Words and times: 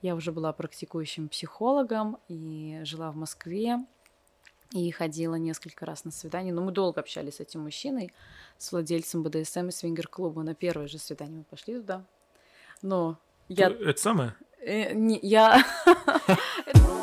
Я 0.00 0.14
уже 0.14 0.32
была 0.32 0.52
практикующим 0.52 1.28
психологом 1.28 2.18
и 2.28 2.80
жила 2.84 3.10
в 3.10 3.16
Москве. 3.16 3.78
И 4.72 4.90
ходила 4.90 5.36
несколько 5.36 5.86
раз 5.86 6.04
на 6.04 6.10
свидание. 6.10 6.52
Но 6.52 6.62
мы 6.62 6.72
долго 6.72 7.00
общались 7.00 7.36
с 7.36 7.40
этим 7.40 7.62
мужчиной, 7.62 8.12
с 8.58 8.70
владельцем 8.70 9.22
БДСМ 9.22 9.68
и 9.68 9.72
свингер-клуба. 9.72 10.42
На 10.42 10.54
первое 10.54 10.88
же 10.88 10.98
свидание 10.98 11.38
мы 11.38 11.44
пошли 11.44 11.76
туда. 11.76 12.04
Но 12.82 13.18
я... 13.48 13.70
Это 13.70 13.98
самое? 13.98 14.34
Э, 14.60 14.92
я... 15.22 15.64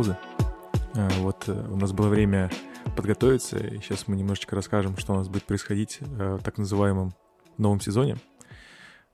паузы. 0.00 0.16
А, 0.94 1.10
Вот 1.18 1.44
э, 1.46 1.52
у 1.52 1.76
нас 1.76 1.92
было 1.92 2.08
время 2.08 2.50
подготовиться, 2.96 3.58
и 3.58 3.80
сейчас 3.80 4.08
мы 4.08 4.16
немножечко 4.16 4.56
расскажем, 4.56 4.96
что 4.96 5.12
у 5.12 5.16
нас 5.16 5.28
будет 5.28 5.44
происходить 5.44 5.98
э, 6.00 6.38
в 6.40 6.42
так 6.42 6.56
называемом 6.56 7.12
новом 7.58 7.80
сезоне. 7.82 8.16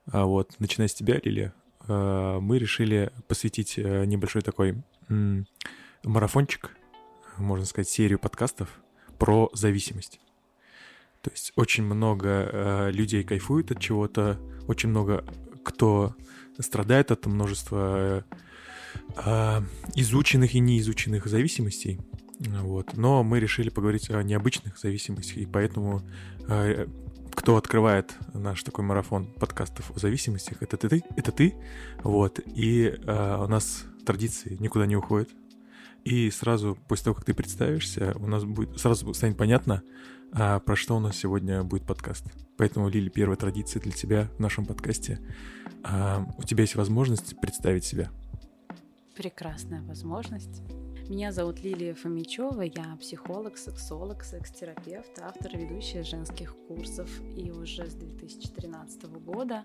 А 0.09 0.25
Вот, 0.25 0.55
начиная 0.59 0.87
с 0.87 0.93
тебя, 0.93 1.19
Лилия, 1.21 1.53
э, 1.87 2.37
мы 2.39 2.57
решили 2.57 3.11
посвятить 3.27 3.77
э, 3.77 4.05
небольшой 4.05 4.41
такой 4.41 4.81
марафончик, 6.03 6.71
можно 7.37 7.65
сказать, 7.65 7.89
серию 7.89 8.19
подкастов 8.19 8.69
про 9.17 9.49
зависимость. 9.53 10.21
То 11.21 11.31
есть 11.31 11.51
очень 11.57 11.83
много 11.83 12.29
э, 12.29 12.91
людей 12.91 13.25
кайфует 13.25 13.71
от 13.71 13.81
чего-то, 13.81 14.39
очень 14.67 14.87
много 14.87 15.25
кто 15.65 16.15
страдает 16.59 17.11
от 17.11 17.25
множества 17.25 17.97
э, 17.97 18.21
э, 18.21 18.37
изученных 19.95 20.55
и 20.55 20.59
неизученных 20.59 21.25
зависимостей. 21.27 21.99
Вот. 22.39 22.95
Но 22.95 23.23
мы 23.23 23.39
решили 23.39 23.69
поговорить 23.69 24.09
о 24.09 24.21
необычных 24.21 24.77
зависимостях, 24.77 25.37
и 25.37 25.45
поэтому 25.45 26.03
э, 26.47 26.87
кто 27.33 27.57
открывает 27.57 28.15
наш 28.33 28.63
такой 28.63 28.83
марафон 28.83 29.27
подкастов 29.33 29.91
о 29.95 29.99
зависимостях, 29.99 30.61
это 30.61 30.77
ты, 30.77 31.03
это 31.15 31.31
ты, 31.31 31.55
вот. 32.03 32.39
И 32.45 32.85
э, 32.85 33.43
у 33.43 33.47
нас 33.47 33.85
традиции 34.05 34.57
никуда 34.59 34.85
не 34.85 34.95
уходят. 34.95 35.29
И 36.03 36.31
сразу 36.31 36.77
после 36.87 37.05
того, 37.05 37.15
как 37.15 37.25
ты 37.25 37.33
представишься, 37.33 38.15
у 38.19 38.27
нас 38.27 38.45
будет 38.45 38.79
сразу 38.79 39.13
станет 39.13 39.37
понятно, 39.37 39.83
а, 40.31 40.59
про 40.59 40.75
что 40.75 40.95
у 40.95 40.99
нас 40.99 41.17
сегодня 41.17 41.63
будет 41.63 41.83
подкаст. 41.83 42.25
Поэтому, 42.57 42.87
Лили, 42.87 43.09
первая 43.09 43.35
традиция 43.35 43.81
для 43.81 43.91
тебя 43.91 44.29
в 44.37 44.39
нашем 44.39 44.65
подкасте. 44.65 45.19
А, 45.83 46.25
у 46.37 46.43
тебя 46.43 46.61
есть 46.61 46.75
возможность 46.75 47.39
представить 47.41 47.83
себя. 47.83 48.09
Прекрасная 49.17 49.81
возможность. 49.81 50.61
Меня 51.09 51.31
зовут 51.31 51.63
Лилия 51.63 51.95
Фомичева, 51.95 52.61
я 52.61 52.95
психолог, 52.97 53.57
сексолог, 53.57 54.23
секс-терапевт, 54.23 55.17
автор 55.19 55.55
и 55.55 55.57
ведущая 55.57 56.03
женских 56.03 56.55
курсов. 56.67 57.09
И 57.35 57.49
уже 57.49 57.89
с 57.89 57.95
2013 57.95 59.05
года 59.05 59.63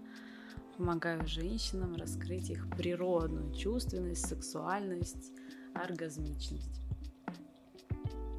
помогаю 0.78 1.26
женщинам 1.26 1.96
раскрыть 1.96 2.48
их 2.48 2.66
природную 2.70 3.52
чувственность, 3.54 4.26
сексуальность, 4.26 5.32
оргазмичность. 5.74 6.80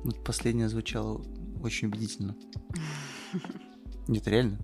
Вот 0.04 0.24
последнее 0.24 0.68
звучало 0.68 1.24
очень 1.62 1.90
убедительно. 1.90 2.36
Нет, 4.08 4.28
реально. 4.28 4.58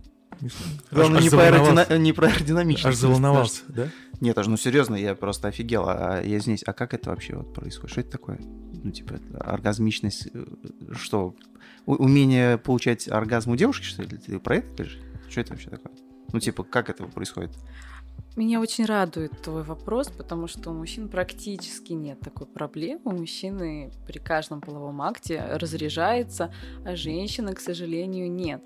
Главное, 0.92 1.18
Аж 1.18 1.24
не, 1.24 1.30
про 1.30 1.38
заволновался. 1.38 1.84
аэродина- 1.94 1.98
не 2.00 2.14
про 2.14 2.28
аэродинамичность. 2.28 2.86
Аж 2.86 2.96
заволновался, 2.96 3.62
да? 3.68 3.88
Нет, 4.22 4.38
аж 4.38 4.48
ну 4.48 4.58
серьезно, 4.58 4.96
я 4.96 5.16
просто 5.16 5.48
офигел. 5.50 5.86
А 5.88 6.22
я 6.22 6.38
извиняюсь, 6.38 6.64
а 6.66 6.74
как 6.74 6.94
это 6.94 7.10
вообще 7.10 7.36
вот 7.36 7.54
происходит? 7.54 7.92
Что 7.92 8.02
это 8.02 8.12
такое? 8.12 8.40
Ну, 8.84 8.92
типа, 8.92 9.14
это 9.14 9.38
оргазмичность, 9.40 10.28
э, 10.34 10.46
что? 10.94 11.36
У- 11.86 11.96
умение 11.96 12.58
получать 12.58 13.08
оргазм 13.10 13.52
у 13.52 13.56
девушки, 13.56 13.84
что 13.86 14.04
ли? 14.04 14.18
Ты 14.18 14.40
про 14.40 14.58
это 14.58 14.68
говоришь? 14.76 15.00
Что 15.30 15.42
это 15.42 15.52
вообще 15.54 15.70
такое? 15.70 15.92
Ну, 16.32 16.40
типа, 16.40 16.64
как 16.64 16.90
это 16.90 17.04
происходит? 17.06 17.52
Меня 18.36 18.62
очень 18.62 18.86
радует 18.86 19.42
твой 19.42 19.64
вопрос, 19.64 20.10
потому 20.10 20.48
что 20.48 20.70
у 20.70 20.74
мужчин 20.74 21.10
практически 21.10 21.94
нет 21.94 22.20
такой 22.22 22.48
проблемы. 22.48 23.02
У 23.06 23.12
мужчины 23.12 23.92
при 24.08 24.20
каждом 24.20 24.62
половом 24.62 25.02
акте 25.02 25.44
разряжается, 25.52 26.54
а 26.86 26.96
женщины, 26.96 27.54
к 27.54 27.60
сожалению, 27.60 28.32
нет. 28.32 28.64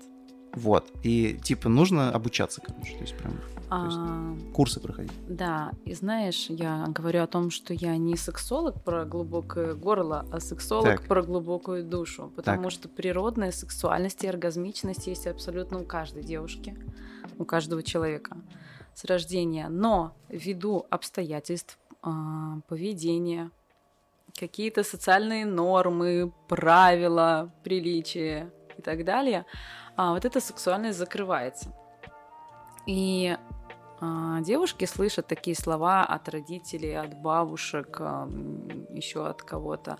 Вот. 0.54 0.84
И, 1.02 1.38
типа, 1.42 1.68
нужно 1.68 2.10
обучаться, 2.12 2.60
короче. 2.60 2.94
То 2.94 3.00
есть, 3.02 3.16
прям 3.16 3.32
А, 3.70 4.36
курсы 4.52 4.78
проходить. 4.78 5.10
да, 5.28 5.72
и 5.84 5.94
знаешь, 5.94 6.46
я 6.48 6.84
говорю 6.88 7.22
о 7.22 7.26
том, 7.26 7.50
что 7.50 7.74
я 7.74 7.96
не 7.96 8.16
сексолог 8.16 8.82
про 8.84 9.04
глубокое 9.04 9.74
горло, 9.74 10.26
а 10.30 10.38
сексолог 10.38 10.84
Так. 11.00 11.08
про 11.08 11.22
глубокую 11.22 11.82
душу, 11.82 12.30
потому 12.36 12.64
Так. 12.64 12.72
что 12.72 12.88
природная 12.88 13.50
сексуальность 13.52 14.22
и 14.22 14.28
оргазмичность 14.28 15.06
есть 15.06 15.26
абсолютно 15.26 15.80
у 15.80 15.84
каждой 15.84 16.22
девушки, 16.22 16.76
у 17.38 17.44
каждого 17.44 17.82
человека 17.82 18.36
с 18.94 19.04
рождения. 19.06 19.68
Но 19.68 20.14
ввиду 20.28 20.86
обстоятельств, 20.90 21.78
а, 22.02 22.58
поведения, 22.68 23.50
какие-то 24.38 24.84
социальные 24.84 25.46
нормы, 25.46 26.32
правила, 26.48 27.50
приличия 27.64 28.52
и 28.78 28.82
так 28.82 29.04
далее, 29.04 29.46
а, 29.96 30.12
вот 30.12 30.24
эта 30.24 30.40
сексуальность 30.40 30.98
закрывается. 30.98 31.72
И 32.86 33.36
а, 34.00 34.40
девушки 34.40 34.84
слышат 34.84 35.26
такие 35.26 35.56
слова 35.56 36.04
от 36.04 36.28
родителей, 36.28 36.94
от 36.94 37.14
бабушек, 37.14 38.00
еще 38.90 39.26
от 39.26 39.42
кого-то. 39.42 39.98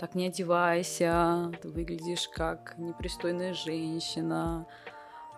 Так 0.00 0.14
не 0.14 0.26
одевайся, 0.28 1.52
ты 1.62 1.68
выглядишь 1.68 2.28
как 2.28 2.76
непристойная 2.78 3.54
женщина. 3.54 4.66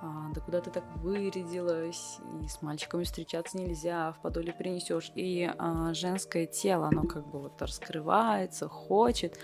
а, 0.00 0.28
да 0.34 0.40
куда 0.40 0.60
ты 0.60 0.70
так 0.70 0.84
вырядилась, 0.96 2.18
и 2.42 2.48
с 2.48 2.62
мальчиками 2.62 3.04
встречаться 3.04 3.58
нельзя, 3.58 4.12
в 4.12 4.20
подоле 4.20 4.52
принесешь. 4.52 5.10
И 5.14 5.50
а, 5.58 5.92
женское 5.94 6.46
тело, 6.46 6.88
оно 6.88 7.02
как 7.02 7.26
бы 7.26 7.40
вот 7.40 7.60
раскрывается, 7.60 8.68
хочет. 8.68 9.38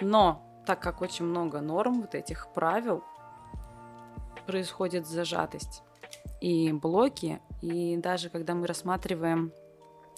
Но 0.00 0.42
так 0.66 0.80
как 0.80 1.00
очень 1.02 1.26
много 1.26 1.60
норм, 1.60 2.00
вот 2.00 2.14
этих 2.14 2.48
правил, 2.52 3.04
происходит 4.46 5.06
зажатость 5.06 5.82
и 6.40 6.72
блоки. 6.72 7.40
И 7.62 7.96
даже 7.96 8.28
когда 8.28 8.54
мы 8.54 8.66
рассматриваем, 8.66 9.52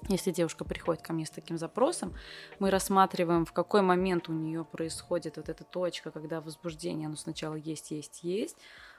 если 0.08 0.30
девушка 0.30 0.64
приходит 0.64 1.02
ко 1.02 1.12
мне 1.12 1.26
с 1.26 1.30
таким 1.30 1.58
запросом, 1.58 2.14
мы 2.58 2.70
рассматриваем, 2.70 3.44
в 3.44 3.52
какой 3.52 3.82
момент 3.82 4.28
у 4.28 4.32
нее 4.32 4.64
происходит 4.64 5.36
вот 5.36 5.48
эта 5.48 5.64
точка, 5.64 6.10
когда 6.10 6.40
возбуждение, 6.40 7.06
оно 7.06 7.16
сначала 7.16 7.54
есть, 7.54 7.90
есть, 7.90 8.22
есть, 8.22 8.56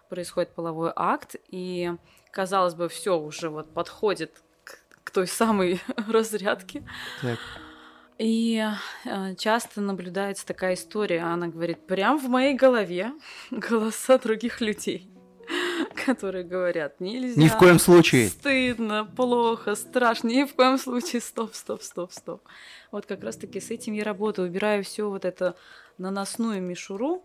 происходит 0.09 0.53
половой 0.53 0.91
акт, 0.95 1.35
и, 1.49 1.93
казалось 2.31 2.73
бы, 2.75 2.89
все 2.89 3.19
уже 3.19 3.49
вот 3.49 3.73
подходит 3.73 4.41
к, 4.63 4.79
к 5.03 5.11
той 5.11 5.27
самой 5.27 5.81
разрядке. 6.07 6.83
Так. 7.21 7.39
И 8.17 8.66
э, 9.05 9.35
часто 9.35 9.81
наблюдается 9.81 10.45
такая 10.45 10.73
история, 10.73 11.21
она 11.21 11.47
говорит, 11.47 11.85
прям 11.85 12.17
в 12.17 12.27
моей 12.27 12.55
голове 12.55 13.11
голоса 13.51 14.17
других 14.17 14.59
людей, 14.59 15.09
которые 16.05 16.43
говорят, 16.43 16.99
нельзя. 16.99 17.39
Ни 17.41 17.47
в 17.47 17.57
коем 17.57 17.79
случае. 17.79 18.29
Стыдно, 18.29 19.05
плохо, 19.05 19.75
страшно. 19.75 20.27
Ни 20.29 20.43
в 20.45 20.53
коем 20.53 20.77
случае. 20.77 21.21
Стоп, 21.21 21.53
стоп, 21.55 21.81
стоп, 21.81 22.11
стоп. 22.11 22.41
Вот 22.91 23.05
как 23.05 23.23
раз-таки 23.23 23.59
с 23.59 23.69
этим 23.71 23.93
я 23.93 24.03
работаю. 24.03 24.47
Убираю 24.47 24.83
все 24.83 25.09
вот 25.09 25.25
это 25.25 25.55
наносную 25.97 26.61
мишуру. 26.61 27.23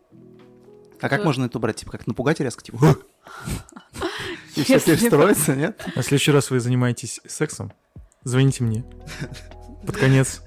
А 1.01 1.09
как 1.09 1.21
Э. 1.21 1.25
можно 1.25 1.47
это 1.47 1.59
убрать? 1.59 1.77
Типа, 1.77 1.93
как 1.93 2.07
напугать 2.07 2.41
резко? 2.41 2.63
Типа, 2.63 2.79
и 4.57 4.63
все 4.63 4.81
перестроится, 4.81 5.55
нет? 5.57 5.85
А 5.97 6.01
в 6.01 6.05
следующий 6.05 6.31
раз 6.31 6.51
вы 6.51 6.61
занимаетесь 6.61 7.21
сексом, 7.27 7.73
звоните 8.25 8.63
мне. 8.65 8.85
Под 9.87 9.97
конец. 9.97 10.43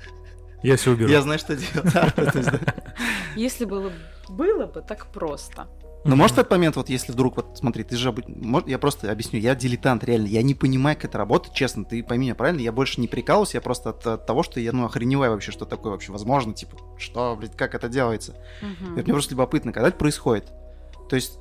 Я 0.64 0.78
все 0.78 0.92
уберу. 0.92 1.12
Я 1.12 1.22
знаю, 1.22 1.40
что 1.40 1.56
делать. 1.56 2.62
Если 3.36 3.66
было, 3.66 3.92
было 4.30 4.66
бы 4.66 4.82
так 4.82 5.08
просто. 5.12 5.68
Но 6.06 6.16
может 6.16 6.38
в 6.38 6.40
этот 6.40 6.52
момент, 6.52 6.76
вот 6.76 6.88
если 6.88 7.12
вдруг, 7.12 7.38
вот 7.38 7.58
смотри, 7.58 7.84
ты 7.84 7.98
же, 7.98 8.14
может, 8.28 8.70
я 8.70 8.78
просто 8.78 9.12
объясню, 9.12 9.40
я 9.40 9.56
дилетант, 9.56 10.04
реально, 10.04 10.28
я 10.28 10.44
не 10.44 10.54
понимаю, 10.54 10.96
как 10.96 11.06
это 11.06 11.18
работает, 11.18 11.56
честно, 11.56 11.84
ты 11.84 12.04
пойми 12.04 12.26
меня 12.26 12.36
правильно, 12.36 12.62
я 12.62 12.72
больше 12.72 13.02
не 13.02 13.08
прикалываюсь, 13.08 13.56
я 13.56 13.62
просто 13.62 13.90
от, 13.90 14.06
от 14.06 14.26
того, 14.26 14.44
что 14.44 14.60
я, 14.60 14.72
ну, 14.72 14.86
охреневаю 14.86 15.32
вообще, 15.32 15.52
что 15.52 15.66
такое 15.66 15.92
вообще 15.92 16.12
возможно, 16.12 16.54
типа, 16.54 16.78
что, 16.98 17.36
блядь, 17.36 17.58
как 17.58 17.74
это 17.74 17.90
делается. 17.90 18.36
И 18.62 18.86
вот 18.96 19.04
мне 19.04 19.14
просто 19.14 19.32
любопытно, 19.32 19.74
когда 19.74 19.88
это 19.88 19.98
происходит. 19.98 20.52
То 21.10 21.16
есть, 21.16 21.40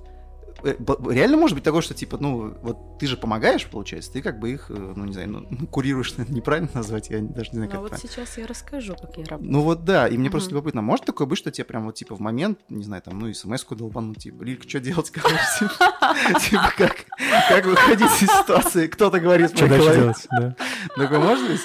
реально 0.63 1.37
может 1.37 1.55
быть 1.57 1.65
такое, 1.65 1.83
что, 1.83 1.95
типа, 1.95 2.19
ну, 2.19 2.55
вот 2.63 2.99
ты 2.99 3.07
же 3.07 3.17
помогаешь, 3.17 3.67
получается, 3.67 4.13
ты 4.13 4.23
как 4.23 4.39
бы 4.39 4.53
их, 4.53 4.71
э, 4.71 4.75
ну, 4.75 5.05
не 5.05 5.13
знаю, 5.13 5.29
ну, 5.31 5.47
ну, 5.51 5.67
курируешь, 5.67 6.17
наверное, 6.17 6.37
неправильно 6.37 6.71
назвать, 6.75 7.11
я 7.11 7.19
даже 7.21 7.51
не 7.51 7.57
знаю, 7.57 7.67
Ну 7.67 7.71
как 7.73 7.81
вот 7.81 7.91
правильно. 7.91 8.11
сейчас 8.11 8.39
я 8.39 8.47
расскажу, 8.47 8.95
как 8.95 9.17
я 9.17 9.25
работаю. 9.25 9.53
Ну 9.53 9.61
вот 9.63 9.85
да, 9.85 10.09
и 10.09 10.17
мне 10.17 10.31
просто 10.31 10.51
Мгм. 10.51 10.57
любопытно, 10.57 10.83
может 10.83 11.05
такое 11.07 11.27
быть, 11.27 11.39
что 11.39 11.51
тебе 11.51 11.65
прям 11.65 11.85
вот 11.87 11.95
типа 11.97 12.15
в 12.15 12.21
момент, 12.21 12.59
не 12.69 12.85
знаю, 12.85 13.03
там, 13.03 13.19
ну, 13.19 13.33
смс-ку 13.33 13.75
долбануть, 13.75 14.19
типа, 14.19 14.43
Лилька, 14.43 14.69
что 14.69 14.81
делать, 14.81 15.11
короче, 15.15 15.69
типа, 16.49 16.73
как, 16.77 17.05
как 17.49 17.67
выходить 17.67 18.07
из 18.23 18.31
ситуации, 18.31 18.87
кто-то 18.87 19.21
говорит 19.21 19.51
Что 19.57 19.69
дальше 19.69 19.95
делать? 19.95 20.27
Да. 20.31 20.57
Такое 20.97 21.19
может 21.19 21.49
быть? 21.51 21.61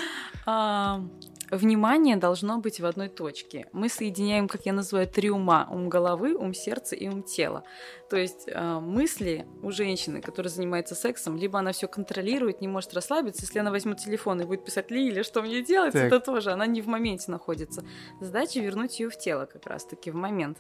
Внимание 1.51 2.15
должно 2.15 2.59
быть 2.59 2.79
в 2.79 2.85
одной 2.85 3.09
точке. 3.09 3.67
Мы 3.71 3.89
соединяем, 3.89 4.47
как 4.47 4.65
я 4.65 4.73
называю, 4.73 5.07
три 5.07 5.29
ума. 5.29 5.67
Ум 5.71 5.89
головы, 5.89 6.35
ум 6.35 6.53
сердца 6.53 6.95
и 6.95 7.07
ум 7.07 7.23
тела. 7.23 7.63
То 8.09 8.17
есть 8.17 8.43
э, 8.47 8.79
мысли 8.79 9.47
у 9.63 9.71
женщины, 9.71 10.21
которая 10.21 10.51
занимается 10.51 10.95
сексом, 10.95 11.37
либо 11.37 11.59
она 11.59 11.71
все 11.71 11.87
контролирует, 11.87 12.61
не 12.61 12.67
может 12.67 12.93
расслабиться. 12.93 13.43
Если 13.43 13.59
она 13.59 13.71
возьмет 13.71 13.97
телефон 13.97 14.41
и 14.41 14.45
будет 14.45 14.63
писать 14.65 14.91
Лиле, 14.91 15.23
что 15.23 15.41
мне 15.41 15.63
делать, 15.63 15.93
Так. 15.93 16.03
это 16.03 16.19
тоже. 16.19 16.51
Она 16.51 16.65
не 16.65 16.81
в 16.81 16.87
моменте 16.87 17.31
находится. 17.31 17.83
Задача 18.21 18.59
вернуть 18.59 18.99
ее 18.99 19.09
в 19.09 19.17
тело 19.17 19.45
как 19.45 19.65
раз-таки 19.65 20.11
в 20.11 20.15
момент. 20.15 20.59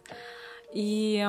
И 0.73 1.27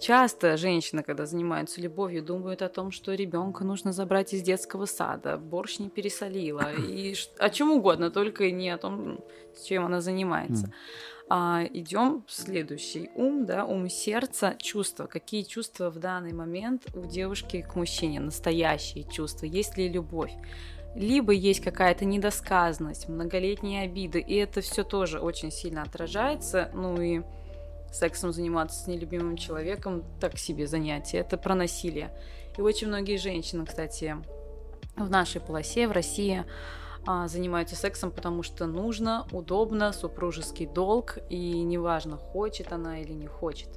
часто 0.00 0.56
женщины, 0.56 1.02
когда 1.02 1.26
занимаются 1.26 1.80
любовью, 1.80 2.22
думают 2.22 2.62
о 2.62 2.68
том, 2.68 2.90
что 2.90 3.14
ребенка 3.14 3.64
нужно 3.64 3.92
забрать 3.92 4.32
из 4.32 4.42
детского 4.42 4.86
сада, 4.86 5.36
борщ 5.36 5.78
не 5.78 5.90
пересолила, 5.90 6.72
и 6.72 7.14
о 7.38 7.50
чем 7.50 7.72
угодно, 7.72 8.10
только 8.10 8.50
не 8.50 8.70
о 8.70 8.78
том, 8.78 9.20
чем 9.64 9.86
она 9.86 10.00
занимается. 10.00 10.72
А, 11.30 11.64
идем 11.74 12.24
в 12.26 12.32
следующий 12.32 13.10
ум, 13.14 13.44
да, 13.44 13.66
ум 13.66 13.88
сердца, 13.90 14.56
чувства. 14.58 15.06
Какие 15.06 15.42
чувства 15.42 15.90
в 15.90 15.98
данный 15.98 16.32
момент 16.32 16.86
у 16.94 17.04
девушки 17.04 17.60
к 17.60 17.76
мужчине? 17.76 18.20
Настоящие 18.20 19.04
чувства. 19.04 19.44
Есть 19.44 19.76
ли 19.76 19.88
любовь? 19.88 20.32
Либо 20.94 21.32
есть 21.32 21.60
какая-то 21.60 22.06
недосказанность, 22.06 23.08
многолетние 23.08 23.82
обиды, 23.82 24.20
и 24.20 24.36
это 24.36 24.62
все 24.62 24.84
тоже 24.84 25.20
очень 25.20 25.50
сильно 25.50 25.82
отражается. 25.82 26.70
Ну 26.74 27.00
и 27.00 27.20
сексом 27.92 28.32
заниматься 28.32 28.82
с 28.82 28.86
нелюбимым 28.86 29.36
человеком 29.36 30.04
так 30.20 30.38
себе 30.38 30.66
занятие. 30.66 31.18
Это 31.18 31.36
про 31.36 31.54
насилие. 31.54 32.10
И 32.56 32.60
очень 32.60 32.88
многие 32.88 33.16
женщины, 33.16 33.64
кстати, 33.64 34.16
в 34.96 35.08
нашей 35.08 35.40
полосе, 35.40 35.86
в 35.88 35.92
России, 35.92 36.44
а, 37.06 37.26
занимаются 37.28 37.76
сексом, 37.76 38.10
потому 38.10 38.42
что 38.42 38.66
нужно, 38.66 39.26
удобно, 39.32 39.92
супружеский 39.92 40.66
долг, 40.66 41.18
и 41.30 41.62
неважно, 41.62 42.16
хочет 42.16 42.72
она 42.72 43.00
или 43.00 43.12
не 43.12 43.26
хочет. 43.26 43.68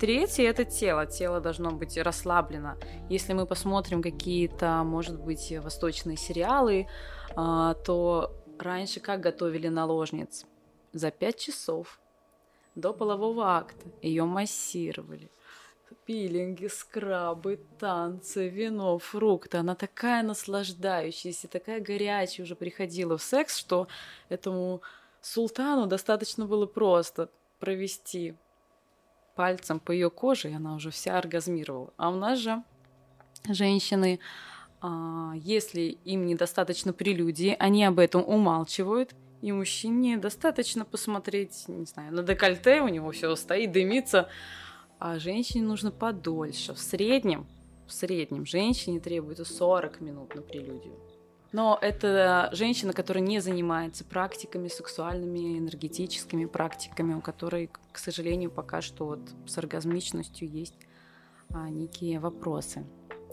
Третье– 0.00 0.42
это 0.50 0.64
тело. 0.64 1.06
Тело 1.06 1.40
должно 1.40 1.70
быть 1.70 1.96
расслаблено. 1.96 2.74
Если 3.08 3.32
мы 3.32 3.46
посмотрим 3.46 4.02
какие-то, 4.02 4.82
может 4.84 5.20
быть, 5.20 5.52
восточные 5.62 6.16
сериалы, 6.16 6.86
а, 7.36 7.74
то 7.74 8.34
раньше 8.58 9.00
как 9.00 9.20
готовили 9.20 9.68
наложниц? 9.68 10.46
За 10.92 11.10
пять 11.10 11.38
часов 11.38 12.00
до 12.74 12.92
полового 12.92 13.56
акта 13.56 13.86
ее 14.02 14.24
массировали. 14.24 15.30
Пилинги, 16.06 16.66
скрабы, 16.66 17.58
танцы, 17.78 18.48
вино, 18.48 18.98
фрукты. 18.98 19.56
Она 19.58 19.74
такая 19.74 20.22
наслаждающаяся, 20.22 21.48
такая 21.48 21.80
горячая 21.80 22.44
уже 22.44 22.56
приходила 22.56 23.16
в 23.16 23.22
секс, 23.22 23.56
что 23.56 23.88
этому 24.28 24.82
султану 25.22 25.86
достаточно 25.86 26.44
было 26.44 26.66
просто 26.66 27.30
провести 27.58 28.34
пальцем 29.34 29.80
по 29.80 29.92
ее 29.92 30.10
коже, 30.10 30.50
и 30.50 30.54
она 30.54 30.74
уже 30.74 30.90
вся 30.90 31.16
оргазмировала. 31.16 31.92
А 31.96 32.10
у 32.10 32.16
нас 32.16 32.38
же 32.38 32.62
женщины, 33.48 34.20
а, 34.80 35.32
если 35.36 35.98
им 36.04 36.26
недостаточно 36.26 36.92
прелюдии, 36.92 37.56
они 37.58 37.84
об 37.84 37.98
этом 37.98 38.22
умалчивают, 38.26 39.14
и 39.44 39.52
мужчине 39.52 40.16
достаточно 40.16 40.86
посмотреть, 40.86 41.64
не 41.68 41.84
знаю, 41.84 42.14
на 42.14 42.22
декольте, 42.22 42.80
у 42.80 42.88
него 42.88 43.10
все 43.10 43.36
стоит, 43.36 43.72
дымится, 43.72 44.30
а 44.98 45.18
женщине 45.18 45.64
нужно 45.64 45.90
подольше. 45.90 46.72
В 46.72 46.78
среднем, 46.78 47.46
в 47.86 47.92
среднем 47.92 48.46
женщине 48.46 49.00
требуется 49.00 49.44
40 49.44 50.00
минут 50.00 50.34
на 50.34 50.40
прелюдию. 50.40 50.98
Но 51.52 51.78
это 51.82 52.48
женщина, 52.52 52.94
которая 52.94 53.22
не 53.22 53.38
занимается 53.40 54.02
практиками 54.06 54.68
сексуальными, 54.68 55.58
энергетическими 55.58 56.46
практиками, 56.46 57.12
у 57.12 57.20
которой, 57.20 57.68
к 57.92 57.98
сожалению, 57.98 58.50
пока 58.50 58.80
что 58.80 59.04
вот 59.04 59.20
с 59.46 59.58
оргазмичностью 59.58 60.48
есть 60.48 60.74
а, 61.50 61.68
некие 61.68 62.18
вопросы. 62.18 62.86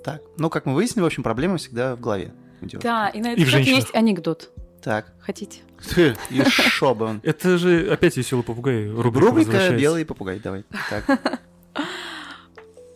Так, 0.03 0.21
ну, 0.37 0.49
как 0.49 0.65
мы 0.65 0.73
выяснили, 0.73 1.03
в 1.03 1.07
общем, 1.07 1.23
проблема 1.23 1.55
всегда 1.55 1.95
в 1.95 2.01
голове. 2.01 2.33
у 2.61 2.65
девушки. 2.65 2.85
Да, 2.85 3.07
и 3.07 3.21
на 3.21 3.29
И 3.29 3.31
этот 3.31 3.45
в 3.45 3.49
счет 3.49 3.65
есть 3.65 3.95
анекдот. 3.95 4.51
Так, 4.81 5.13
Хотите? 5.19 5.61
и 5.97 6.43
он. 6.81 7.21
Это 7.23 7.57
же 7.57 7.91
опять 7.91 8.17
веселый 8.17 8.43
попугай. 8.43 8.89
Рубрика, 8.89 9.27
Рубрика. 9.27 9.69
«Белый 9.77 10.05
попугай», 10.05 10.39
давай. 10.39 10.63
Так, 10.89 11.39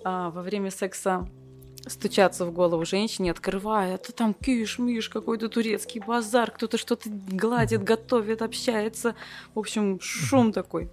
а, 0.04 0.30
во 0.32 0.42
время 0.42 0.72
секса 0.72 1.28
стучаться 1.88 2.46
в 2.46 2.52
голову 2.52 2.86
женщине, 2.86 3.32
открывая, 3.32 3.96
это 3.96 4.12
там 4.12 4.34
киш-миш, 4.34 5.10
какой-то 5.10 5.50
турецкий 5.50 6.02
базар, 6.02 6.52
кто-то 6.52 6.78
что-то 6.78 7.10
гладит, 7.10 7.84
готовит, 7.84 8.42
общается. 8.42 9.16
В 9.54 9.60
общем, 9.60 10.00
шум 10.02 10.52
такой. 10.52 10.90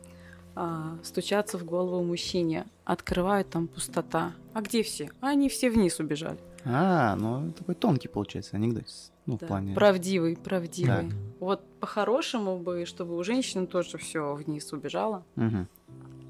А, 0.54 0.98
стучаться 1.02 1.56
в 1.56 1.64
голову 1.64 2.04
мужчине, 2.04 2.66
открывают, 2.84 3.48
там 3.48 3.68
пустота. 3.68 4.32
А 4.52 4.60
где 4.60 4.82
все? 4.82 5.10
А 5.20 5.28
Они 5.28 5.48
все 5.48 5.70
вниз 5.70 5.98
убежали. 5.98 6.38
А, 6.64 7.16
ну, 7.16 7.52
такой 7.52 7.74
тонкий 7.74 8.08
получается 8.08 8.56
анекдот. 8.56 8.84
Ну, 9.26 9.36
в 9.36 9.40
Да, 9.40 9.46
плане... 9.46 9.74
Правдивый, 9.74 10.36
правдивый. 10.36 11.10
Так. 11.10 11.18
Вот 11.40 11.64
по-хорошему 11.80 12.58
бы, 12.58 12.84
чтобы 12.86 13.16
у 13.16 13.22
женщины 13.22 13.66
тоже 13.66 13.98
все 13.98 14.34
вниз 14.34 14.72
убежало. 14.72 15.24
Мгм. 15.36 15.68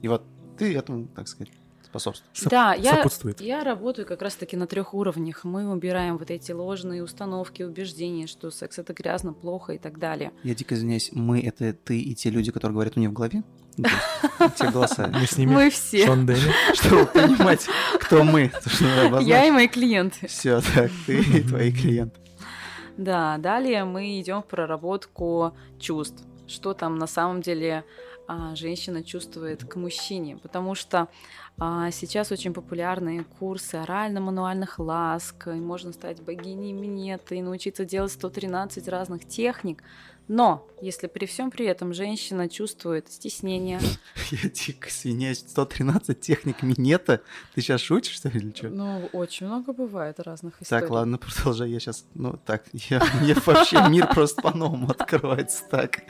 И 0.03 0.09
вот 0.09 0.23
ты 0.59 0.77
этому, 0.77 1.07
так 1.09 1.29
сказать, 1.29 1.53
способствуешь. 1.83 2.37
Соп- 2.37 2.51
да, 2.51 2.75
я, 2.75 3.05
я 3.41 3.65
работаю 3.65 4.07
как 4.07 4.23
раз-таки 4.23 4.57
на 4.57 4.67
трех 4.67 4.95
уровнях. 4.95 5.45
Мы 5.45 5.71
убираем 5.71 6.17
вот 6.19 6.31
эти 6.31 6.53
ложные 6.53 7.03
установки, 7.03 7.63
убеждения, 7.63 8.27
что 8.27 8.51
секс 8.51 8.79
это 8.79 8.93
грязно, 8.95 9.33
плохо 9.33 9.75
и 9.75 9.79
так 9.79 9.99
далее. 9.99 10.33
Я 10.43 10.55
дико 10.55 10.75
извиняюсь, 10.75 11.11
мы— 11.13 11.41
это 11.43 11.73
ты 11.73 12.01
и 12.01 12.15
те 12.15 12.31
люди, 12.31 12.51
которые 12.51 12.75
говорят 12.75 12.97
у 12.97 13.01
нее 13.01 13.11
в 13.11 13.13
голове? 13.13 13.43
Ну, 13.77 13.89
Те 14.59 14.71
голоса. 14.71 15.11
Мы 15.13 15.27
с 15.27 15.39
ними. 15.39 15.55
Мы 15.55 15.71
все. 15.71 16.05
Шон 16.07 16.27
Дэми. 16.27 16.41
Чтобы 16.75 17.07
понимать, 17.07 17.67
кто 18.01 18.23
мы. 18.23 18.51
Я 19.23 19.47
и 19.47 19.51
мои 19.51 19.69
клиенты. 19.69 20.27
Все, 20.27 20.61
так, 20.61 20.91
ты 21.07 21.21
и 21.21 21.43
твои 21.43 21.73
клиенты. 21.73 22.22
Да, 23.03 23.37
далее 23.39 23.85
мы 23.85 24.21
идем 24.21 24.43
в 24.43 24.47
проработку 24.47 25.55
чувств. 25.81 26.23
Что 26.47 26.73
там 26.73 26.99
на 26.99 27.09
самом 27.09 27.43
деле 27.43 27.85
а, 28.29 28.55
женщина 28.55 29.03
чувствует 29.03 29.65
к 29.65 29.75
мужчине. 29.75 30.37
Потому 30.37 30.77
что 30.77 31.09
а, 31.59 31.91
сейчас 31.91 32.31
очень 32.31 32.55
популярны 32.55 33.25
курсы 33.41 33.75
орально-мануальных 33.75 34.79
ласк, 34.79 35.49
и 35.49 35.51
можно 35.51 35.93
стать 35.93 36.23
богиней 36.23 36.73
минета 36.73 37.35
и 37.35 37.43
научиться 37.43 37.85
делать 37.85 38.13
113 38.13 38.87
разных 38.87 39.27
техник. 39.27 39.83
Но 40.29 40.67
если 40.81 41.07
при 41.07 41.27
всем 41.27 41.51
при 41.51 41.67
этом 41.67 41.93
женщина 41.95 42.49
чувствует 42.49 43.11
стеснение, 43.11 43.81
Я 44.31 44.49
дико 44.49 44.89
извиняюсь, 44.89 45.41
113 45.41 46.21
техник 46.21 46.63
минета. 46.63 47.23
Ты 47.55 47.61
сейчас 47.61 47.81
шутишь, 47.81 48.15
что 48.15 48.29
ли, 48.29 48.41
или 48.41 48.53
что? 48.55 48.69
ну, 48.69 49.09
очень 49.13 49.47
много 49.47 49.73
бывает 49.73 50.19
разных 50.21 50.61
историй. 50.63 50.83
Так, 50.83 50.91
ладно, 50.91 51.19
продолжай. 51.37 51.71
Я 51.71 51.81
сейчас, 51.81 52.05
ну, 52.15 52.39
так, 52.45 52.65
я, 52.73 53.03
мне 53.21 53.35
вообще 53.35 53.89
мир 53.89 54.09
просто 54.09 54.43
по-новому 54.43 54.91
открывается. 54.91 55.65
Так, 55.71 56.03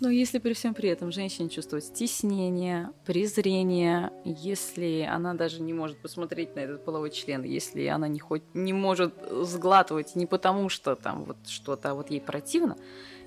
Но 0.00 0.10
если 0.10 0.38
при 0.38 0.52
всем 0.52 0.74
при 0.74 0.88
этом 0.88 1.12
женщина 1.12 1.48
чувствует 1.48 1.84
стеснение, 1.84 2.90
презрение, 3.06 4.10
если 4.24 5.08
она 5.08 5.34
даже 5.34 5.62
не 5.62 5.72
может 5.72 5.98
посмотреть 5.98 6.54
на 6.56 6.60
этот 6.60 6.84
половой 6.84 7.10
член, 7.10 7.42
если 7.42 7.86
она 7.86 8.08
не, 8.08 8.18
хоть, 8.18 8.42
не 8.54 8.72
может 8.72 9.14
сглатывать 9.30 10.16
не 10.16 10.26
потому, 10.26 10.68
что 10.68 10.96
там 10.96 11.24
вот 11.24 11.36
что-то 11.46 11.92
а 11.92 11.94
вот 11.94 12.10
ей 12.10 12.20
противно, 12.20 12.76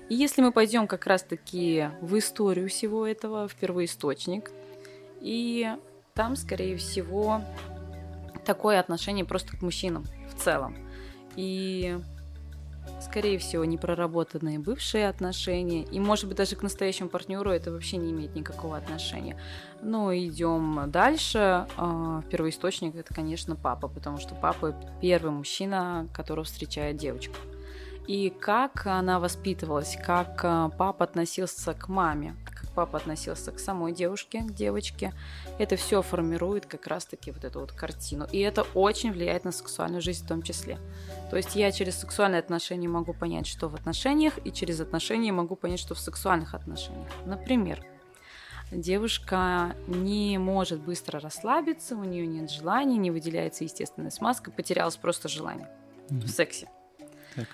и 0.08 0.14
если 0.14 0.40
мы 0.40 0.52
пойдем 0.52 0.86
как 0.86 1.06
раз-таки 1.06 1.90
в 2.00 2.16
историю 2.18 2.68
всего 2.68 3.06
этого, 3.06 3.46
в 3.46 3.54
первоисточник, 3.54 4.50
и 5.20 5.70
там, 6.14 6.36
скорее 6.36 6.76
всего, 6.76 7.42
такое 8.44 8.80
отношение 8.80 9.24
просто 9.24 9.56
к 9.56 9.62
мужчинам 9.62 10.06
в 10.34 10.42
целом. 10.42 10.76
И 11.36 11.98
скорее 13.00 13.38
всего, 13.38 13.64
непроработанные 13.64 14.58
бывшие 14.58 15.08
отношения, 15.08 15.84
и, 15.84 16.00
может 16.00 16.26
быть, 16.26 16.36
даже 16.36 16.56
к 16.56 16.62
настоящему 16.62 17.08
партнеру 17.08 17.50
это 17.50 17.70
вообще 17.70 17.96
не 17.96 18.10
имеет 18.10 18.34
никакого 18.34 18.76
отношения. 18.76 19.38
Но 19.82 20.14
идем 20.14 20.90
дальше. 20.90 21.66
А, 21.76 22.22
Первоисточник 22.30 22.94
это, 22.94 23.14
конечно, 23.14 23.56
папа, 23.56 23.88
потому 23.88 24.18
что 24.18 24.34
папа 24.34 24.74
первый 25.00 25.30
мужчина, 25.30 26.08
которого 26.12 26.44
встречает 26.44 26.96
девочка. 26.96 27.34
И 28.06 28.30
как 28.30 28.86
она 28.86 29.20
воспитывалась, 29.20 29.96
как 30.04 30.40
а, 30.42 30.70
папа 30.70 31.04
относился 31.04 31.74
к 31.74 31.88
маме, 31.88 32.34
папа 32.78 32.98
относился 32.98 33.50
к 33.50 33.58
самой 33.58 33.92
девушке, 33.92 34.38
к 34.38 34.54
девочке, 34.54 35.12
это 35.58 35.74
все 35.74 36.00
формирует 36.00 36.66
как 36.66 36.86
раз-таки 36.86 37.32
вот 37.32 37.42
эту 37.42 37.58
вот 37.58 37.72
картину. 37.72 38.28
И 38.30 38.38
это 38.38 38.62
очень 38.72 39.10
влияет 39.10 39.44
на 39.44 39.50
сексуальную 39.50 40.00
жизнь 40.00 40.24
в 40.24 40.28
том 40.28 40.42
числе. 40.42 40.78
То 41.28 41.36
есть 41.36 41.56
я 41.56 41.72
через 41.72 41.98
сексуальные 41.98 42.38
отношения 42.38 42.86
могу 42.86 43.14
понять, 43.14 43.48
что 43.48 43.68
в 43.68 43.74
отношениях, 43.74 44.34
и 44.44 44.52
через 44.52 44.78
отношения 44.78 45.32
могу 45.32 45.56
понять, 45.56 45.80
что 45.80 45.96
в 45.96 45.98
сексуальных 45.98 46.54
отношениях. 46.54 47.10
Например, 47.26 47.84
девушка 48.70 49.74
не 49.88 50.38
может 50.38 50.80
быстро 50.80 51.18
расслабиться, 51.18 51.96
у 51.96 52.04
нее 52.04 52.28
нет 52.28 52.48
желания, 52.48 52.96
не 52.96 53.10
выделяется 53.10 53.64
естественная 53.64 54.12
смазка, 54.12 54.52
потерялось 54.52 54.96
просто 54.96 55.28
желание 55.28 55.68
в 56.10 56.28
сексе. 56.28 56.70
Так. 57.34 57.48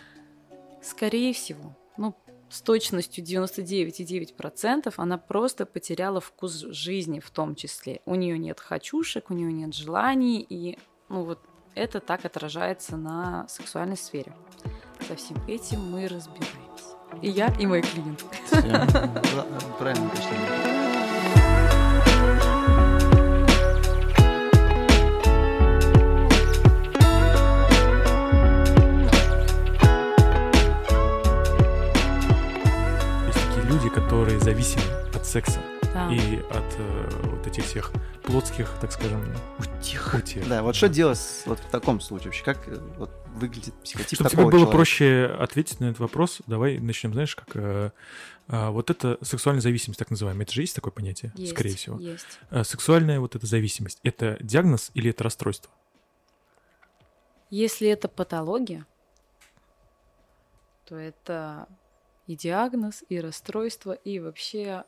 Скорее 0.83 1.33
всего, 1.33 1.75
ну, 1.97 2.15
с 2.55 2.63
точностью 2.63 3.25
99,9% 3.25 4.95
она 4.97 5.19
просто 5.19 5.67
потеряла 5.67 6.21
вкус 6.21 6.53
жизни 6.71 7.19
в 7.19 7.31
том 7.33 7.57
числе. 7.57 8.01
У 8.07 8.15
нее 8.15 8.39
нет 8.39 8.61
хочушек, 8.61 9.31
у 9.31 9.35
нее 9.35 9.53
нет 9.53 9.75
желаний, 9.75 10.47
и 10.49 10.79
ну 11.09 11.25
вот 11.25 11.41
это 11.75 11.99
так 11.99 12.25
отражается 12.25 12.97
на 12.97 13.49
сексуальной 13.49 13.97
сфере. 13.97 14.33
Со 15.09 15.17
всем 15.17 15.37
этим 15.49 15.81
мы 15.81 16.07
разбираемся. 16.07 16.95
И 17.23 17.29
я, 17.29 17.53
и 17.59 17.67
мой 17.67 17.83
клиент. 17.83 18.25
Правильно 19.79 20.09
пришли. 20.11 20.74
Которые 33.95 34.41
зависимы 34.41 34.83
от 35.15 35.25
секса 35.25 35.61
да. 35.95 36.13
и 36.13 36.39
от 36.51 36.65
э, 36.79 37.11
вот 37.31 37.47
этих 37.47 37.65
всех 37.65 37.93
плотских, 38.25 38.69
так 38.81 38.91
скажем, 38.91 39.25
утех. 39.57 40.15
утех. 40.15 40.49
Да, 40.49 40.65
вот 40.65 40.75
что 40.75 40.89
делать 40.89 41.21
вот 41.47 41.61
в 41.61 41.71
таком 41.71 42.01
случае 42.01 42.27
вообще? 42.27 42.45
Как 42.45 42.67
э, 42.67 42.77
вот, 42.99 43.11
выглядит 43.37 43.73
психотип 43.85 44.17
Чтобы 44.17 44.31
такого 44.31 44.51
тебе 44.51 44.59
было 44.59 44.61
человека? 44.63 44.77
проще 44.77 45.37
ответить 45.39 45.79
на 45.79 45.85
этот 45.85 46.01
вопрос, 46.01 46.41
давай 46.49 46.79
начнем, 46.79 47.13
знаешь, 47.13 47.37
как 47.37 47.51
э, 47.55 47.91
э, 48.49 48.69
вот 48.71 48.91
это 48.91 49.17
сексуальная 49.23 49.63
зависимость, 49.63 50.01
так 50.01 50.11
называемая, 50.11 50.43
это 50.43 50.53
же 50.53 50.63
есть 50.63 50.75
такое 50.75 50.91
понятие, 50.91 51.33
есть, 51.37 51.53
скорее 51.53 51.77
всего. 51.77 51.97
Есть. 52.01 52.41
Э, 52.51 52.65
сексуальная 52.65 53.21
вот 53.21 53.37
эта 53.37 53.47
зависимость, 53.47 54.01
это 54.03 54.37
диагноз 54.41 54.91
или 54.95 55.11
это 55.11 55.23
расстройство? 55.23 55.71
Если 57.49 57.87
это 57.89 58.09
патология, 58.09 58.87
то 60.85 60.97
это 60.97 61.69
и 62.27 62.37
диагноз, 62.37 63.05
и 63.09 63.21
расстройство, 63.21 63.93
и 63.93 64.19
вообще 64.19 64.85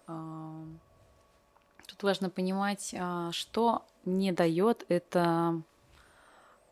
тут 1.86 2.02
важно 2.02 2.30
понимать, 2.30 2.92
э, 2.92 3.28
что 3.32 3.86
не 4.04 4.32
дает 4.32 4.84
это 4.88 5.62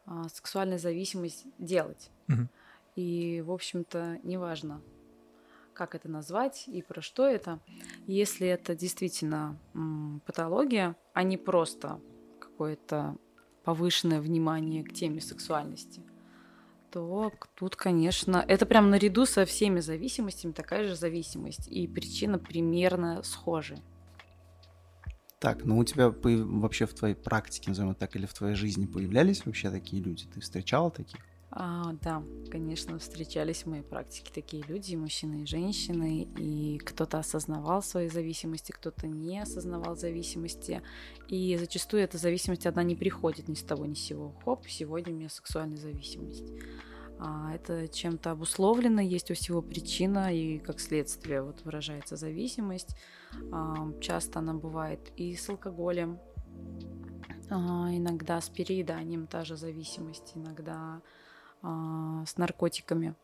э, 0.07 0.23
сексуальная 0.33 0.79
зависимость 0.79 1.47
делать. 1.59 2.11
Мгм. 2.27 2.49
И, 2.97 3.43
в 3.45 3.51
общем-то, 3.51 4.21
неважно, 4.23 4.81
как 5.73 5.95
это 5.95 6.09
назвать 6.09 6.65
и 6.69 6.83
про 6.83 7.01
что 7.03 7.27
это. 7.27 7.59
Если 8.07 8.47
это 8.47 8.77
действительно 8.77 9.59
патология, 10.25 10.95
а 11.13 11.23
не 11.25 11.37
просто 11.37 12.01
какое-то 12.39 13.17
повышенное 13.65 14.21
внимание 14.21 14.85
к 14.85 14.93
теме 14.93 15.21
сексуальности, 15.21 16.03
то 16.95 17.33
тут, 17.57 17.75
конечно, 17.75 18.45
это 18.47 18.67
прям 18.67 18.89
наряду 18.89 19.27
со 19.27 19.45
всеми 19.45 19.81
зависимостями 19.81 20.53
такая 20.53 20.87
же 20.87 20.95
зависимость. 20.95 21.67
И 21.67 21.89
причина 21.89 22.39
примерно 22.39 23.21
схожая. 23.25 23.81
Так, 25.41 25.65
ну 25.65 25.79
у 25.79 25.85
тебя 25.85 26.09
вообще 26.09 26.87
в 26.87 26.95
твоей 26.95 27.17
практике, 27.17 27.71
назовем 27.71 27.97
так, 27.97 28.15
или 28.15 28.27
в 28.27 28.33
твоей 28.33 28.55
жизни 28.55 28.87
появлялись 28.87 29.45
вообще 29.45 29.71
такие 29.71 30.01
люди? 30.01 30.27
Ты 30.33 30.41
встречала 30.41 30.93
таких? 30.93 31.19
А, 31.57 31.93
да, 32.03 32.21
конечно, 32.51 32.99
встречались 32.99 33.63
в 33.63 33.67
моей 33.67 33.85
практике 33.85 34.33
такие 34.35 34.65
люди, 34.65 34.93
и 34.93 34.97
мужчины, 34.97 35.43
и 35.43 35.47
женщины, 35.47 36.25
и 36.37 36.79
кто-то 36.79 37.19
осознавал 37.19 37.81
свои 37.81 38.09
зависимости, 38.09 38.73
кто-то 38.73 39.07
не 39.07 39.39
осознавал 39.39 39.95
зависимости, 39.95 40.83
и 41.29 41.57
зачастую 41.57 42.03
эта 42.03 42.19
зависимость 42.19 42.67
одна 42.67 42.83
не 42.83 42.97
приходит 42.97 43.47
ни 43.47 43.55
с 43.55 43.63
того 43.63 43.87
ни 43.87 43.95
с 43.95 44.01
сего. 44.01 44.35
Хоп, 44.45 44.67
сегодня 44.67 45.13
у 45.13 45.17
меня 45.17 45.29
сексуальная 45.29 45.77
зависимость. 45.77 46.51
А, 47.21 47.55
это 47.55 47.87
чем-то 47.87 48.33
обусловлено, 48.33 49.01
есть 49.01 49.31
у 49.31 49.35
всего 49.35 49.63
причина, 49.63 50.35
и 50.35 50.59
как 50.59 50.81
следствие 50.81 51.41
вот 51.41 51.65
выражается 51.65 52.17
зависимость. 52.17 52.97
А, 53.53 53.93
часто 54.01 54.41
она 54.41 54.55
бывает 54.55 55.13
и 55.17 55.37
с 55.37 55.49
алкоголем, 55.49 56.19
а, 57.49 57.91
иногда 57.93 58.41
с 58.41 58.49
перееданием 58.49 59.29
та 59.29 59.45
же 59.45 59.57
зависимость, 59.57 60.33
иногда 60.35 61.01
с 61.65 62.37
наркотиками 62.37 63.15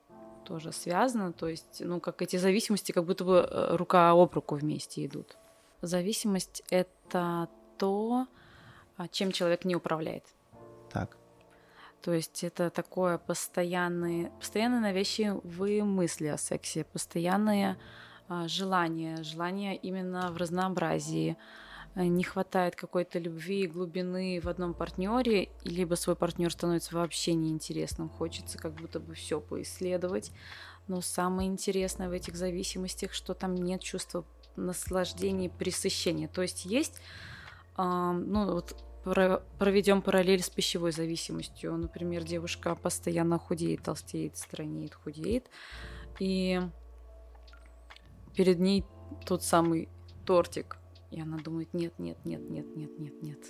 тоже 0.45 0.73
связано. 0.73 1.33
То 1.33 1.49
есть, 1.49 1.81
ну, 1.81 2.01
как 2.01 2.23
эти 2.23 2.37
зависимости, 2.37 2.93
как 2.93 3.05
будто 3.05 3.25
бы 3.25 3.37
э, 3.37 3.77
рука 3.77 4.11
об 4.11 4.35
руку 4.35 4.57
вместе 4.57 5.07
идут. 5.07 5.37
Зависимость— 5.83 6.63
это 6.71 7.49
то, 7.79 8.27
а, 8.97 9.09
чем 9.09 9.33
человек 9.33 9.65
не 9.65 9.77
управляет. 9.77 10.25
Так. 10.91 11.17
То 12.03 12.13
есть 12.13 12.45
это 12.45 12.71
такое 12.71 13.19
постоянные, 13.19 14.31
постоянно 14.39 14.81
навязчивые 14.81 15.85
мысли 15.85 16.27
о 16.27 16.37
сексе, 16.39 16.85
постоянные 16.85 17.77
а, 18.29 18.49
желания, 18.49 19.23
желания 19.23 19.77
именно 19.77 20.33
в 20.33 20.37
разнообразии. 20.37 21.33
Э, 21.33 21.70
Не 21.97 22.23
хватает 22.23 22.77
какой-то 22.77 23.19
любви 23.19 23.63
и 23.63 23.67
глубины 23.67 24.41
в 24.41 24.49
одном 24.49 24.75
партнере, 24.75 25.49
либо 25.65 25.97
свой 25.97 26.15
партнер 26.15 26.53
становится 26.53 26.95
вообще 26.95 27.35
неинтересным, 27.35 28.09
хочется 28.09 28.59
как 28.59 28.75
будто 28.75 29.01
бы 29.01 29.15
все 29.15 29.41
поисследовать. 29.41 30.31
Но 30.87 31.01
самое 31.01 31.49
интересное 31.49 32.09
в 32.09 32.13
этих 32.13 32.37
зависимостях, 32.37 33.13
что 33.13 33.35
там 33.35 33.55
нет 33.55 33.81
чувства 33.81 34.25
наслаждения 34.57 35.47
и 35.47 35.49
пресыщения. 35.49 36.29
То 36.29 36.43
есть 36.43 36.65
есть, 36.65 37.01
ну 37.77 38.53
вот 38.53 38.77
про- 39.05 39.43
проведем 39.59 40.03
параллель 40.03 40.43
с 40.43 40.51
пищевой 40.51 40.93
зависимостью. 40.93 41.77
Например, 41.77 42.23
девушка 42.23 42.75
постоянно 42.75 43.39
худеет, 43.39 43.83
толстеет, 43.83 44.37
странеет, 44.37 44.95
худеет. 44.95 45.51
И 46.19 46.61
перед 48.35 48.59
ней 48.59 48.85
тот 49.25 49.43
самый 49.43 49.89
тортик. 50.25 50.77
И 51.11 51.21
она 51.21 51.39
думает, 51.39 51.75
нет, 51.75 51.99
нет, 51.99 52.19
нет, 52.25 52.49
нет, 52.49 52.77
нет, 52.77 52.99
нет, 52.99 53.23
нет. 53.23 53.41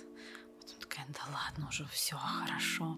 Потом 0.59 0.79
такая, 0.79 1.05
да 1.09 1.19
ладно 1.33 1.67
уже, 1.69 1.85
все 1.91 2.15
хорошо. 2.15 2.97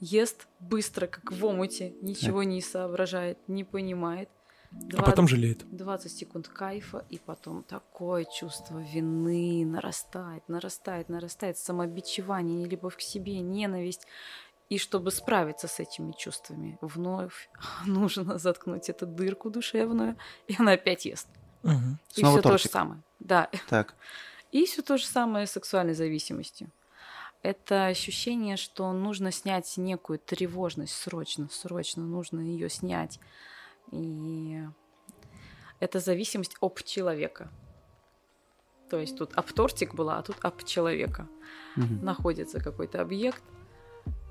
Ест 0.00 0.48
быстро, 0.60 1.06
как 1.06 1.30
в 1.30 1.44
омуте, 1.44 1.94
ничего 2.00 2.42
не 2.42 2.60
соображает, 2.60 3.38
не 3.48 3.64
понимает. 3.64 4.28
А 4.96 5.02
потом 5.02 5.28
жалеет. 5.28 5.64
20 5.70 6.10
секунд 6.10 6.48
кайфа, 6.48 7.04
и 7.10 7.18
потом 7.18 7.62
такое 7.62 8.24
чувство 8.24 8.78
вины 8.78 9.64
нарастает, 9.66 10.48
нарастает, 10.48 11.08
нарастает, 11.08 11.58
самобичевание, 11.58 12.56
нелюбовь 12.56 12.96
к 12.96 13.00
себе, 13.00 13.40
ненависть. 13.40 14.06
И 14.70 14.78
чтобы 14.78 15.10
справиться 15.10 15.68
с 15.68 15.80
этими 15.80 16.12
чувствами, 16.12 16.78
вновь 16.80 17.50
нужно 17.86 18.38
заткнуть 18.38 18.88
эту 18.88 19.06
дырку 19.06 19.50
душевную, 19.50 20.16
и 20.46 20.56
она 20.58 20.72
опять 20.72 21.04
ест. 21.04 21.28
Мгм. 21.62 21.98
И 22.16 22.20
Снова 22.20 22.34
все 22.34 22.42
то 22.42 22.48
же 22.50 22.54
тортик. 22.64 22.72
самое. 22.72 23.02
Да. 23.20 23.48
Так. 23.68 23.94
И 24.50 24.66
все 24.66 24.82
то 24.82 24.98
же 24.98 25.06
самое 25.06 25.46
с 25.46 25.52
сексуальной 25.52 25.94
зависимостью. 25.94 26.70
Это 27.42 27.86
ощущение, 27.86 28.56
что 28.56 28.92
нужно 28.92 29.32
снять 29.32 29.76
некую 29.76 30.18
тревожность 30.18 30.94
срочно, 30.94 31.48
срочно 31.50 32.02
нужно 32.04 32.40
ее 32.40 32.68
снять. 32.68 33.18
И 33.90 34.62
это 35.80 35.98
зависимость 35.98 36.56
об 36.60 36.80
человека. 36.82 37.50
То 38.90 38.98
есть 39.00 39.16
тут 39.16 39.32
об 39.34 39.50
тортик 39.52 39.94
была, 39.94 40.18
а 40.18 40.22
тут 40.22 40.36
об 40.42 40.62
человека. 40.64 41.26
Мгм. 41.76 42.04
Находится 42.04 42.60
какой-то 42.60 43.00
объект, 43.00 43.42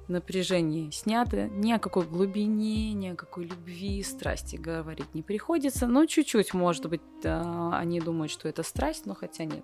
напряжение 0.07 0.91
снято, 0.91 1.47
ни 1.47 1.71
о 1.71 1.79
какой 1.79 2.05
глубине, 2.05 2.93
ни 2.93 3.07
о 3.07 3.15
какой 3.15 3.45
любви, 3.45 4.03
страсти 4.03 4.55
говорить 4.55 5.13
не 5.13 5.21
приходится. 5.21 5.87
Но 5.87 6.05
чуть-чуть, 6.05 6.53
может 6.53 6.87
быть, 6.87 7.01
они 7.23 7.99
думают, 7.99 8.31
что 8.31 8.47
это 8.49 8.63
страсть, 8.63 9.05
но 9.05 9.15
хотя 9.15 9.45
нет. 9.45 9.63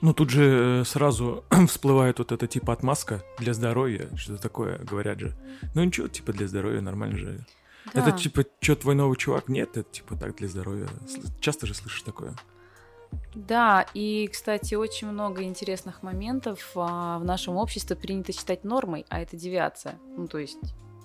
Ну, 0.00 0.14
тут 0.14 0.30
же 0.30 0.80
э, 0.82 0.84
сразу 0.84 1.44
всплывает 1.68 2.18
вот 2.20 2.30
эта 2.30 2.46
типа 2.46 2.72
отмазка 2.72 3.22
для 3.38 3.52
здоровья, 3.52 4.08
что-то 4.16 4.40
такое, 4.40 4.78
говорят 4.78 5.18
же. 5.18 5.34
Ну 5.74 5.82
ничего, 5.82 6.06
типа 6.06 6.32
для 6.32 6.46
здоровья 6.46 6.80
нормально 6.80 7.16
же. 7.16 7.46
Это 7.94 8.10
Да. 8.10 8.12
типа, 8.12 8.44
что, 8.60 8.76
твой 8.76 8.94
новый 8.94 9.16
чувак? 9.16 9.48
Нет, 9.48 9.76
это 9.76 9.90
типа 9.90 10.14
так 10.16 10.36
для 10.36 10.46
здоровья. 10.46 10.86
Часто 11.40 11.66
же 11.66 11.74
слышишь 11.74 12.02
такое. 12.02 12.36
Да, 13.34 13.86
и, 13.94 14.28
кстати, 14.32 14.74
очень 14.74 15.08
много 15.08 15.42
интересных 15.42 16.02
моментов 16.02 16.72
а, 16.74 17.18
в 17.18 17.24
нашем 17.24 17.56
обществе 17.56 17.94
принято 17.94 18.32
считать 18.32 18.64
нормой, 18.64 19.06
а 19.08 19.20
это 19.20 19.36
девиация. 19.36 19.98
Ну, 20.16 20.26
то 20.26 20.38
есть, 20.38 20.58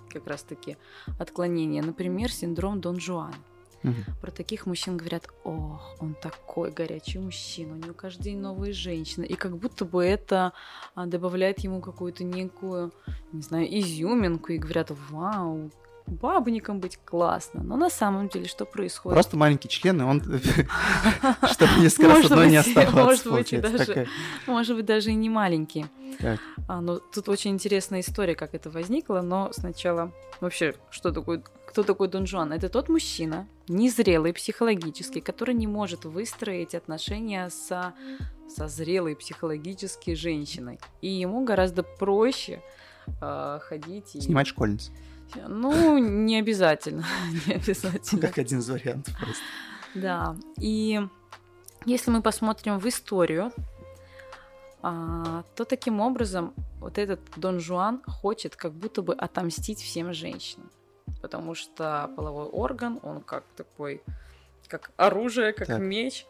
как 0.10 0.27
раз-таки 0.27 0.77
отклонение. 1.19 1.83
Например, 1.83 2.31
синдром 2.31 2.81
Дон 2.81 3.00
Жуана. 3.00 3.36
Мгм. 3.83 4.03
Про 4.22 4.31
таких 4.31 4.65
мужчин 4.65 4.95
говорят, 4.95 5.27
ох, 5.43 5.98
он 6.00 6.15
такой 6.15 6.72
горячий 6.72 7.19
мужчина, 7.19 7.74
у 7.74 7.77
него 7.77 7.93
каждый 7.93 8.24
день 8.24 8.39
новые 8.39 8.72
женщины. 8.72 9.25
И 9.25 9.36
как 9.36 9.57
будто 9.57 9.83
бы 9.83 10.05
это 10.05 10.53
а, 10.95 11.05
добавляет 11.05 11.60
ему 11.60 11.81
какую-то 11.81 12.24
некую, 12.24 12.93
не 13.33 13.41
знаю, 13.41 13.67
изюминку. 13.67 14.53
И 14.53 14.57
говорят, 14.57 14.91
вау, 15.10 15.69
бабником 16.07 16.79
быть 16.79 16.98
классно. 17.03 17.63
Но 17.63 17.77
на 17.77 17.89
самом 17.89 18.29
деле 18.29 18.48
что 18.48 18.65
происходит? 18.65 19.15
Просто 19.15 19.38
маленький 19.38 19.69
член, 19.69 20.01
и 20.01 20.03
он, 20.03 20.22
чтобы 21.51 21.74
несколько 21.79 22.10
раз 22.10 22.25
одной 22.25 22.50
не 22.50 22.57
оставалось, 22.57 23.25
может 23.25 23.51
быть, 23.51 23.62
даже-. 23.62 24.07
Может 24.48 24.75
быть, 24.75 24.86
даже 24.86 25.12
и 25.12 25.15
не 25.15 25.29
маленький. 25.29 25.86
А, 26.67 26.81
ну, 26.81 27.00
тут 27.00 27.29
очень 27.29 27.51
интересная 27.51 28.01
история, 28.01 28.36
как 28.36 28.53
это 28.53 28.69
возникло, 28.69 29.22
но 29.22 29.51
сначала 29.51 30.12
вообще, 30.41 30.75
что 30.89 31.12
такое, 31.12 31.43
кто 31.67 31.83
такой 31.83 32.07
Дон 32.07 32.27
Жуан? 32.27 32.53
Это 32.53 32.69
тот 32.69 32.89
мужчина, 32.89 33.48
незрелый 33.67 34.33
психологически, 34.33 35.19
который 35.19 35.55
не 35.55 35.67
может 35.67 36.05
выстроить 36.05 36.75
отношения 36.75 37.50
со, 37.50 37.93
со 38.48 38.67
зрелой 38.67 39.15
психологически 39.15 40.13
женщиной. 40.13 40.79
И 41.01 41.10
ему 41.10 41.43
гораздо 41.43 41.83
проще 41.83 42.62
а, 43.22 43.60
ходить 43.60 44.15
и... 44.15 44.22
Снимать 44.22 44.48
школьниц. 44.48 44.91
Ну, 45.48 45.98
не 45.98 46.39
обязательно, 46.39 47.06
не 47.48 47.56
обязательно. 47.56 48.22
Как 48.22 48.38
один 48.38 48.60
из 48.60 48.70
вариантов 48.70 49.15
просто. 49.18 49.44
Да, 49.96 50.36
и 50.60 51.01
если 51.86 52.12
мы 52.12 52.22
посмотрим 52.22 52.80
в 52.80 52.88
историю, 52.88 53.51
а, 54.82 55.44
то 55.56 55.65
таким 55.65 56.01
образом 56.01 56.53
вот 56.80 56.98
этот 56.98 57.20
Дон 57.38 57.60
Жуан 57.60 58.01
хочет 58.06 58.56
как 58.56 58.74
будто 58.74 59.01
бы 59.01 59.13
отомстить 59.13 59.82
всем 59.82 60.13
женщинам. 60.13 60.70
Потому 61.22 61.56
что 61.56 62.12
половой 62.15 62.48
орган, 62.48 63.00
он 63.01 63.22
как 63.22 63.46
такой, 63.56 64.01
как 64.68 64.92
оружие, 64.98 65.53
как 65.53 65.68
Так. 65.68 65.80
меч. 65.80 66.25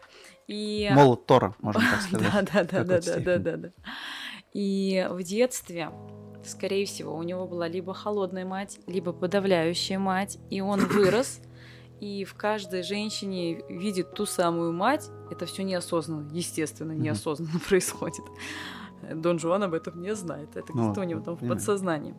И... 0.47 0.89
Молот 0.93 1.25
Тора, 1.25 1.55
можно 1.59 1.81
так 1.81 2.01
сказать. 2.07 2.31
Да, 2.31 2.63
да, 2.63 2.83
да, 2.83 2.99
да, 2.99 3.19
да, 3.19 3.37
да, 3.39 3.57
да. 3.57 3.69
И 4.53 5.07
в 5.09 5.23
детстве, 5.23 5.89
скорее 6.45 6.85
всего, 6.85 7.15
у 7.15 7.23
него 7.23 7.47
была 7.47 7.67
либо 7.67 7.93
холодная 7.93 8.45
мать, 8.45 8.79
либо 8.87 9.13
подавляющая 9.13 9.99
мать, 9.99 10.37
и 10.49 10.61
он 10.61 10.79
вырос, 10.87 11.41
и 11.99 12.25
в 12.25 12.35
каждой 12.35 12.83
женщине 12.83 13.61
видит 13.69 14.13
ту 14.13 14.25
самую 14.25 14.73
мать. 14.73 15.09
Это 15.31 15.45
все 15.45 15.63
неосознанно, 15.63 16.29
естественно, 16.33 16.91
неосознанно 16.91 17.59
происходит. 17.67 18.25
Дон 19.13 19.39
Жуан 19.39 19.63
об 19.63 19.73
этом 19.73 20.01
не 20.01 20.15
знает. 20.15 20.55
Это 20.55 20.75
Ну, 20.75 20.85
где-то 20.85 21.01
у 21.01 21.03
него 21.03 21.21
там 21.21 21.35
в 21.35 21.47
подсознании. 21.47 22.15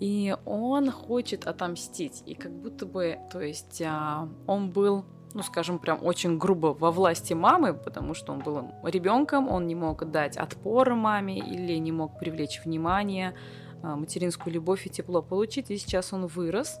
И 0.00 0.36
он 0.44 0.90
хочет 0.90 1.46
отомстить. 1.46 2.22
И 2.26 2.34
как 2.34 2.52
будто 2.52 2.86
бы, 2.86 3.18
то 3.30 3.40
есть, 3.40 3.82
а, 3.84 4.28
он 4.46 4.70
был, 4.70 5.04
ну, 5.34 5.42
скажем, 5.42 5.80
прям 5.80 5.98
очень 6.02 6.38
грубо 6.38 6.68
во 6.68 6.92
власти 6.92 7.34
мамы, 7.34 7.74
потому 7.74 8.14
что 8.14 8.32
он 8.32 8.38
был 8.38 8.70
ребенком, 8.84 9.48
он 9.48 9.66
не 9.66 9.74
мог 9.74 10.08
дать 10.08 10.36
отпор 10.36 10.94
маме 10.94 11.38
или 11.38 11.76
не 11.78 11.90
мог 11.90 12.18
привлечь 12.20 12.60
внимание, 12.64 13.34
а, 13.82 13.96
материнскую 13.96 14.54
любовь 14.54 14.86
и 14.86 14.90
тепло 14.90 15.22
получить. 15.22 15.70
И 15.72 15.76
сейчас 15.76 16.12
он 16.12 16.26
вырос, 16.26 16.78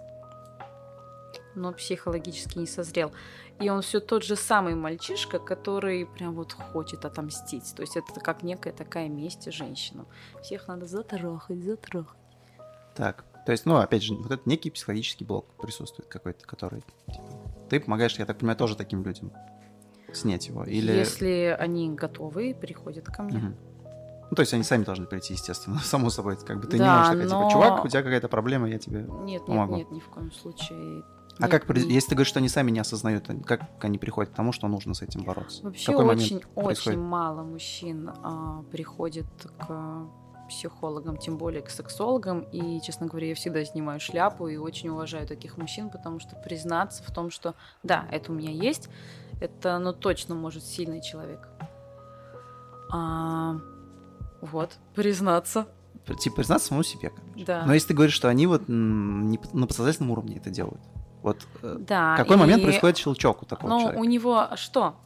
но 1.56 1.72
психологически 1.72 2.58
не 2.58 2.66
созрел. 2.66 3.12
И 3.60 3.68
он 3.70 3.82
все 3.82 3.98
тот 3.98 4.22
же 4.22 4.36
самый 4.36 4.76
мальчишка, 4.76 5.40
который 5.40 6.06
прям 6.06 6.34
вот 6.34 6.52
хочет 6.52 7.04
отомстить. 7.04 7.74
То 7.74 7.82
есть 7.82 7.96
это 7.96 8.20
как 8.20 8.44
некая 8.44 8.72
такая 8.72 9.08
месть 9.08 9.52
женщинам. 9.52 10.06
Всех 10.42 10.68
надо 10.68 10.86
затрахать, 10.86 11.62
затрахать. 11.62 12.18
Так, 12.94 13.24
то 13.44 13.52
есть, 13.52 13.66
ну, 13.66 13.76
опять 13.76 14.02
же, 14.02 14.14
вот 14.14 14.26
этот 14.26 14.46
некий 14.46 14.70
психологический 14.70 15.24
блок 15.24 15.46
присутствует 15.60 16.08
какой-то, 16.08 16.46
который... 16.46 16.82
типа, 17.08 17.43
ты 17.68 17.80
помогаешь, 17.80 18.16
я 18.18 18.26
так 18.26 18.38
понимаю, 18.38 18.56
тоже 18.56 18.76
таким 18.76 19.02
людям 19.04 19.32
снять 20.12 20.48
его? 20.48 20.64
Или... 20.64 20.92
Если 20.92 21.56
они 21.58 21.90
готовы 21.90 22.54
приходят 22.54 23.06
ко 23.06 23.22
мне. 23.22 23.38
Мгм. 23.38 23.56
Ну, 24.30 24.36
то 24.36 24.40
есть 24.40 24.54
они 24.54 24.62
сами 24.62 24.84
должны 24.84 25.06
прийти, 25.06 25.34
естественно, 25.34 25.78
само 25.82 26.10
собой. 26.10 26.36
Как 26.36 26.60
бы 26.60 26.66
ты 26.66 26.74
не 26.78 26.84
Да, 26.84 26.98
можешь 26.98 27.06
сказать, 27.12 27.30
но- 27.30 27.40
типа, 27.40 27.50
чувак, 27.52 27.84
у 27.84 27.88
тебя 27.88 28.02
какая-то 28.02 28.28
проблема, 28.28 28.68
я 28.68 28.78
тебе... 28.78 29.00
Нет, 29.02 29.22
нет, 29.24 29.46
Помогу. 29.46 29.76
нет, 29.76 29.90
ни 29.90 30.00
в 30.00 30.06
коем 30.08 30.32
случае. 30.32 31.02
А 31.38 31.42
Нет, 31.42 31.50
как, 31.50 31.66
при- 31.66 31.82
не- 31.82 31.94
если 31.94 32.10
ты 32.10 32.14
говоришь, 32.14 32.28
что 32.28 32.38
они 32.38 32.48
сами 32.48 32.70
не 32.70 32.78
осознают, 32.78 33.28
как 33.44 33.62
они 33.84 33.98
приходят 33.98 34.32
к 34.32 34.36
тому, 34.36 34.52
что 34.52 34.68
нужно 34.68 34.94
с 34.94 35.02
этим 35.02 35.24
бороться? 35.24 35.64
Вообще 35.64 35.90
момент 35.92 36.46
очень, 36.54 36.98
мало 36.98 37.42
мужчин 37.42 38.08
а, 38.22 38.62
приходит 38.70 39.26
к 39.58 40.06
психологам, 40.56 41.16
тем 41.16 41.36
более 41.36 41.62
к 41.62 41.70
сексологам. 41.70 42.40
И, 42.52 42.80
честно 42.80 43.06
говоря, 43.06 43.28
я 43.28 43.34
всегда 43.34 43.64
снимаю 43.64 44.00
шляпу 44.00 44.48
и 44.48 44.56
очень 44.56 44.88
уважаю 44.88 45.26
таких 45.26 45.56
мужчин, 45.58 45.90
потому 45.90 46.20
что 46.20 46.36
признаться 46.36 47.02
в 47.02 47.10
том, 47.12 47.30
что 47.30 47.54
да, 47.82 48.06
это 48.10 48.32
у 48.32 48.34
меня 48.34 48.50
есть, 48.50 48.88
это, 49.40 49.78
ну, 49.78 49.92
точно 49.92 50.34
может 50.34 50.64
сильный 50.64 51.02
человек. 51.02 51.48
А, 52.92 53.56
вот, 54.40 54.72
признаться, 54.94 55.66
Типа, 56.18 56.36
признаться 56.36 56.68
самому 56.68 56.84
себе, 56.84 57.10
короче. 57.10 57.44
да. 57.44 57.64
Но 57.66 57.72
если 57.74 57.88
ты 57.88 57.94
говоришь, 57.94 58.14
что 58.14 58.28
они 58.28 58.46
вот 58.46 58.64
на 58.68 59.66
подсознательном 59.66 60.10
уровне 60.10 60.36
это 60.36 60.50
делают, 60.50 60.80
вот 61.22 61.38
э, 61.62 61.76
да, 61.80 62.16
какой 62.16 62.36
момент 62.36 62.60
и- 62.62 62.64
происходит 62.66 62.98
щелчок 62.98 63.42
у 63.42 63.46
такого 63.46 63.70
Но 63.70 63.80
человека? 63.80 64.00
у 64.00 64.04
него 64.04 64.48
что? 64.56 64.96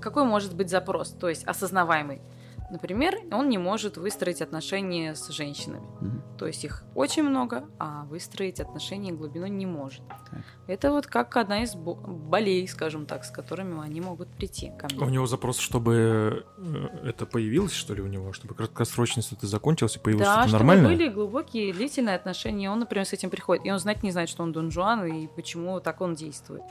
Какой 0.00 0.24
может 0.24 0.54
быть 0.54 0.70
запрос? 0.70 1.10
То 1.10 1.28
есть 1.28 1.44
осознаваемый. 1.44 2.20
Например, 2.70 3.14
он 3.30 3.48
не 3.50 3.58
может 3.58 3.96
выстроить 3.98 4.40
отношения 4.40 5.14
с 5.14 5.28
женщинами. 5.28 5.86
Мгм. 6.00 6.22
То 6.38 6.46
есть 6.46 6.64
их 6.64 6.82
очень 6.94 7.22
много, 7.22 7.68
а 7.78 8.04
выстроить 8.06 8.58
отношения 8.58 9.12
глубину 9.12 9.46
не 9.46 9.66
может. 9.66 10.02
Так. 10.08 10.40
Это 10.66 10.90
вот 10.90 11.06
как 11.06 11.36
одна 11.36 11.62
из 11.62 11.74
бо- 11.74 11.94
болей, 11.94 12.66
скажем 12.66 13.04
так, 13.06 13.24
с 13.24 13.30
которыми 13.30 13.80
они 13.84 14.00
могут 14.00 14.28
прийти 14.28 14.72
ко 14.78 14.88
мне. 14.90 14.98
У 15.04 15.08
него 15.10 15.26
запрос, 15.26 15.58
чтобы 15.58 16.44
э, 16.56 16.88
это 17.04 17.26
появилось, 17.26 17.72
что 17.72 17.94
ли, 17.94 18.00
у 18.00 18.06
него, 18.06 18.32
чтобы 18.32 18.54
краткосрочность 18.54 19.32
это 19.32 19.46
закончилась 19.46 19.96
и 19.96 19.98
появилось 19.98 20.26
Да, 20.26 20.32
что-то 20.34 20.48
чтобы 20.48 20.64
нормальное? 20.64 20.96
были 20.96 21.08
глубокие, 21.08 21.72
длительные 21.72 22.16
отношения. 22.16 22.70
Он, 22.70 22.80
например, 22.80 23.04
с 23.06 23.12
этим 23.12 23.30
приходит. 23.30 23.66
И 23.66 23.70
он 23.70 23.78
знать 23.78 24.02
не 24.02 24.10
знает, 24.10 24.28
что 24.30 24.42
он 24.42 24.52
Дон 24.52 24.70
Жуан 24.70 25.04
и 25.04 25.26
почему 25.28 25.78
так 25.80 26.00
он 26.00 26.14
действует. 26.14 26.62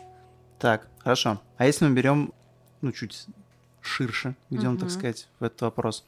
Так, 0.59 0.87
хорошо. 0.99 1.39
А 1.57 1.65
если 1.65 1.85
мы 1.85 1.93
берем, 1.93 2.33
ну, 2.81 2.91
чуть 2.91 3.27
ширше, 3.85 4.35
идем, 4.49 4.77
так 4.77 4.89
Мгм. 4.89 4.97
сказать, 4.99 5.27
в 5.39 5.43
этот 5.43 5.61
вопрос. 5.61 6.05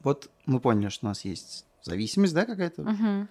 Вот 0.00 0.30
мы 0.46 0.60
поняли, 0.60 0.88
что 0.88 1.06
у 1.06 1.08
нас 1.08 1.24
есть 1.24 1.64
зависимость, 1.82 2.34
да, 2.34 2.44
какая-то 2.44 3.28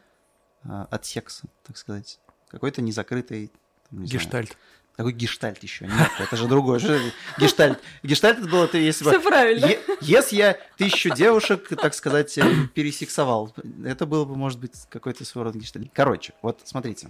а, 0.63 0.87
от 0.91 1.05
секса, 1.05 1.47
так 1.65 1.77
сказать. 1.77 2.19
Какой-то 2.49 2.81
незакрытый... 2.81 3.51
там, 3.89 4.01
не 4.01 4.07
знаю, 4.07 4.19
Гештальт. 4.23 4.57
Какой 4.97 5.13
гештальт 5.13 5.63
еще? 5.63 5.87
Нет, 5.87 6.09
это 6.19 6.35
же 6.35 6.47
другое. 6.47 6.77
Что? 6.77 6.99
Гештальт. 7.39 7.79
Гештальт 8.03 8.39
это 8.39 8.47
было, 8.47 8.67
ты 8.67 8.77
если 8.77 9.05
бы... 9.05 9.11
Все 9.11 9.21
правильно. 9.21 9.65
Е- 9.65 9.79
Если 10.01 10.35
я 10.35 10.57
тысячу 10.77 11.15
девушек, 11.15 11.67
так 11.69 11.93
сказать, 11.93 12.37
э, 12.37 12.43
пересексовал, 12.75 13.55
это 13.85 14.05
было 14.05 14.25
бы, 14.25 14.35
может 14.35 14.59
быть, 14.59 14.73
какой-то 14.89 15.23
своего 15.25 15.45
рода 15.45 15.57
гештальт. 15.59 15.89
Короче, 15.93 16.33
вот 16.41 16.59
смотрите. 16.65 17.09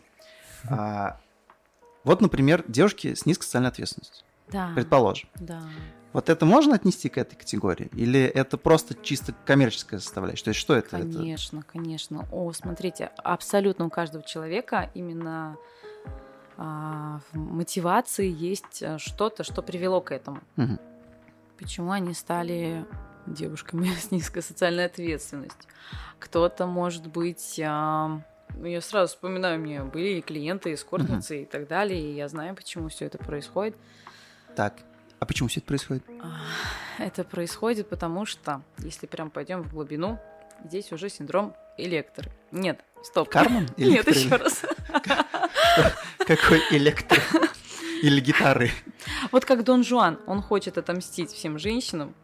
А, 0.69 1.19
Вот, 2.03 2.21
например, 2.21 2.63
девушки 2.67 3.15
с 3.15 3.25
низкой 3.25 3.43
социальной 3.45 3.69
ответственностью. 3.69 4.25
Да. 4.49 4.71
Предположим. 4.75 5.27
Да. 5.35 5.63
Вот 6.13 6.29
это 6.29 6.45
можно 6.45 6.75
отнести 6.75 7.07
к 7.09 7.17
этой 7.17 7.35
категории? 7.35 7.89
Или 7.93 8.21
это 8.21 8.57
просто 8.57 8.95
чисто 8.95 9.33
коммерческая 9.45 9.99
составляющая? 9.99 10.43
То 10.45 10.49
есть 10.49 10.59
что 10.59 10.75
это? 10.75 10.97
Это- 10.97 11.17
Конечно, 11.19 11.63
конечно. 11.63 12.27
О, 12.31 12.51
смотрите, 12.51 13.11
абсолютно 13.23 13.85
у 13.85 13.89
каждого 13.89 14.23
человека 14.23 14.89
именно 14.93 15.55
а, 16.57 17.21
в 17.31 17.37
мотивации 17.37 18.29
есть 18.29 18.81
э, 18.81 18.97
что-то, 18.97 19.43
что 19.43 19.61
привело 19.61 20.01
к 20.01 20.11
этому. 20.11 20.41
Мгм. 20.57 20.79
Почему 21.57 21.91
они 21.91 22.13
стали 22.13 22.85
девушками 23.25 23.87
с 23.99 24.11
низкой 24.11 24.41
социальной 24.41 24.85
ответственностью? 24.85 25.69
Кто-то, 26.19 26.67
может 26.67 27.07
быть, 27.07 27.59
а, 27.63 28.21
ну, 28.55 28.65
я 28.65 28.81
сразу 28.81 29.13
вспоминаю, 29.13 29.59
у 29.59 29.63
меня 29.63 29.83
были 29.85 30.19
и 30.19 30.21
клиенты, 30.21 30.73
эскортницы 30.73 31.43
и 31.43 31.45
так 31.45 31.67
далее, 31.67 31.99
и 31.99 32.15
я 32.15 32.27
знаю, 32.27 32.53
почему 32.55 32.89
все 32.89 33.05
это 33.05 33.17
происходит. 33.17 33.75
Так, 34.55 34.75
а 35.21 35.25
почему 35.27 35.49
все 35.49 35.59
это 35.59 35.67
происходит? 35.67 36.03
А, 36.19 37.03
Это 37.03 37.23
происходит 37.23 37.87
потому, 37.87 38.25
что, 38.25 38.63
если 38.79 39.05
прям 39.05 39.29
пойдем 39.29 39.61
в 39.61 39.71
глубину, 39.71 40.19
здесь 40.65 40.91
уже 40.91 41.09
синдром 41.09 41.55
электро. 41.77 42.31
Нет, 42.51 42.83
стоп. 43.03 43.29
Карман? 43.29 43.69
Нет, 43.77 44.07
еще 44.07 44.35
раз. 44.35 44.63
Какой 46.17 46.59
электро? 46.71 47.21
Или 48.01 48.19
гитары? 48.19 48.71
Вот 49.31 49.45
как 49.45 49.63
Дон 49.63 49.83
Жуан, 49.83 50.19
он 50.25 50.41
хочет 50.41 50.79
отомстить 50.79 51.31
всем 51.31 51.59
женщинам. 51.59 52.15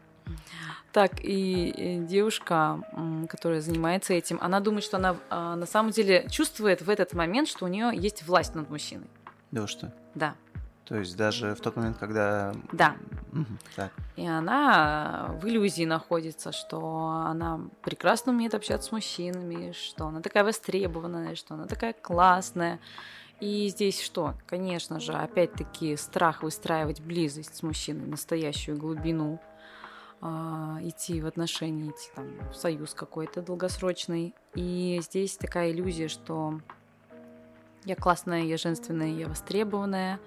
Так 0.90 1.20
и 1.22 2.00
девушка, 2.00 2.82
которая 3.28 3.60
занимается 3.60 4.12
этим, 4.12 4.38
она 4.40 4.58
думает, 4.58 4.82
что 4.82 4.96
она 4.96 5.16
а, 5.30 5.54
на 5.54 5.66
самом 5.66 5.92
деле 5.92 6.26
чувствует 6.30 6.82
в 6.82 6.90
этот 6.90 7.12
момент, 7.12 7.46
что 7.46 7.66
у 7.66 7.68
нее 7.68 7.92
есть 7.94 8.24
власть 8.26 8.56
над 8.56 8.68
мужчиной. 8.70 9.06
Да 9.52 9.68
что? 9.68 9.94
Да, 10.16 10.34
То 10.88 10.96
есть 10.96 11.16
даже 11.16 11.54
в 11.54 11.60
тот 11.60 11.76
момент, 11.76 11.98
когда... 11.98 12.54
да. 12.72 12.96
Мгм, 13.32 13.58
Так. 13.76 13.92
И 14.16 14.26
она 14.26 15.36
в 15.40 15.46
иллюзии 15.46 15.84
находится, 15.84 16.50
что 16.50 16.80
она 17.26 17.60
прекрасно 17.82 18.32
умеет 18.32 18.54
общаться 18.54 18.88
с 18.88 18.92
мужчинами, 18.92 19.72
что 19.72 20.06
она 20.06 20.22
такая 20.22 20.44
востребованная, 20.44 21.34
что 21.34 21.54
она 21.54 21.66
такая 21.66 21.92
классная. 21.92 22.80
И 23.40 23.68
здесь 23.68 24.00
что? 24.00 24.34
Конечно 24.46 24.98
же, 24.98 25.12
опять-таки 25.12 25.96
страх 25.96 26.42
выстраивать 26.42 27.00
близость 27.00 27.54
с 27.54 27.62
мужчиной, 27.62 28.06
настоящую 28.06 28.78
глубину, 28.78 29.38
а, 30.20 30.78
идти 30.82 31.20
в 31.20 31.26
отношения, 31.26 31.90
идти 31.90 32.10
там 32.16 32.26
в 32.50 32.56
союз 32.56 32.94
какой-то 32.94 33.42
долгосрочный. 33.42 34.34
И 34.54 34.98
здесь 35.02 35.36
такая 35.36 35.70
иллюзия, 35.70 36.08
что 36.08 36.60
Я 37.84 37.94
классная, 37.94 38.42
я 38.42 38.56
женственная, 38.56 39.12
я 39.12 39.28
востребованная. 39.28 40.18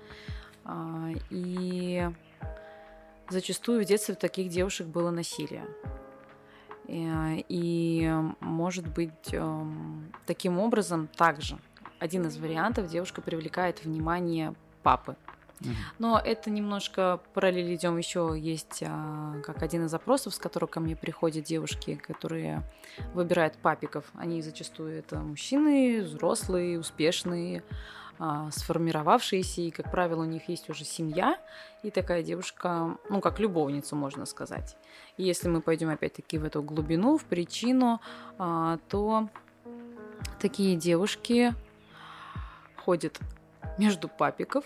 А, 0.72 1.10
и 1.30 2.10
зачастую 3.30 3.84
в 3.84 3.86
детстве 3.86 4.16
у 4.16 4.18
таких 4.18 4.50
девушек 4.50 4.88
было 4.88 5.12
насилие. 5.12 5.66
И, 6.88 8.12
может 8.40 8.88
быть, 8.88 9.34
эм, 9.34 10.12
таким 10.26 10.60
образом 10.60 11.08
также 11.08 11.58
один 12.00 12.26
из 12.26 12.38
вариантов 12.38 12.88
девушка 12.88 13.22
привлекает 13.22 13.84
внимание 13.84 14.54
папы. 14.82 15.16
Но 16.00 16.20
это 16.20 16.50
немножко 16.50 17.20
параллель 17.36 17.76
идем 17.76 17.98
еще 17.98 18.34
есть 18.36 18.84
а, 18.84 19.40
как 19.46 19.62
один 19.62 19.86
из 19.86 19.92
запросов, 19.92 20.34
с 20.34 20.40
которого 20.40 20.68
ко 20.68 20.80
мне 20.80 20.96
приходят 20.96 21.46
девушки, 21.46 21.96
которые 21.96 22.64
выбирают 23.14 23.58
папиков. 23.58 24.06
Они 24.16 24.42
зачастую 24.42 24.98
это 24.98 25.20
мужчины, 25.20 26.02
взрослые, 26.02 26.80
успешные, 26.80 27.64
а, 28.24 28.52
сформировавшиеся, 28.52 29.62
и, 29.62 29.72
как 29.72 29.90
правило, 29.90 30.22
у 30.22 30.26
них 30.26 30.48
есть 30.48 30.70
уже 30.70 30.86
семья, 30.86 31.40
и 31.82 31.90
такая 31.90 32.22
девушка, 32.22 32.96
ну, 33.10 33.20
как 33.20 33.40
любовница, 33.40 33.96
можно 33.96 34.28
сказать. 34.28 34.78
И 35.18 35.24
если 35.24 35.50
мы 35.50 35.60
пойдем 35.60 35.90
опять-таки 35.90 36.38
в 36.38 36.44
эту 36.44 36.62
глубину, 36.62 37.18
в 37.18 37.26
причину, 37.26 38.00
а, 38.38 38.78
то 38.90 39.28
такие 40.40 40.76
девушки 40.76 41.56
ходят 42.76 43.20
между 43.80 44.08
папиков 44.08 44.66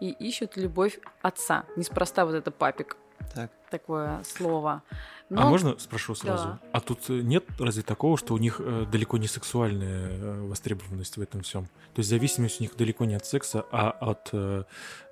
и 0.00 0.10
ищут 0.10 0.56
любовь 0.56 0.98
отца. 1.22 1.64
Неспроста 1.76 2.26
вот 2.26 2.34
это 2.34 2.50
папик. 2.50 2.96
Так. 3.32 3.52
Такое 3.70 4.22
слово. 4.24 4.82
А 5.28 5.34
Но- 5.34 5.50
можно 5.50 5.76
спрошу 5.78 6.14
сразу? 6.14 6.44
Да. 6.44 6.58
А 6.72 6.80
тут 6.80 7.10
э, 7.10 7.14
нет 7.14 7.44
разве 7.58 7.82
такого, 7.82 8.16
что 8.16 8.32
у 8.34 8.38
них 8.38 8.60
э, 8.60 8.86
далеко 8.90 9.16
не 9.18 9.26
сексуальная 9.26 10.08
э, 10.08 10.46
востребованность 10.46 11.16
в 11.16 11.20
этом 11.20 11.40
всем? 11.42 11.64
То 11.94 11.98
есть 11.98 12.10
зависимость 12.10 12.60
у 12.60 12.62
них 12.62 12.76
далеко 12.76 13.04
не 13.06 13.14
от 13.14 13.26
секса, 13.26 13.64
а 13.72 13.90
от 13.90 14.28
э, 14.32 14.62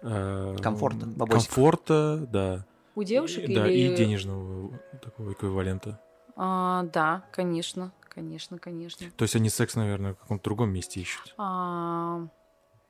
э, 0.03 0.57
Комфорта, 0.63 1.07
бабосиков. 1.07 1.49
комфорта, 1.55 2.27
да, 2.31 2.65
У 2.95 3.03
девушек 3.03 3.49
и, 3.49 3.55
да, 3.55 3.69
или... 3.69 3.93
и 3.93 3.97
денежного 3.97 4.79
такого 5.03 5.33
эквивалента. 5.33 5.99
А, 6.37 6.85
да, 6.93 7.25
конечно, 7.33 7.91
конечно, 8.09 8.59
конечно. 8.59 9.11
То 9.17 9.25
есть 9.25 9.35
они 9.35 9.49
секс, 9.51 9.75
наверное, 9.75 10.15
в 10.15 10.19
каком-то 10.19 10.45
другом 10.45 10.71
месте 10.71 11.01
ищут. 11.01 11.35
А, 11.39 12.21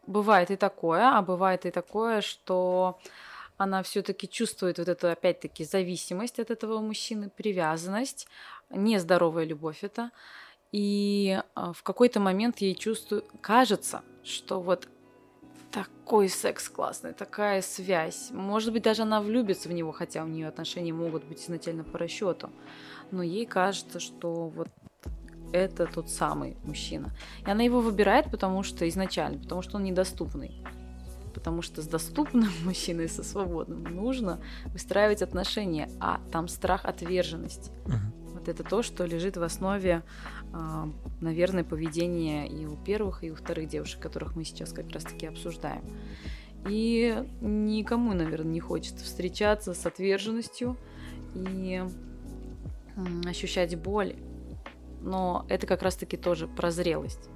бывает 0.07 0.51
и 0.51 0.57
такое, 0.57 1.17
а 1.17 1.23
бывает 1.23 1.65
и 1.65 1.71
такое, 1.71 2.21
что 2.21 2.99
она 3.65 3.83
все-таки 3.83 4.29
чувствует 4.29 4.79
вот 4.79 4.89
эту, 4.89 5.09
опять-таки, 5.11 5.65
зависимость 5.65 6.39
от 6.39 6.51
этого 6.51 6.81
мужчины, 6.81 7.31
привязанность, 7.31 8.29
нездоровая 8.71 9.45
любовь 9.45 9.83
это. 9.83 10.11
И 10.73 11.41
а, 11.55 11.73
в 11.73 11.83
какой-то 11.83 12.21
момент 12.21 12.59
ей 12.59 12.75
чувствует, 12.75 13.25
кажется, 13.41 14.03
что 14.23 14.61
вот 14.61 14.89
такой 15.71 16.29
секс 16.29 16.69
классный, 16.69 17.13
такая 17.13 17.63
связь. 17.63 18.31
Может 18.31 18.73
быть, 18.73 18.85
даже 18.85 19.03
она 19.03 19.21
влюбится 19.21 19.69
в 19.69 19.73
него, 19.73 19.93
хотя 19.93 20.23
у 20.23 20.29
нее 20.29 20.47
отношения 20.47 20.93
могут 20.93 21.25
быть 21.25 21.43
изначально 21.45 21.85
по 21.85 21.99
расчету. 21.99 22.51
Но 23.11 23.23
ей 23.23 23.47
кажется, 23.47 23.99
что 23.99 24.49
вот 24.49 24.69
это 25.53 25.87
тот 25.87 26.11
самый 26.11 26.57
мужчина. 26.65 27.11
И 27.47 27.51
она 27.51 27.63
его 27.63 27.81
выбирает, 27.81 28.31
потому 28.31 28.63
что 28.63 28.89
изначально, 28.89 29.39
потому 29.39 29.63
что 29.63 29.77
он 29.77 29.85
недоступный. 29.85 30.63
Потому 31.35 31.63
что 31.63 31.83
с 31.83 31.87
доступным 31.87 32.51
мужчиной, 32.65 33.09
со 33.09 33.23
свободным, 33.23 33.83
нужно 33.83 34.41
выстраивать 34.67 35.23
отношения, 35.23 35.91
а 36.01 36.21
там 36.33 36.49
страх 36.49 36.85
отверженности. 36.85 37.71
Мгм. 37.87 38.13
Вот 38.35 38.49
это 38.49 38.63
то, 38.63 38.83
что 38.83 39.05
лежит 39.05 39.37
в 39.37 39.43
основе, 39.43 40.03
а, 40.53 40.89
наверное, 41.21 41.65
поведения 41.65 42.47
и 42.47 42.67
у 42.67 42.77
первых, 42.77 43.25
и 43.25 43.31
у 43.31 43.35
вторых 43.35 43.69
девушек, 43.69 44.01
которых 44.01 44.37
мы 44.37 44.45
сейчас 44.45 44.73
как 44.73 44.91
раз-таки 44.91 45.27
обсуждаем. 45.27 45.83
И 46.69 47.23
никому, 47.41 48.15
наверное, 48.15 48.53
не 48.53 48.61
хочется 48.61 49.05
встречаться 49.05 49.75
с 49.75 49.85
отверженностью 49.85 50.77
и 51.35 51.85
ощущать 53.27 53.77
боль. 53.77 54.17
Но 55.03 55.45
это 55.49 55.67
как 55.67 55.83
раз-таки 55.83 56.17
тоже 56.17 56.49
про 56.49 56.71
зрелость. 56.71 57.29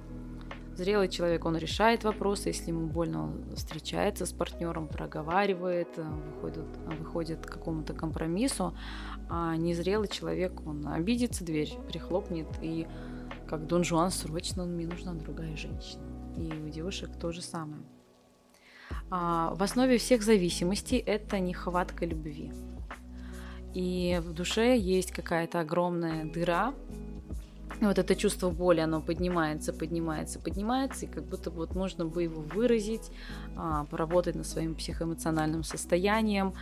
Зрелый 0.79 1.09
человек, 1.09 1.43
он 1.43 1.57
решает 1.57 2.05
вопросы, 2.05 2.47
если 2.47 2.69
ему 2.69 2.87
больно, 2.87 3.23
он 3.23 3.53
встречается 3.53 4.25
с 4.25 4.31
партнером, 4.31 4.87
проговаривает, 4.87 5.89
э, 5.97 6.03
выходит, 6.03 6.65
выходит 6.85 7.45
к 7.45 7.51
какому-то 7.51 7.93
компромиссу, 7.93 8.73
а 9.29 9.57
незрелый 9.57 10.07
человек, 10.07 10.65
он 10.65 10.87
обидится, 10.87 11.43
дверь 11.43 11.73
прихлопнет, 11.89 12.47
и 12.61 12.87
как 13.45 13.67
Дон 13.67 13.83
Жуан, 13.83 14.09
срочно 14.09 14.63
мне 14.63 14.87
нужна 14.87 15.13
другая 15.15 15.57
женщина. 15.57 16.01
И 16.37 16.49
у 16.49 16.69
девушек 16.69 17.09
то 17.19 17.33
же 17.33 17.41
самое. 17.41 17.83
А, 19.11 19.53
в 19.55 19.61
основе 19.61 19.97
всех 19.97 20.23
зависимостей 20.23 20.97
это 20.97 21.39
нехватка 21.39 22.05
любви. 22.05 22.53
И 23.73 24.21
в 24.23 24.31
душе 24.31 24.77
есть 24.77 25.11
какая-то 25.11 25.59
огромная 25.59 26.23
дыра, 26.23 26.73
вот 27.81 27.97
это 27.97 28.15
чувство 28.15 28.49
боли, 28.49 28.79
оно 28.79 29.01
поднимается, 29.01 29.73
поднимается, 29.73 30.39
поднимается, 30.39 31.05
и 31.05 31.09
как 31.09 31.23
будто 31.23 31.49
вот 31.49 31.75
нужно 31.75 32.05
бы 32.05 32.23
его 32.23 32.41
выразить, 32.41 33.11
а, 33.55 33.85
поработать 33.85 34.35
над 34.35 34.47
своим 34.47 34.75
психоэмоциональным 34.75 35.63
состоянием, 35.63 36.53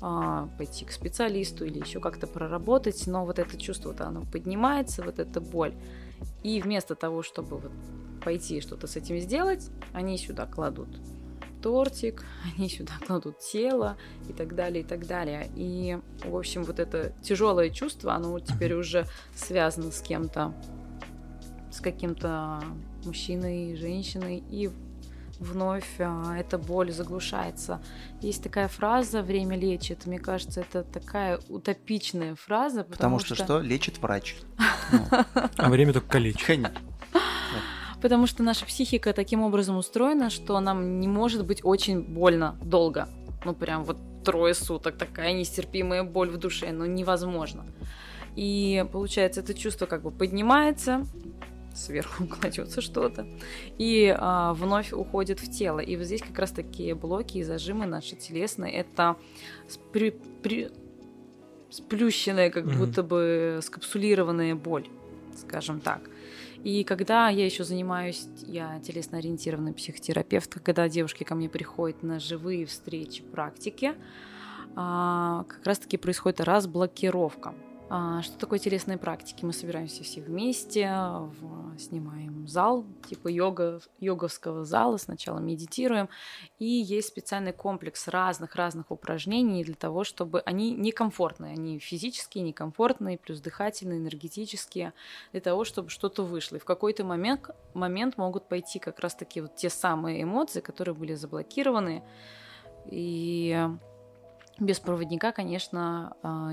а, 0.00 0.48
пойти 0.58 0.84
к 0.84 0.92
специалисту 0.92 1.64
или 1.64 1.78
еще 1.78 2.00
как-то 2.00 2.26
проработать, 2.26 3.06
но 3.06 3.24
вот 3.24 3.38
это 3.38 3.56
чувство, 3.56 3.90
вот 3.90 4.00
оно 4.00 4.22
поднимается, 4.32 5.02
вот 5.02 5.18
эта 5.18 5.40
боль. 5.40 5.74
И 6.42 6.60
вместо 6.60 6.94
того, 6.94 7.22
чтобы 7.22 7.58
вот 7.58 7.72
пойти 8.22 8.60
что-то 8.60 8.86
с 8.86 8.96
этим 8.96 9.18
сделать, 9.18 9.70
они 9.92 10.18
сюда 10.18 10.46
кладут 10.46 10.88
тортик, 11.60 12.24
они 12.56 12.68
сюда 12.68 12.92
кладут 13.06 13.38
тело 13.38 13.96
и 14.28 14.32
так 14.32 14.54
далее, 14.54 14.82
и 14.82 14.86
так 14.86 15.06
далее. 15.06 15.50
И, 15.56 15.98
в 16.24 16.36
общем, 16.36 16.64
вот 16.64 16.78
это 16.78 17.12
тяжелое 17.22 17.70
чувство, 17.70 18.14
оно 18.14 18.30
вот 18.30 18.44
теперь 18.44 18.74
уже 18.74 19.06
связано 19.34 19.90
с 19.92 20.00
кем-то, 20.00 20.54
с 21.70 21.80
каким-то 21.80 22.62
мужчиной, 23.04 23.76
женщиной, 23.76 24.42
и 24.50 24.70
вновь 25.40 25.98
а, 25.98 26.36
эта 26.36 26.58
боль 26.58 26.92
заглушается. 26.92 27.82
Есть 28.20 28.42
такая 28.42 28.68
фраза 28.68 29.22
«время 29.22 29.56
лечит». 29.56 30.06
Мне 30.06 30.18
кажется, 30.18 30.60
это 30.60 30.84
такая 30.84 31.40
утопичная 31.48 32.34
фраза, 32.36 32.84
Потому, 32.84 33.18
потому, 33.18 33.18
что, 33.18 33.34
что 33.34 33.60
лечит 33.60 33.98
врач. 33.98 34.36
А 35.56 35.70
время 35.70 35.92
только 35.92 36.08
калечит. 36.08 36.70
Потому 38.02 38.26
что 38.26 38.42
наша 38.42 38.64
психика 38.66 39.12
таким 39.12 39.42
образом 39.42 39.76
устроена, 39.76 40.30
что 40.30 40.58
нам 40.60 41.00
не 41.00 41.08
может 41.08 41.44
быть 41.44 41.60
очень 41.64 42.00
больно 42.00 42.56
долго. 42.62 43.08
Ну, 43.44 43.54
прям 43.54 43.84
вот 43.84 43.96
трое 44.24 44.54
суток, 44.54 44.96
такая 44.96 45.32
нестерпимая 45.32 46.02
боль 46.02 46.30
в 46.30 46.36
душе, 46.38 46.72
ну, 46.72 46.86
невозможно. 46.86 47.64
И 48.36 48.84
получается, 48.92 49.40
это 49.40 49.54
чувство 49.54 49.86
как 49.86 50.02
бы 50.02 50.10
поднимается, 50.10 51.06
сверху 51.74 52.26
кладется 52.40 52.80
что-то, 52.80 53.26
и 53.78 54.14
а, 54.16 54.54
вновь 54.54 54.92
уходит 54.92 55.40
в 55.40 55.50
тело. 55.50 55.80
И 55.80 55.96
вот 55.96 56.06
здесь 56.06 56.22
как 56.22 56.38
раз 56.38 56.50
такие 56.50 56.94
блоки 56.94 57.38
и 57.38 57.42
зажимы 57.42 57.86
наши 57.86 58.16
телесные, 58.16 58.72
это 58.72 59.16
спри- 59.68 60.20
при- 60.42 60.70
сплющенная, 61.70 62.50
как 62.50 62.64
Мгм. 62.66 62.78
будто 62.78 63.02
бы 63.02 63.60
скапсулированная 63.62 64.54
боль, 64.54 64.86
скажем 65.36 65.80
так. 65.80 66.00
И 66.64 66.84
когда 66.84 67.28
я 67.30 67.44
еще 67.46 67.64
занимаюсь, 67.64 68.26
я 68.46 68.80
телесно-ориентированный 68.80 69.72
психотерапевт, 69.72 70.60
когда 70.62 70.88
девушки 70.88 71.24
ко 71.24 71.34
мне 71.34 71.48
приходят 71.48 72.02
на 72.02 72.20
живые 72.20 72.66
встречи, 72.66 73.22
практики, 73.22 73.94
а, 74.76 75.44
как 75.48 75.64
раз-таки 75.66 75.96
происходит 75.96 76.40
разблокировка. 76.40 77.54
А, 77.92 78.22
Что 78.22 78.38
такое 78.38 78.60
телесные 78.60 78.98
практики? 78.98 79.44
Мы 79.44 79.52
собираемся 79.52 80.04
все 80.04 80.20
вместе, 80.20 80.88
в- 80.94 81.76
снимаем 81.76 82.46
зал, 82.46 82.84
типа 83.08 83.26
йога, 83.26 83.80
йоговского 83.98 84.64
зала, 84.64 84.96
сначала 84.96 85.40
медитируем, 85.40 86.08
и 86.60 86.66
есть 86.66 87.08
специальный 87.08 87.52
комплекс 87.52 88.06
разных-разных 88.06 88.92
упражнений 88.92 89.64
для 89.64 89.74
того, 89.74 90.04
чтобы 90.04 90.40
они 90.42 90.70
некомфортные, 90.70 91.54
они 91.54 91.80
физические, 91.80 92.44
некомфортные, 92.44 93.18
плюс 93.18 93.40
дыхательные, 93.40 93.98
энергетические, 93.98 94.92
для 95.32 95.40
того, 95.40 95.64
чтобы 95.64 95.90
что-то 95.90 96.22
вышло. 96.22 96.56
И 96.56 96.60
в 96.60 96.64
какой-то 96.64 97.02
момент, 97.02 97.50
момент 97.74 98.16
могут 98.16 98.46
пойти 98.48 98.78
как 98.78 99.00
раз-таки 99.00 99.40
вот 99.40 99.56
те 99.56 99.68
самые 99.68 100.22
эмоции, 100.22 100.60
которые 100.60 100.94
были 100.94 101.14
заблокированы, 101.14 102.04
и 102.86 103.66
без 104.60 104.78
проводника, 104.78 105.32
конечно, 105.32 106.16
а, 106.22 106.52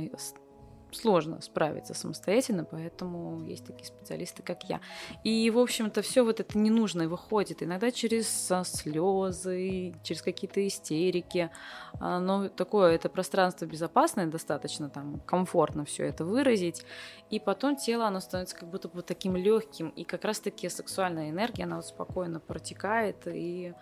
сложно 1.01 1.41
справиться 1.41 1.93
самостоятельно, 1.93 2.65
поэтому 2.65 3.41
есть 3.43 3.65
такие 3.65 3.86
специалисты, 3.86 4.43
как 4.43 4.63
я. 4.65 4.79
И, 5.23 5.49
в 5.49 5.60
общем-то, 5.60 6.01
все 6.01 6.23
вот 6.23 6.39
это 6.39 6.57
ненужное 6.57 7.07
выходит 7.07 7.63
иногда 7.63 7.91
через 7.91 8.51
а, 8.51 8.63
слезы, 8.63 9.93
через 10.03 10.21
какие-то 10.21 10.65
истерики. 10.67 11.49
А, 11.99 12.19
но 12.19 12.49
такое, 12.49 12.95
это 12.95 13.10
пространство 13.10 13.65
безопасное 13.65 14.27
достаточно, 14.27 14.89
там, 14.89 15.19
комфортно 15.25 15.86
все 15.86 16.05
это 16.05 16.25
выразить. 16.25 16.86
И 17.29 17.39
потом 17.39 17.75
тело, 17.75 18.07
оно 18.07 18.19
становится 18.19 18.55
как 18.55 18.69
будто 18.69 18.88
бы 18.88 19.01
таким 19.01 19.36
легким, 19.36 19.89
и 19.89 20.03
как 20.03 20.25
раз-таки 20.25 20.69
сексуальная 20.69 21.29
энергия, 21.29 21.63
она 21.63 21.77
вот 21.77 21.86
спокойно 21.86 22.39
протекает, 22.39 23.27
и 23.27 23.73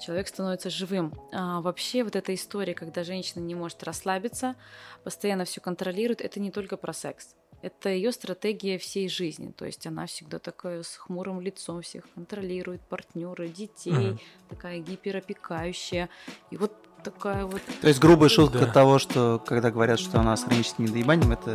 человек 0.00 0.28
становится 0.28 0.70
живым. 0.70 1.14
А 1.32 1.60
вообще 1.60 2.02
вот 2.02 2.16
эта 2.16 2.34
история, 2.34 2.74
когда 2.74 3.04
женщина 3.04 3.42
не 3.42 3.54
может 3.54 3.82
расслабиться, 3.82 4.56
постоянно 5.04 5.44
все 5.44 5.60
контролирует, 5.60 6.20
это 6.20 6.40
не 6.40 6.50
только 6.50 6.76
про 6.76 6.92
секс. 6.92 7.34
Это 7.62 7.90
ее 7.90 8.10
стратегия 8.10 8.78
всей 8.78 9.08
жизни. 9.08 9.52
То 9.52 9.66
есть 9.66 9.86
она 9.86 10.06
всегда 10.06 10.38
такая 10.38 10.82
с 10.82 10.96
хмурым 10.96 11.40
лицом 11.42 11.82
всех 11.82 12.04
контролирует, 12.14 12.80
партнеры, 12.80 13.48
детей, 13.48 13.92
mm 13.92 14.20
такая 14.48 14.80
гиперопекающая. 14.80 16.08
И 16.50 16.56
вот 16.56 16.72
такая 17.04 17.44
вот... 17.44 17.62
То 17.80 17.88
есть 17.88 18.00
грубая 18.00 18.28
шутка 18.28 18.66
да. 18.66 18.72
того, 18.72 18.98
что 18.98 19.40
когда 19.46 19.70
говорят, 19.70 20.00
что 20.00 20.18
она 20.18 20.36
с 20.36 20.42
хроническим 20.42 20.86
недоебанием, 20.86 21.32
это... 21.32 21.54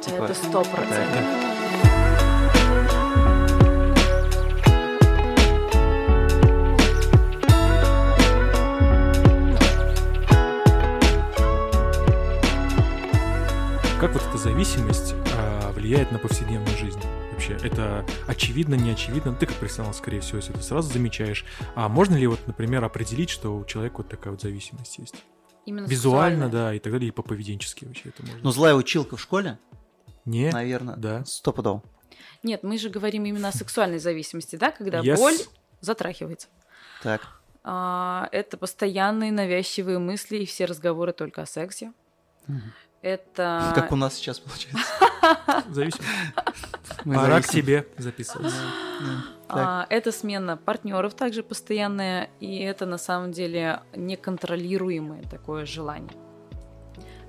Типа, 0.00 0.24
это 0.24 0.34
сто 0.34 0.62
процентов. 0.62 1.49
Зависимость 14.64 15.14
а, 15.38 15.72
влияет 15.72 16.12
на 16.12 16.18
повседневную 16.18 16.76
жизнь? 16.76 17.00
Вообще, 17.32 17.56
это 17.62 18.04
очевидно, 18.26 18.74
не 18.74 18.90
очевидно? 18.90 19.34
Ты 19.34 19.46
как 19.46 19.56
профессионал, 19.56 19.94
скорее 19.94 20.20
всего, 20.20 20.36
если 20.36 20.54
это 20.54 20.62
сразу 20.62 20.92
замечаешь. 20.92 21.46
А 21.74 21.88
можно 21.88 22.14
ли 22.14 22.26
вот, 22.26 22.46
например, 22.46 22.84
определить, 22.84 23.30
что 23.30 23.56
у 23.56 23.64
человека 23.64 23.96
вот 23.98 24.10
такая 24.10 24.32
вот 24.32 24.42
зависимость 24.42 24.98
есть? 24.98 25.14
Именно 25.64 25.86
Визуально, 25.86 26.50
да, 26.50 26.74
и 26.74 26.78
так 26.78 26.92
далее, 26.92 27.08
и 27.08 27.10
по-поведенчески 27.10 27.86
вообще 27.86 28.10
это 28.10 28.22
можно. 28.22 28.38
Ну, 28.42 28.50
злая 28.50 28.74
училка 28.74 29.16
в 29.16 29.20
школе? 29.22 29.58
Не. 30.26 30.50
Наверное. 30.50 30.96
Да. 30.96 31.24
Стопудово. 31.24 31.82
Нет, 32.42 32.62
мы 32.62 32.76
же 32.76 32.90
говорим 32.90 33.24
именно 33.24 33.48
о 33.48 33.52
сексуальной 33.52 33.98
зависимости, 33.98 34.56
да, 34.56 34.72
когда 34.72 35.00
yes. 35.00 35.16
боль 35.16 35.36
затрахивается. 35.80 36.48
Так. 37.02 37.22
А, 37.64 38.28
это 38.30 38.58
постоянные 38.58 39.32
навязчивые 39.32 39.98
мысли 39.98 40.36
и 40.36 40.44
все 40.44 40.66
разговоры 40.66 41.14
только 41.14 41.40
о 41.40 41.46
сексе. 41.46 41.94
Угу. 42.46 42.60
Это... 43.02 43.72
Как 43.74 43.92
у 43.92 43.96
нас 43.96 44.14
сейчас 44.14 44.40
получается. 44.40 44.84
Зависим. 45.70 46.04
Пора 47.04 47.40
к 47.40 47.48
тебе 47.48 47.86
записываться. 47.96 48.56
А, 49.48 49.86
это 49.88 50.12
смена 50.12 50.56
партнеров 50.56 51.14
также 51.14 51.42
постоянная, 51.42 52.28
и 52.40 52.58
это 52.58 52.84
на 52.86 52.98
самом 52.98 53.32
деле 53.32 53.80
неконтролируемое 53.94 55.22
такое 55.22 55.64
желание. 55.64 56.16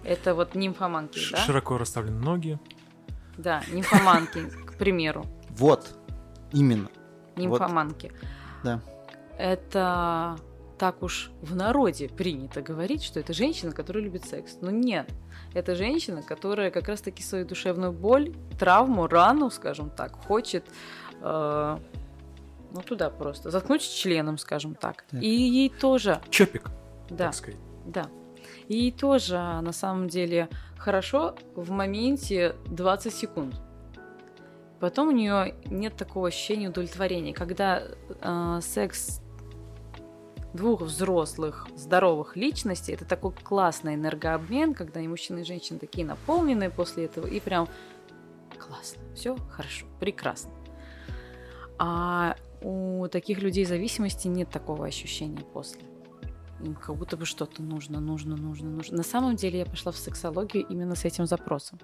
Это 0.03 0.35
вот 0.35 0.55
нимфоманки, 0.55 1.19
Ш- 1.19 1.37
да? 1.37 1.43
Широко 1.43 1.77
расставлены 1.77 2.19
ноги. 2.19 2.59
Да, 3.37 3.63
нимфоманки, 3.71 4.49
к 4.67 4.77
примеру. 4.77 5.25
Вот, 5.49 5.95
именно. 6.51 6.89
Нимфоманки. 7.35 8.11
Да. 8.63 8.81
Это 9.37 10.37
так 10.81 11.03
уж 11.03 11.29
в 11.43 11.55
народе 11.55 12.09
принято 12.09 12.63
говорить, 12.63 13.03
что 13.03 13.19
это 13.19 13.33
женщина, 13.33 13.71
которая 13.71 14.03
любит 14.03 14.25
секс. 14.25 14.57
Но 14.61 14.71
нет, 14.71 15.07
это 15.53 15.75
женщина, 15.75 16.23
которая 16.23 16.71
как 16.71 16.87
раз-таки 16.87 17.21
свою 17.21 17.45
душевную 17.45 17.91
боль, 17.91 18.33
травму, 18.57 19.05
рану, 19.05 19.51
скажем 19.51 19.91
так, 19.91 20.15
хочет 20.25 20.65
э, 21.21 21.77
ну 22.71 22.81
туда 22.81 23.11
просто 23.11 23.51
заткнуть 23.51 23.83
членом, 23.83 24.39
скажем 24.39 24.73
так. 24.73 25.05
так. 25.11 25.21
И 25.21 25.29
ей 25.29 25.69
тоже. 25.69 26.19
Чопик. 26.31 26.71
Да. 27.11 27.25
Так 27.25 27.35
сказать. 27.35 27.59
Да. 27.85 28.07
И 28.67 28.75
ей 28.75 28.91
тоже 28.91 29.35
на 29.35 29.73
самом 29.73 30.07
деле 30.07 30.49
хорошо 30.79 31.35
в 31.55 31.69
моменте 31.69 32.55
20 32.65 33.13
секунд. 33.13 33.53
Потом 34.79 35.09
у 35.09 35.11
нее 35.11 35.53
нет 35.65 35.95
такого 35.95 36.29
ощущения 36.29 36.69
удовлетворения, 36.69 37.35
когда 37.35 37.83
э, 38.19 38.59
секс 38.63 39.20
двух 40.53 40.81
взрослых, 40.81 41.67
здоровых 41.75 42.35
личностей. 42.35 42.93
Это 42.93 43.05
такой 43.05 43.31
классный 43.31 43.95
энергообмен, 43.95 44.73
когда 44.73 44.99
и 44.99 45.07
мужчина, 45.07 45.39
и 45.39 45.43
женщина 45.43 45.79
такие 45.79 46.05
наполненные 46.05 46.69
после 46.69 47.05
этого, 47.05 47.27
и 47.27 47.39
прям 47.39 47.67
классно, 48.57 49.01
все 49.15 49.37
хорошо, 49.49 49.85
прекрасно. 49.99 50.51
А 51.77 52.35
у 52.61 53.07
таких 53.07 53.41
людей 53.41 53.65
зависимости 53.65 54.27
нет 54.27 54.49
такого 54.49 54.85
ощущения 54.85 55.43
после. 55.53 55.81
Им 56.59 56.75
как 56.75 56.95
будто 56.95 57.17
бы 57.17 57.25
что-то 57.25 57.63
нужно, 57.63 57.99
нужно, 57.99 58.35
нужно, 58.35 58.69
нужно. 58.69 58.97
На 58.97 59.03
самом 59.03 59.35
деле 59.35 59.59
я 59.59 59.65
пошла 59.65 59.91
в 59.91 59.97
сексологию 59.97 60.65
именно 60.67 60.95
с 60.95 61.05
этим 61.05 61.25
запросом. 61.25 61.79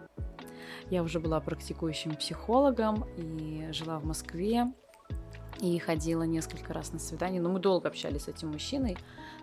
Я 0.89 1.01
уже 1.03 1.19
была 1.19 1.39
практикующим 1.39 2.15
психологом 2.15 3.06
и 3.17 3.69
жила 3.71 3.97
в 3.97 4.06
Москве 4.06 4.71
и 5.60 5.78
ходила 5.80 6.24
несколько 6.24 6.74
раз 6.74 6.93
на 6.93 7.00
свидание. 7.00 7.41
Но 7.41 7.50
мы 7.50 7.60
долго 7.60 7.88
общались 7.88 8.24
с 8.24 8.28
этим 8.28 8.50
мужчиной, 8.50 8.98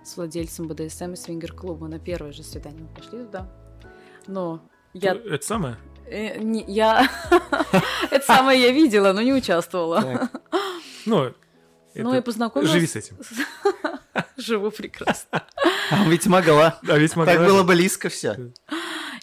с 0.04 0.16
владельцем 0.16 0.68
БДСМ 0.68 1.12
и 1.12 1.16
свингер-клуба. 1.16 1.88
На 1.88 1.98
первое 1.98 2.32
же 2.32 2.42
свидание 2.42 2.82
мы 2.82 2.88
пошли 2.88 3.24
туда. 3.24 3.50
Но 4.26 4.60
я... 4.92 5.14
Это 5.14 5.44
самое? 5.44 5.76
Э, 6.06 6.38
не, 6.38 6.64
я... 6.66 7.08
Это 8.10 8.24
самое 8.24 8.60
я 8.60 8.70
видела, 8.70 9.12
но 9.12 9.22
не 9.22 9.32
участвовала. 9.32 10.28
Ну, 11.06 11.32
ну, 11.94 12.14
и 12.14 12.20
познакомилась... 12.20 12.72
Живи 12.72 12.86
с 12.86 12.96
этим. 12.96 13.18
Живу 14.36 14.70
прекрасно. 14.70 15.42
А 15.90 16.04
ведь 16.08 16.26
могла. 16.26 16.78
А 16.88 16.98
ведь 16.98 17.16
могла. 17.16 17.34
Так 17.34 17.46
было 17.46 17.62
близко 17.62 18.08
все. 18.08 18.52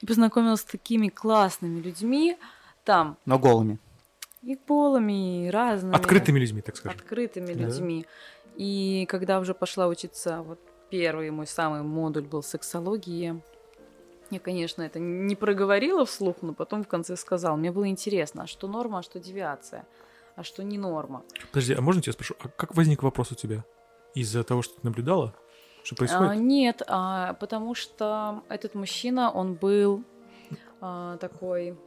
И 0.02 0.06
познакомилась 0.06 0.62
с 0.62 0.66
такими 0.66 1.10
классными 1.10 1.82
людьми 1.82 2.38
там. 2.84 3.18
Но 3.26 3.38
голыми. 3.38 3.80
И 4.44 4.56
полами, 4.56 5.48
и 5.48 5.50
разными. 5.50 5.96
Открытыми 5.96 6.40
людьми, 6.40 6.62
так 6.62 6.76
скажем. 6.76 7.00
Открытыми 7.00 7.54
да. 7.54 7.66
людьми. 7.66 8.06
И 8.56 9.06
когда 9.08 9.40
уже 9.40 9.54
пошла 9.54 9.88
учиться, 9.88 10.42
вот 10.42 10.60
первый 10.90 11.30
мой 11.32 11.48
самый 11.48 11.84
модуль 11.84 12.24
был 12.24 12.44
сексология. 12.44 13.42
Я, 14.32 14.40
конечно, 14.40 14.82
это 14.82 15.00
не 15.00 15.36
проговорила 15.36 16.06
вслух, 16.06 16.38
но 16.42 16.54
потом 16.54 16.84
в 16.84 16.88
конце 16.88 17.16
сказал. 17.18 17.58
Мне 17.58 17.72
было 17.72 17.88
интересно, 17.88 18.44
а 18.44 18.48
что 18.48 18.68
норма, 18.68 19.00
а 19.00 19.04
что 19.04 19.20
девиация, 19.20 19.86
а 20.36 20.44
что 20.44 20.64
не 20.64 20.78
норма. 20.78 21.24
Подожди, 21.52 21.74
а 21.74 21.82
можно 21.82 22.02
тебя 22.02 22.14
спрошу, 22.14 22.36
а 22.40 22.48
как 22.48 22.76
возник 22.76 23.04
вопрос 23.04 23.32
у 23.32 23.36
тебя? 23.36 23.64
Из-за 24.16 24.44
того, 24.44 24.62
что 24.62 24.76
ты 24.76 24.82
наблюдала? 24.84 25.36
Что 25.84 25.96
происходит? 25.96 26.32
А, 26.32 26.36
нет, 26.36 26.82
а, 26.88 27.34
потому 27.34 27.76
что 27.76 28.44
этот 28.50 28.74
мужчина, 28.74 29.32
он 29.32 29.56
был 29.56 30.04
а, 30.80 31.18
такой 31.18 31.78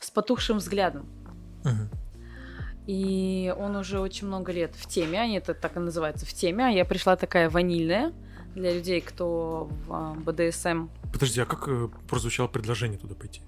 с 0.00 0.10
потухшим 0.10 0.58
взглядом. 0.58 1.23
И 2.86 3.54
он 3.58 3.76
уже 3.76 3.98
очень 3.98 4.26
много 4.26 4.52
лет 4.52 4.74
в 4.76 4.86
теме, 4.86 5.20
они 5.20 5.38
это 5.38 5.54
так 5.54 5.76
и 5.76 5.80
называется, 5.80 6.26
в 6.26 6.32
теме. 6.34 6.66
А 6.66 6.68
я 6.68 6.84
пришла 6.84 7.16
такая 7.16 7.48
ванильная 7.48 8.12
для 8.54 8.74
людей, 8.74 9.00
кто 9.00 9.70
в 9.86 9.92
а, 9.92 10.14
БДСМ. 10.14 10.88
Подожди, 11.12 11.40
а 11.40 11.46
как 11.46 11.66
э, 11.66 11.88
прозвучало 12.08 12.46
предложение 12.46 12.98
туда 12.98 13.14
пойти? 13.14 13.40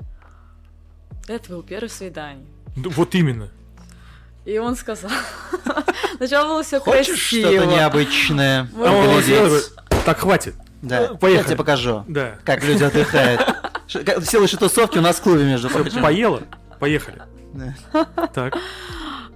Это 1.29 1.51
был 1.51 1.63
первое 1.63 1.89
свидание. 1.89 2.47
Ну, 2.77 2.91
вот 2.91 3.15
именно. 3.15 3.51
И 4.47 4.59
он 4.59 4.75
сказал. 4.75 5.11
Сначала 6.17 6.49
было 6.49 6.63
все 6.63 6.81
красиво. 6.81 7.15
Хочешь 7.15 7.27
что-то 7.27 7.67
необычное? 7.67 8.69
Так, 10.05 10.19
хватит. 10.19 10.55
Да, 10.83 11.09
ну, 11.11 11.19
поехали. 11.19 11.43
Я 11.43 11.49
тебе 11.49 11.57
покажу, 11.57 12.05
да. 12.07 12.39
как 12.45 12.63
люди 12.63 12.85
отдыхают. 12.85 13.41
Все 14.23 14.39
лучше 14.39 14.57
тусовки 14.57 14.99
у 14.99 15.01
нас 15.01 15.17
в 15.17 15.23
клубе, 15.23 15.45
между 15.45 15.69
прочим. 15.69 16.01
Поела? 16.01 16.43
Поехали. 16.79 17.23
Так. 18.33 18.55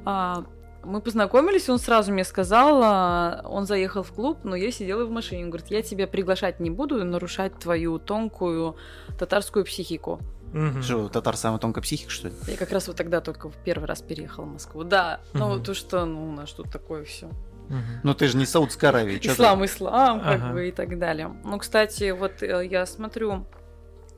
А, 0.04 0.44
мы 0.82 1.00
познакомились, 1.00 1.68
он 1.68 1.78
сразу 1.78 2.12
мне 2.12 2.24
сказал, 2.24 2.80
а, 2.82 3.42
он 3.44 3.66
заехал 3.66 4.02
в 4.02 4.12
клуб, 4.12 4.38
но 4.44 4.56
я 4.56 4.70
сидела 4.72 5.04
в 5.04 5.10
машине. 5.10 5.44
Он 5.44 5.50
говорит, 5.50 5.70
я 5.70 5.82
тебя 5.82 6.06
приглашать 6.06 6.60
не 6.60 6.70
буду, 6.70 7.04
нарушать 7.04 7.58
твою 7.58 7.98
тонкую 7.98 8.76
татарскую 9.18 9.64
психику. 9.64 10.20
Угу. 10.52 10.82
Что, 10.82 11.08
татар 11.08 11.36
самая 11.36 11.60
тонкая 11.60 11.82
психика, 11.82 12.10
что 12.10 12.28
ли? 12.28 12.34
Я 12.48 12.56
как 12.56 12.72
раз 12.72 12.88
вот 12.88 12.96
тогда 12.96 13.20
только 13.20 13.48
в 13.48 13.56
первый 13.56 13.84
раз 13.84 14.02
переехала 14.02 14.46
в 14.46 14.52
Москву. 14.52 14.84
Да, 14.84 15.20
угу. 15.32 15.38
ну 15.38 15.60
то, 15.60 15.74
что 15.74 16.04
ну, 16.04 16.28
у 16.28 16.32
нас 16.32 16.50
тут 16.52 16.70
такое 16.70 17.04
все. 17.04 17.26
Угу. 17.26 18.00
Ну 18.02 18.14
ты 18.14 18.26
же 18.26 18.36
не 18.36 18.46
Саудская 18.46 18.90
Аравия. 18.90 19.18
Ислам, 19.22 19.64
ислам, 19.64 20.20
как 20.20 20.40
ага. 20.40 20.52
бы 20.52 20.68
и 20.68 20.72
так 20.72 20.98
далее. 20.98 21.32
Ну, 21.44 21.58
кстати, 21.58 22.10
вот 22.10 22.42
э, 22.42 22.66
я 22.66 22.84
смотрю 22.84 23.46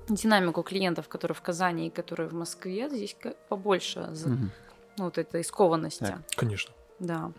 динамику 0.08 0.62
клиентов, 0.62 1.08
которые 1.08 1.34
в 1.34 1.42
Казани 1.42 1.86
и 1.86 1.90
которые 1.90 2.28
в 2.28 2.34
Москве, 2.34 2.88
здесь 2.88 3.16
побольше 3.48 4.00
угу. 4.00 4.50
ну, 4.98 5.04
вот 5.04 5.18
этой 5.18 5.44
скованности. 5.44 6.04
Так. 6.04 6.20
Конечно. 6.36 6.74
Да. 6.98 7.32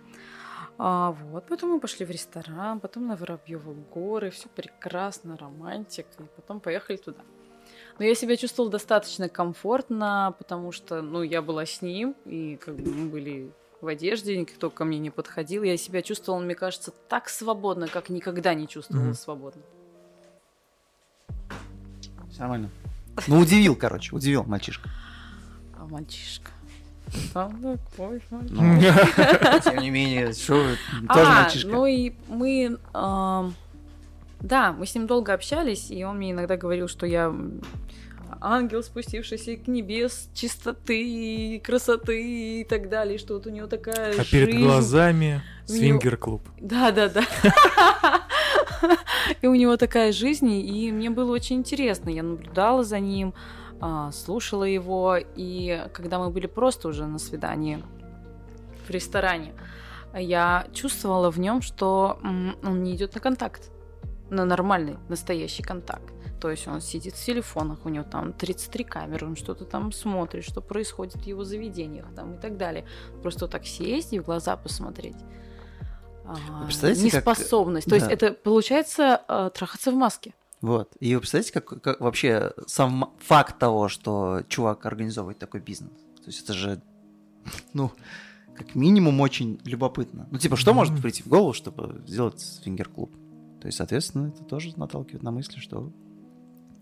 А, 0.78 1.12
вот, 1.12 1.46
потом 1.48 1.72
мы 1.72 1.80
пошли 1.80 2.06
в 2.06 2.10
ресторан, 2.10 2.80
потом 2.80 3.08
на 3.08 3.16
Воробьевы 3.16 3.76
горы, 3.94 4.32
все 4.32 4.48
прекрасно, 4.50 5.38
романтик, 5.38 6.08
и 6.20 6.24
потом 6.36 6.60
поехали 6.60 6.98
туда. 6.98 7.22
Но 8.00 8.06
я 8.06 8.16
себя 8.16 8.36
чувствовала 8.38 8.72
достаточно 8.72 9.30
комфортно, 9.30 10.34
потому 10.38 10.72
что, 10.72 11.02
ну, 11.02 11.22
я 11.22 11.42
была 11.42 11.66
с 11.66 11.82
ним, 11.82 12.16
и 12.26 12.58
как 12.58 12.76
бы 12.76 12.90
мы 12.90 13.10
были 13.10 13.52
в 13.82 13.88
одежде, 13.88 14.38
никто 14.38 14.70
ко 14.70 14.84
мне 14.84 14.98
не 14.98 15.12
подходил. 15.12 15.64
Я 15.64 15.78
себя 15.78 16.02
чувствовала, 16.02 16.42
мне 16.42 16.56
кажется, 16.56 16.92
так 17.08 17.30
свободно, 17.30 17.88
как 17.88 18.10
никогда 18.10 18.54
не 18.54 18.68
чувствовала 18.68 19.06
Мгм. 19.06 19.14
свободно. 19.14 19.62
Всё 22.34 22.42
Нормально. 22.42 22.70
Ну, 23.28 23.40
удивил, 23.40 23.76
короче, 23.76 24.16
удивил 24.16 24.44
мальчишка. 24.44 24.90
А 25.78 25.86
мальчишка. 25.86 26.50
Там 27.32 27.62
такой 27.62 28.24
мальчишка. 28.32 28.64
Ну, 28.64 29.62
тем 29.64 29.78
не 29.84 29.92
менее, 29.92 30.34
что 30.34 30.56
вы, 30.56 30.78
тоже 31.14 31.32
А, 31.32 31.44
мальчишка. 31.44 31.70
ну 31.70 31.86
и 31.86 32.14
мы... 32.28 32.78
да, 34.40 34.74
мы 34.74 34.88
с 34.88 34.96
ним 34.96 35.06
долго 35.06 35.32
общались, 35.32 35.92
и 35.92 36.04
он 36.04 36.18
мне 36.18 36.32
иногда 36.32 36.58
говорил, 36.58 36.88
что 36.88 37.06
я 37.06 37.32
ангел, 38.42 38.82
спустившийся 38.82 39.58
к 39.58 39.68
небес 39.68 40.30
чистоты 40.34 41.02
и 41.02 41.60
красоты 41.60 42.62
и 42.62 42.64
так 42.64 42.90
далее, 42.90 43.20
что 43.20 43.36
вот 43.36 43.46
у 43.46 43.52
него 43.52 43.68
такая 43.68 44.20
А 44.20 44.26
перед 44.26 44.58
глазами 44.58 45.44
свингер-клуб. 45.66 46.42
Да, 46.60 46.92
да, 46.92 47.10
да. 47.10 47.24
И 49.42 49.48
у 49.48 49.56
него 49.56 49.78
такая 49.78 50.12
жизнь, 50.12 50.50
и 50.50 50.92
мне 50.92 51.10
было 51.10 51.32
очень 51.32 51.58
интересно. 51.58 52.10
Я 52.10 52.24
наблюдала 52.24 52.84
за 52.84 53.00
ним, 53.00 53.34
а, 53.82 54.12
слушала 54.12 54.64
его, 54.64 55.18
и 55.36 55.88
когда 55.94 56.20
мы 56.20 56.30
были 56.30 56.48
просто 56.48 56.88
уже 56.88 57.06
на 57.06 57.20
свидании 57.20 57.84
в 58.88 58.90
ресторане, 58.90 59.54
я 60.14 60.68
чувствовала 60.74 61.32
в 61.32 61.40
нем, 61.40 61.62
что 61.62 62.20
он 62.64 62.84
не 62.84 62.96
идет 62.96 63.16
на 63.16 63.22
контакт, 63.22 63.72
на 64.30 64.46
нормальный, 64.46 64.98
настоящий 65.10 65.64
контакт. 65.64 66.14
То 66.40 66.50
есть 66.50 66.68
он 66.68 66.82
сидит 66.82 67.16
в 67.16 67.26
телефонах, 67.26 67.86
у 67.86 67.90
него 67.90 68.04
там 68.04 68.34
33 68.34 68.84
камеры, 68.84 69.26
он 69.28 69.36
что-то 69.38 69.64
там 69.64 69.92
смотрит, 69.94 70.44
что 70.44 70.60
происходит 70.62 71.16
в 71.16 71.26
его 71.26 71.46
заведениях 71.46 72.06
там 72.16 72.34
и 72.34 72.38
так 72.38 72.58
далее. 72.58 72.86
Просто 73.22 73.48
так 73.48 73.66
сесть 73.66 74.12
и 74.12 74.20
в 74.20 74.26
глаза 74.26 74.58
посмотреть. 74.58 75.16
А, 76.26 76.64
представляете, 76.66 77.10
как- 77.10 77.14
неспособность. 77.20 77.88
То 77.90 77.96
есть 77.96 78.08
да. 78.08 78.14
это 78.14 78.32
получается 78.34 79.22
э, 79.28 79.50
трахаться 79.54 79.92
в 79.92 79.96
маске. 79.96 80.34
Вот. 80.62 80.92
И 81.00 81.14
вы 81.14 81.20
представляете, 81.22 81.52
как, 81.60 81.82
как 81.82 82.00
вообще 82.00 82.54
сам 82.68 83.14
факт 83.20 83.60
того, 83.60 83.90
что 83.90 84.44
чувак 84.48 84.86
организовывает 84.86 85.38
такой 85.38 85.60
бизнес. 85.60 85.92
То 86.18 86.28
есть 86.28 86.44
это 86.44 86.54
же, 86.54 86.82
ну, 87.74 87.92
как 88.56 88.74
минимум 88.76 89.20
очень 89.20 89.60
любопытно. 89.66 90.28
Ну, 90.32 90.38
типа, 90.38 90.56
что 90.56 90.72
Мгм. 90.72 90.78
может 90.80 91.02
прийти 91.02 91.22
в 91.24 91.28
голову, 91.28 91.52
чтобы 91.54 92.02
сделать 92.08 92.42
фингер-клуб? 92.64 93.12
То 93.60 93.68
есть, 93.68 93.78
соответственно, 93.78 94.28
это 94.28 94.44
тоже 94.44 94.72
наталкивает 94.78 95.24
на 95.24 95.32
мысли, 95.32 95.60
что 95.60 95.92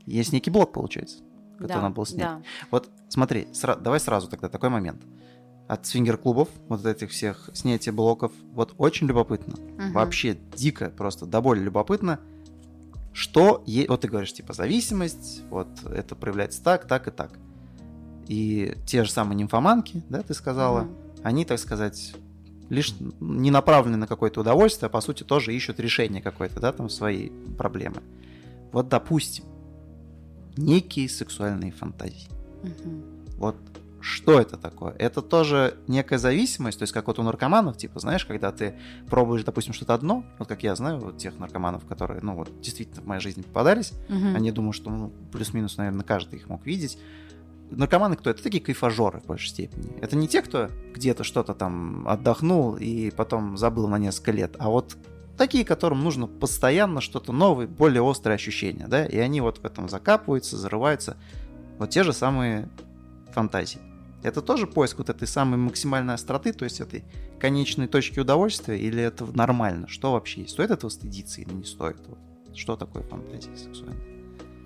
есть 0.06 0.32
некий 0.34 0.51
блок, 0.51 0.73
получается, 0.73 1.17
который 1.54 1.67
да, 1.73 1.82
надо 1.82 1.95
было 1.95 2.06
снять. 2.06 2.21
да. 2.27 2.41
Вот 2.71 2.89
смотри, 3.10 3.47
сра- 3.54 3.80
давай 3.80 3.99
сразу 3.99 4.27
тогда 4.27 4.49
такой 4.49 4.69
момент. 4.69 5.01
От 5.71 5.86
свингер-клубов, 5.86 6.49
вот 6.67 6.86
этих 6.86 7.12
всех 7.12 7.49
снятия 7.53 7.93
блоков, 7.93 8.34
вот 8.51 8.73
очень 8.77 9.07
любопытно. 9.07 9.55
Мгм. 9.77 9.93
Вообще 9.93 10.38
дико, 10.53 10.89
просто 10.89 11.25
до 11.25 11.39
боли 11.39 11.62
любопытно, 11.62 12.19
что 13.13 13.63
е- 13.65 13.86
вот 13.88 14.01
ты 14.01 14.10
говоришь, 14.10 14.34
типа, 14.34 14.51
зависимость, 14.51 15.43
вот 15.49 15.69
это 15.86 16.13
проявляется 16.15 16.62
так, 16.62 16.88
так 16.89 17.07
и 17.07 17.12
так. 17.12 17.39
И 18.27 18.75
те 18.86 19.05
же 19.05 19.12
самые 19.12 19.38
нимфоманки, 19.38 20.03
да, 20.10 20.21
ты 20.23 20.34
сказала, 20.34 20.81
Мгм. 20.81 20.95
они, 21.23 21.45
так 21.45 21.57
сказать, 21.57 22.15
лишь 22.69 22.93
не 23.21 23.49
направлены 23.49 23.95
на 23.95 24.07
какое-то 24.07 24.41
удовольствие, 24.41 24.88
а 24.88 24.89
по 24.89 24.99
сути 24.99 25.23
тоже 25.23 25.55
ищут 25.55 25.79
решение 25.79 26.21
какое-то, 26.21 26.60
да, 26.60 26.73
там 26.73 26.89
свои 26.89 27.29
проблемы. 27.57 28.01
Вот, 28.73 28.89
допустим, 28.89 29.45
некие 30.57 31.07
сексуальные 31.07 31.71
фантазии. 31.71 32.27
Мгм. 32.62 33.03
Вот 33.38 33.55
что 34.01 34.39
это 34.39 34.57
такое? 34.57 34.93
Это 34.97 35.21
тоже 35.21 35.75
некая 35.87 36.17
зависимость, 36.17 36.79
то 36.79 36.83
есть 36.83 36.93
как 36.93 37.07
вот 37.07 37.19
у 37.19 37.23
наркоманов, 37.23 37.77
типа, 37.77 37.99
знаешь, 37.99 38.25
когда 38.25 38.51
ты 38.51 38.75
пробуешь, 39.09 39.43
допустим, 39.43 39.73
что-то 39.73 39.93
одно, 39.93 40.23
вот 40.39 40.47
как 40.47 40.63
я 40.63 40.75
знаю, 40.75 40.99
вот 40.99 41.17
тех 41.17 41.37
наркоманов, 41.39 41.85
которые, 41.85 42.21
ну 42.21 42.35
вот, 42.35 42.49
действительно 42.61 43.01
в 43.01 43.05
моей 43.05 43.21
жизни 43.21 43.41
попадались, 43.41 43.93
Мгм. 44.09 44.35
они 44.35 44.51
думаю, 44.51 44.73
что, 44.73 44.89
ну, 44.89 45.11
плюс-минус, 45.31 45.77
наверное, 45.77 46.03
каждый 46.03 46.39
их 46.39 46.49
мог 46.49 46.65
видеть. 46.65 46.97
Наркоманы 47.69 48.17
кто? 48.17 48.29
Это 48.29 48.43
такие 48.43 48.61
кайфажоры 48.61 49.21
в 49.21 49.25
большей 49.27 49.49
степени. 49.49 49.93
Это 50.01 50.17
не 50.17 50.27
те, 50.27 50.41
кто 50.41 50.69
где-то 50.93 51.23
что-то 51.23 51.53
там 51.53 52.05
отдохнул 52.07 52.75
и 52.75 53.11
потом 53.11 53.55
забыл 53.57 53.87
на 53.87 53.97
несколько 53.97 54.31
лет, 54.31 54.55
а 54.59 54.69
вот 54.69 54.97
такие, 55.37 55.63
которым 55.63 56.03
нужно 56.03 56.27
постоянно 56.27 56.99
что-то 57.01 57.31
новое, 57.31 57.67
более 57.67 58.01
острые 58.01 58.35
ощущения, 58.35 58.87
да, 58.87 59.05
и 59.05 59.17
они 59.17 59.39
вот 59.41 59.59
в 59.59 59.65
этом 59.65 59.87
закапываются, 59.89 60.57
зарываются. 60.57 61.15
Вот 61.79 61.89
те 61.89 62.03
же 62.03 62.11
самые 62.13 62.67
фантазии. 63.31 63.79
Это 64.23 64.41
тоже 64.41 64.67
поиск 64.67 64.99
вот 64.99 65.10
этой 65.10 65.27
самой 65.27 65.57
максимальной 65.57 66.13
остроты, 66.13 66.53
то 66.53 66.63
есть 66.63 66.79
этой 66.79 67.03
конечной 67.39 67.88
точки 67.88 68.19
удовольствия, 68.19 68.79
или 68.79 69.01
это 69.01 69.25
нормально? 69.25 69.88
Что 69.88 70.12
вообще 70.13 70.41
есть? 70.41 70.53
Стоит 70.53 70.71
этого 70.71 70.89
стыдиться 70.89 71.41
или 71.41 71.51
не 71.51 71.63
стоит? 71.63 71.97
Вот. 72.07 72.19
Что 72.55 72.75
такое 72.75 73.03
фантазия 73.03 73.55
сексуальная? 73.55 74.11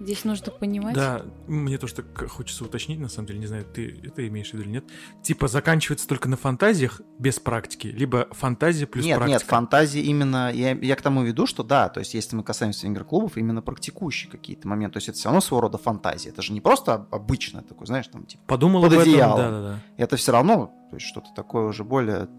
Здесь 0.05 0.23
нужно 0.23 0.51
понимать. 0.51 0.93
Да, 0.93 1.23
мне 1.47 1.79
тоже 1.79 1.95
так 1.95 2.29
хочется 2.29 2.63
уточнить, 2.63 2.99
на 2.99 3.09
самом 3.09 3.25
деле, 3.25 3.39
не 3.39 3.47
знаю, 3.47 3.65
ты 3.65 3.99
это 4.03 4.27
имеешь 4.27 4.51
в 4.51 4.53
виду 4.53 4.61
или 4.63 4.69
нет. 4.69 4.85
Типа 5.23 5.47
заканчивается 5.47 6.07
только 6.07 6.29
на 6.29 6.37
фантазиях 6.37 7.01
без 7.17 7.39
практики, 7.39 7.87
либо 7.87 8.27
фантазия 8.31 8.85
плюс 8.85 9.03
нет, 9.03 9.17
практика. 9.17 9.39
нет, 9.39 9.41
фантазии 9.41 10.01
именно, 10.01 10.51
я, 10.53 10.73
я 10.73 10.95
к 10.95 11.01
тому 11.01 11.23
веду, 11.23 11.47
что 11.47 11.63
да, 11.63 11.89
то 11.89 12.01
есть 12.01 12.13
если 12.13 12.35
мы 12.35 12.43
касаемся 12.43 12.85
игр-клубов, 12.85 13.35
именно 13.37 13.63
практикующие 13.63 14.29
какие-то 14.29 14.67
моменты, 14.67 14.93
то 14.93 14.97
есть 14.97 15.09
это 15.09 15.17
все 15.17 15.29
равно 15.29 15.41
своего 15.41 15.61
рода 15.61 15.79
фантазия, 15.79 16.29
это 16.29 16.43
же 16.43 16.53
не 16.53 16.61
просто 16.61 16.93
об- 16.93 17.15
обычное 17.15 17.63
такое, 17.63 17.87
знаешь, 17.87 18.07
там 18.07 18.27
типа, 18.27 18.43
Подумал 18.45 18.83
под 18.83 18.93
об 18.93 18.99
этом, 18.99 19.11
одеялом. 19.11 19.37
да-да-да. 19.37 19.79
это 19.97 20.17
все 20.17 20.31
равно, 20.31 20.71
то 20.91 20.97
есть 20.97 21.07
что-то 21.07 21.29
такое 21.35 21.65
уже 21.65 21.83
более, 21.83 22.29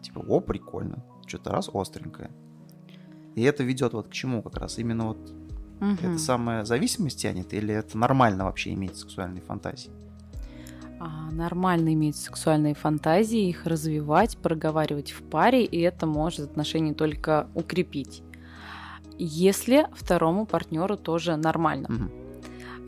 типа, 0.00 0.20
о, 0.20 0.40
прикольно, 0.40 1.04
что-то 1.26 1.50
раз 1.50 1.68
остренькое. 1.74 2.30
И 3.34 3.42
это 3.42 3.64
ведет 3.64 3.94
вот 3.94 4.06
к 4.08 4.12
чему 4.12 4.42
как 4.44 4.56
раз, 4.58 4.78
именно 4.78 5.08
вот 5.08 5.34
Мгм. 5.80 5.98
это 6.02 6.18
самая 6.18 6.64
зависимость 6.64 7.20
тянет, 7.20 7.52
или 7.52 7.74
это 7.74 7.98
нормально 7.98 8.44
вообще 8.44 8.72
иметь 8.72 8.96
сексуальные 8.96 9.42
фантазии? 9.42 9.90
А, 10.98 11.30
нормально 11.30 11.92
иметь 11.92 12.16
сексуальные 12.16 12.74
фантазии, 12.74 13.48
их 13.48 13.66
развивать, 13.66 14.38
проговаривать 14.38 15.10
в 15.12 15.22
паре, 15.22 15.64
и 15.64 15.78
это 15.80 16.06
может 16.06 16.50
отношения 16.50 16.94
только 16.94 17.48
укрепить. 17.54 18.22
Если 19.18 19.86
второму 19.94 20.46
партнеру 20.46 20.96
тоже 20.96 21.36
нормально. 21.36 21.88
Мгм. 21.90 22.10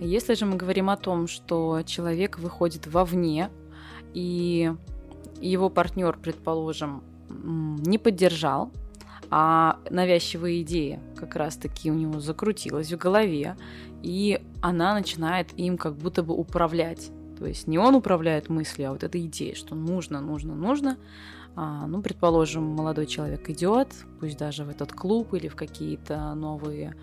Если 0.01 0.35
же 0.35 0.47
мы 0.47 0.57
говорим 0.57 0.91
о 0.91 0.97
том, 0.97 1.27
что 1.27 1.83
человек 1.85 2.39
выходит 2.39 2.87
вовне, 2.87 3.51
и 4.15 4.73
его 5.41 5.69
партнер, 5.69 6.19
предположим, 6.19 7.03
не 7.29 7.99
поддержал, 7.99 8.73
а 9.31 9.79
навязчивая 9.91 10.63
идея 10.63 11.01
как 11.19 11.37
раз-таки 11.37 11.91
у 11.91 11.95
него 11.95 12.21
закрутилась 12.21 12.93
в 12.93 12.97
голове, 12.97 13.57
и 14.03 14.41
она 14.63 14.95
начинает 14.95 15.59
им 15.59 15.77
как 15.77 15.97
будто 15.97 16.23
бы 16.23 16.35
управлять. 16.35 17.11
То 17.39 17.47
есть 17.47 17.69
не 17.69 17.79
он 17.79 17.95
управляет 17.95 18.49
мыслью, 18.49 18.89
а 18.89 18.93
вот 18.93 19.05
эта 19.05 19.21
идея, 19.21 19.55
что 19.55 19.75
нужно, 19.75 20.21
нужно, 20.21 20.55
нужно. 20.55 20.99
А, 21.55 21.87
ну, 21.87 22.03
предположим, 22.03 22.65
молодой 22.65 23.07
человек 23.07 23.49
идет, 23.51 23.89
пусть 24.21 24.39
даже 24.39 24.65
в 24.65 24.69
этот 24.69 24.93
клуб 24.93 25.35
или 25.35 25.49
в 25.49 25.57
какие-то 25.57 26.35
новые 26.35 26.95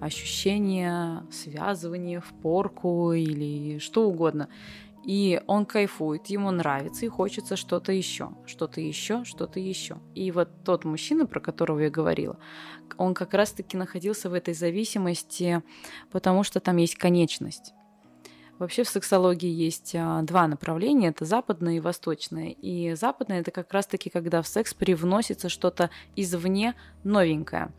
ощущения, 0.00 1.24
связывания 1.30 2.20
в 2.20 2.32
порку 2.42 3.12
или 3.12 3.78
что 3.78 4.08
угодно. 4.08 4.48
И 5.04 5.40
он 5.46 5.64
кайфует, 5.64 6.26
ему 6.26 6.50
нравится, 6.50 7.06
и 7.06 7.08
хочется 7.08 7.56
что-то 7.56 7.92
еще, 7.92 8.30
что-то 8.46 8.80
еще, 8.80 9.24
что-то 9.24 9.58
еще. 9.58 9.98
И 10.14 10.30
вот 10.30 10.50
тот 10.64 10.84
мужчина, 10.84 11.26
про 11.26 11.40
которого 11.40 11.80
я 11.80 11.90
говорила, 11.90 12.38
он 12.98 13.14
как 13.14 13.32
раз-таки 13.32 13.76
находился 13.76 14.28
в 14.28 14.34
этой 14.34 14.52
зависимости, 14.52 15.62
потому 16.10 16.44
что 16.44 16.60
там 16.60 16.76
есть 16.76 16.96
конечность. 16.96 17.72
Вообще 18.58 18.84
в 18.84 18.90
сексологии 18.90 19.48
есть 19.48 19.94
а, 19.94 20.20
два 20.20 20.46
направления, 20.46 21.08
это 21.08 21.24
западное 21.24 21.78
и 21.78 21.80
восточное. 21.80 22.50
И 22.50 22.94
западное 22.94 23.40
это 23.40 23.50
как 23.52 23.72
раз-таки, 23.72 24.10
когда 24.10 24.42
в 24.42 24.46
секс 24.46 24.74
привносится 24.74 25.48
что-то 25.48 25.88
извне 26.14 26.74
новенькое. 27.02 27.72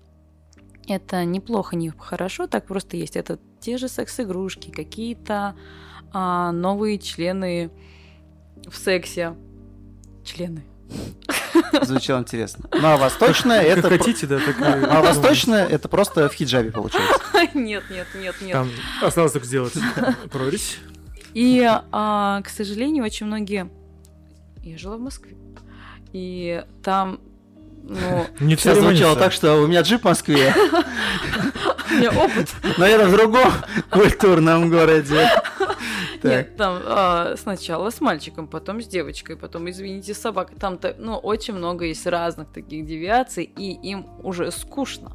Это 0.87 1.23
неплохо, 1.23 1.75
не 1.75 1.91
хорошо, 1.91 2.47
так 2.47 2.65
просто 2.65 2.97
есть. 2.97 3.15
Это 3.15 3.37
те 3.59 3.77
же 3.77 3.87
секс-игрушки, 3.87 4.71
какие-то 4.71 5.55
а, 6.13 6.51
новые 6.51 6.97
члены 6.99 7.71
в 8.67 8.77
сексе. 8.77 9.35
Члены. 10.23 10.63
Звучало 11.81 12.19
интересно. 12.19 12.65
Ну, 12.71 12.87
а 12.87 12.97
восточное 12.97 13.63
Как 13.75 13.77
это... 13.77 13.89
хотите, 13.89 14.27
да, 14.27 14.39
так 14.39 14.55
А 14.61 15.01
восточное 15.01 15.67
это 15.67 15.87
просто 15.87 16.29
в 16.29 16.33
хиджабе 16.33 16.71
получается. 16.71 17.19
Нет, 17.53 17.83
нет, 17.89 18.07
нет, 18.15 18.35
нет. 18.41 18.51
Там 18.51 18.69
осталось 19.01 19.31
только 19.31 19.47
сделать 19.47 19.73
прорезь. 20.31 20.77
И, 21.33 21.65
а, 21.91 22.41
к 22.41 22.49
сожалению, 22.49 23.03
очень 23.03 23.25
многие... 23.25 23.69
Я 24.63 24.77
жила 24.77 24.97
в 24.97 24.99
Москве. 24.99 25.35
И 26.13 26.63
там 26.83 27.19
Ну, 27.83 28.27
Не 28.39 28.55
Сейчас 28.57 28.79
звучало 28.79 29.15
так, 29.15 29.31
что 29.31 29.55
у 29.55 29.67
меня 29.67 29.81
джип 29.81 30.01
в 30.01 30.05
Москве, 30.05 30.53
у 31.89 31.93
меня 31.93 32.11
опыт. 32.11 32.49
но 32.77 32.85
в 33.07 33.11
другом 33.11 33.51
культурном 33.89 34.69
городе. 34.69 35.29
Нет, 36.23 36.55
там 36.55 36.81
а, 36.85 37.35
сначала 37.37 37.89
с 37.89 38.01
мальчиком, 38.01 38.47
потом 38.47 38.81
с 38.81 38.87
девочкой, 38.87 39.37
потом, 39.37 39.69
извините, 39.69 40.13
с 40.13 40.19
собакой. 40.19 40.57
Там, 40.59 40.79
ну, 40.97 41.17
очень 41.17 41.53
много 41.53 41.85
есть 41.85 42.05
разных 42.05 42.49
таких 42.49 42.85
девиаций, 42.85 43.43
и 43.43 43.71
им 43.71 44.07
уже 44.23 44.51
скучно. 44.51 45.13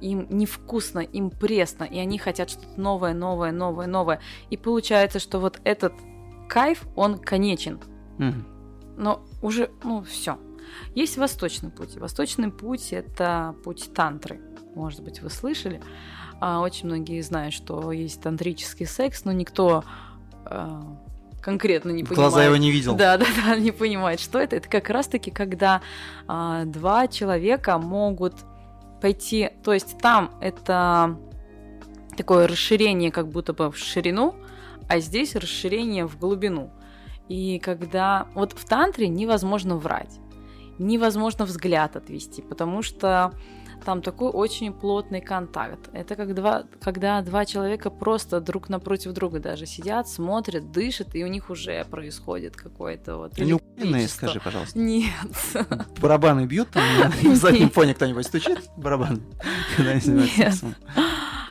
Им 0.00 0.26
невкусно, 0.30 1.00
им 1.00 1.30
пресно, 1.30 1.84
и 1.84 1.98
они 1.98 2.18
хотят 2.18 2.50
что-то 2.50 2.80
новое, 2.80 3.14
новое, 3.14 3.50
новое, 3.50 3.86
новое. 3.86 4.20
И 4.50 4.56
получается, 4.56 5.18
что 5.18 5.38
вот 5.38 5.60
этот 5.64 5.94
кайф, 6.48 6.84
он 6.94 7.18
конечен. 7.18 7.80
Но 8.96 9.24
уже, 9.42 9.70
ну, 9.84 10.02
все. 10.02 10.38
Есть 10.94 11.16
восточный 11.16 11.70
путь. 11.70 11.96
Восточный 11.96 12.50
путь– 12.50 12.88
это 12.92 13.54
путь 13.64 13.90
тантры. 13.94 14.40
Может 14.74 15.02
быть, 15.02 15.22
вы 15.22 15.30
слышали. 15.30 15.80
А, 16.40 16.60
очень 16.60 16.86
многие 16.86 17.20
знают, 17.22 17.54
что 17.54 17.92
есть 17.92 18.20
тантрический 18.22 18.86
секс, 18.86 19.24
но 19.24 19.32
никто 19.32 19.84
конкретно 21.46 21.90
не 21.90 22.02
понимает. 22.02 22.16
глаза 22.16 22.44
его 22.44 22.56
не 22.56 22.72
видел. 22.72 22.96
Да, 22.96 23.16
да, 23.16 23.26
да, 23.44 23.56
не 23.56 23.70
понимает, 23.70 24.18
что 24.18 24.40
это. 24.40 24.56
Это 24.56 24.68
как 24.68 24.90
раз-таки, 24.90 25.30
когда 25.30 25.80
а, 26.26 26.64
два 26.64 27.06
человека 27.06 27.78
могут 27.78 28.34
пойти, 29.00 29.50
то 29.62 29.72
есть 29.72 29.96
там 29.98 30.32
это 30.40 31.16
такое 32.16 32.48
расширение 32.48 33.12
как 33.12 33.28
будто 33.28 33.52
бы 33.52 33.70
в 33.70 33.78
ширину, 33.78 34.34
а 34.88 34.98
здесь 34.98 35.36
расширение 35.36 36.06
в 36.06 36.18
глубину. 36.18 36.70
И 37.28 37.60
когда 37.60 38.26
вот 38.34 38.52
в 38.52 38.64
тантре 38.64 39.06
невозможно 39.06 39.76
врать, 39.76 40.18
невозможно 40.78 41.44
взгляд 41.44 41.94
отвести, 41.96 42.42
потому 42.42 42.82
что 42.82 43.32
там 43.84 44.02
такой 44.02 44.30
очень 44.30 44.72
плотный 44.72 45.20
контакт. 45.20 45.88
Это 45.92 46.16
как 46.16 46.34
два, 46.34 46.64
когда 46.80 47.22
два 47.22 47.44
человека 47.44 47.90
просто 47.90 48.40
друг 48.40 48.68
напротив 48.68 49.12
друга 49.12 49.38
даже 49.38 49.66
сидят, 49.66 50.08
смотрят, 50.08 50.72
дышат, 50.72 51.14
и 51.14 51.24
у 51.24 51.26
них 51.26 51.50
уже 51.50 51.84
происходит 51.84 52.56
какое-то 52.56 53.16
вот 53.16 53.38
Они 53.38 54.06
скажи, 54.08 54.40
пожалуйста. 54.40 54.78
Нет. 54.78 55.10
Барабаны 56.00 56.46
бьют 56.46 56.70
там, 56.70 56.82
на 57.22 57.36
заднем 57.36 57.70
фоне 57.70 57.94
кто-нибудь 57.94 58.26
стучит 58.26 58.58
барабан, 58.76 59.22
когда 59.76 59.92
они 59.92 60.00
занимаются 60.00 60.38
Нет. 60.38 60.52
сексом? 60.52 60.74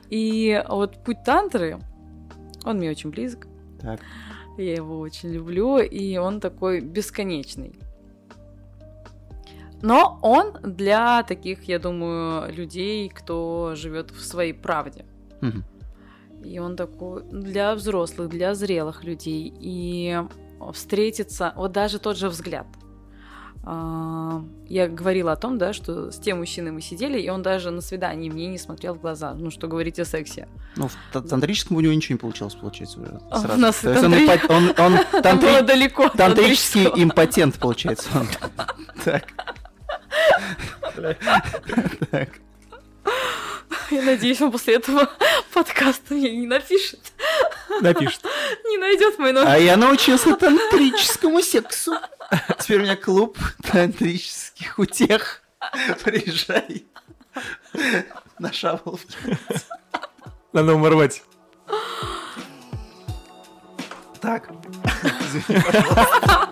И 0.09 0.63
вот 0.67 1.03
путь 1.03 1.23
тантры, 1.23 1.79
он 2.63 2.77
мне 2.77 2.89
очень 2.89 3.09
близок. 3.09 3.47
Так. 3.81 3.99
Я 4.57 4.75
его 4.75 4.99
очень 4.99 5.31
люблю, 5.31 5.79
и 5.79 6.17
он 6.17 6.39
такой 6.39 6.79
бесконечный. 6.79 7.73
Но 9.85 10.19
он 10.21 10.53
для 10.63 11.21
таких, 11.23 11.63
я 11.69 11.79
думаю, 11.79 12.51
людей, 12.53 13.09
кто 13.09 13.73
живет 13.75 14.11
в 14.11 14.19
своей 14.23 14.53
правде. 14.53 15.05
И 16.43 16.59
он 16.59 16.75
такой 16.75 17.23
для 17.31 17.73
взрослых, 17.75 18.29
для 18.29 18.53
зрелых 18.55 19.03
людей. 19.03 19.53
И 19.59 20.19
встретиться, 20.73 21.53
вот 21.55 21.71
даже 21.71 21.99
тот 21.99 22.17
же 22.17 22.29
взгляд. 22.29 22.65
А, 23.67 24.43
Я 24.69 24.87
говорила 24.87 25.31
о 25.31 25.35
том, 25.35 25.57
да, 25.57 25.73
что 25.73 26.11
с 26.11 26.17
тем 26.19 26.37
мужчиной 26.37 26.71
мы 26.71 26.81
сидели, 26.81 27.19
и 27.19 27.29
он 27.29 27.41
даже 27.41 27.71
на 27.71 27.81
свидании 27.81 28.29
мне 28.29 28.47
не 28.47 28.57
смотрел 28.59 28.93
в 28.93 29.01
глаза. 29.01 29.33
Ну, 29.33 29.49
что 29.49 29.67
говорить 29.67 29.99
о 29.99 30.05
сексе. 30.05 30.47
Ну, 30.75 30.87
в 30.87 30.93
та- 31.11 31.21
тантрическом 31.21 31.77
у 31.77 31.81
него 31.81 31.93
ничего 31.93 32.13
не 32.13 32.19
получилось, 32.19 32.53
получается, 32.55 32.99
уже 33.01 33.19
А 33.31 33.39
у 33.39 33.41
сразу. 33.41 33.59
нас 33.59 33.79
То 33.79 33.91
есть 33.91 34.03
он, 34.03 34.13
тантри- 34.13 34.27
импо- 34.27 34.55
он- 34.55 34.65
он 34.67 34.75
Там 34.75 35.21
тантри- 35.39 35.49
было 35.49 35.61
далеко. 35.61 36.09
тантрический 36.09 36.85
импотент, 37.03 37.55
получается. 37.59 38.09
он. 38.15 38.27
Так. 39.03 39.25
Я 43.91 44.01
надеюсь, 44.01 44.41
он 44.41 44.51
после 44.51 44.75
этого 44.75 45.09
подкаста 45.53 46.13
мне 46.15 46.35
не 46.35 46.47
напишет, 46.47 46.99
Напишет. 47.81 48.21
не 48.65 48.77
найдет 48.77 49.19
мой 49.19 49.31
номер. 49.31 49.47
А 49.49 49.57
я 49.57 49.77
научился 49.77 50.35
тантрическому 50.35 51.41
сексу. 51.41 51.93
Теперь 52.59 52.79
у 52.79 52.83
меня 52.83 52.95
клуб 52.95 53.37
тантрических 53.61 54.79
утех. 54.79 55.41
Приезжай. 56.03 56.85
На 58.39 58.51
шаболовке. 58.51 59.37
Надо 60.53 60.73
уморвать. 60.73 61.21
Так. 64.21 64.49
Извини, 65.03 65.61
пожалуйста. 65.65 66.49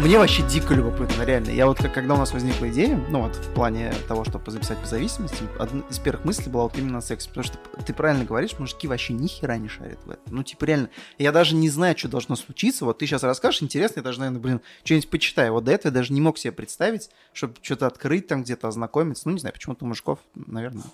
Мне 0.00 0.18
вообще 0.18 0.42
дико 0.48 0.74
любопытно, 0.74 1.22
реально. 1.24 1.50
Я 1.50 1.66
вот, 1.66 1.78
когда 1.78 2.14
у 2.14 2.16
нас 2.16 2.32
возникла 2.32 2.70
идея, 2.70 2.96
ну 3.10 3.22
вот, 3.22 3.36
в 3.36 3.52
плане 3.52 3.92
того, 4.08 4.24
чтобы 4.24 4.50
записать 4.50 4.78
по 4.78 4.86
зависимости, 4.86 5.44
одна 5.58 5.82
из 5.90 5.98
первых 5.98 6.24
мыслей 6.24 6.50
была 6.50 6.64
вот 6.64 6.78
именно 6.78 7.00
секс. 7.00 7.26
Потому 7.26 7.44
что 7.44 7.58
ты 7.84 7.92
правильно 7.92 8.24
говоришь, 8.24 8.58
мужики 8.58 8.88
вообще 8.88 9.12
ни 9.12 9.26
хера 9.26 9.58
не 9.58 9.68
шарят 9.68 9.98
в 10.04 10.10
этом. 10.10 10.34
Ну, 10.34 10.42
типа, 10.42 10.64
реально, 10.64 10.88
я 11.18 11.32
даже 11.32 11.54
не 11.54 11.68
знаю, 11.68 11.96
что 11.98 12.08
должно 12.08 12.36
случиться. 12.36 12.84
Вот 12.84 12.98
ты 12.98 13.06
сейчас 13.06 13.22
расскажешь, 13.22 13.62
интересно, 13.62 14.00
я 14.00 14.04
даже, 14.04 14.20
наверное, 14.20 14.40
блин, 14.40 14.60
что-нибудь 14.84 15.10
почитаю. 15.10 15.52
Вот 15.52 15.64
до 15.64 15.72
этого 15.72 15.90
я 15.92 15.94
даже 15.94 16.12
не 16.12 16.20
мог 16.20 16.38
себе 16.38 16.52
представить, 16.52 17.10
чтобы 17.32 17.56
что-то 17.60 17.86
открыть 17.86 18.26
там 18.26 18.42
где-то, 18.42 18.68
ознакомиться. 18.68 19.28
Ну, 19.28 19.34
не 19.34 19.40
знаю, 19.40 19.52
почему-то 19.52 19.84
у 19.84 19.88
мужиков, 19.88 20.18
наверное, 20.34 20.84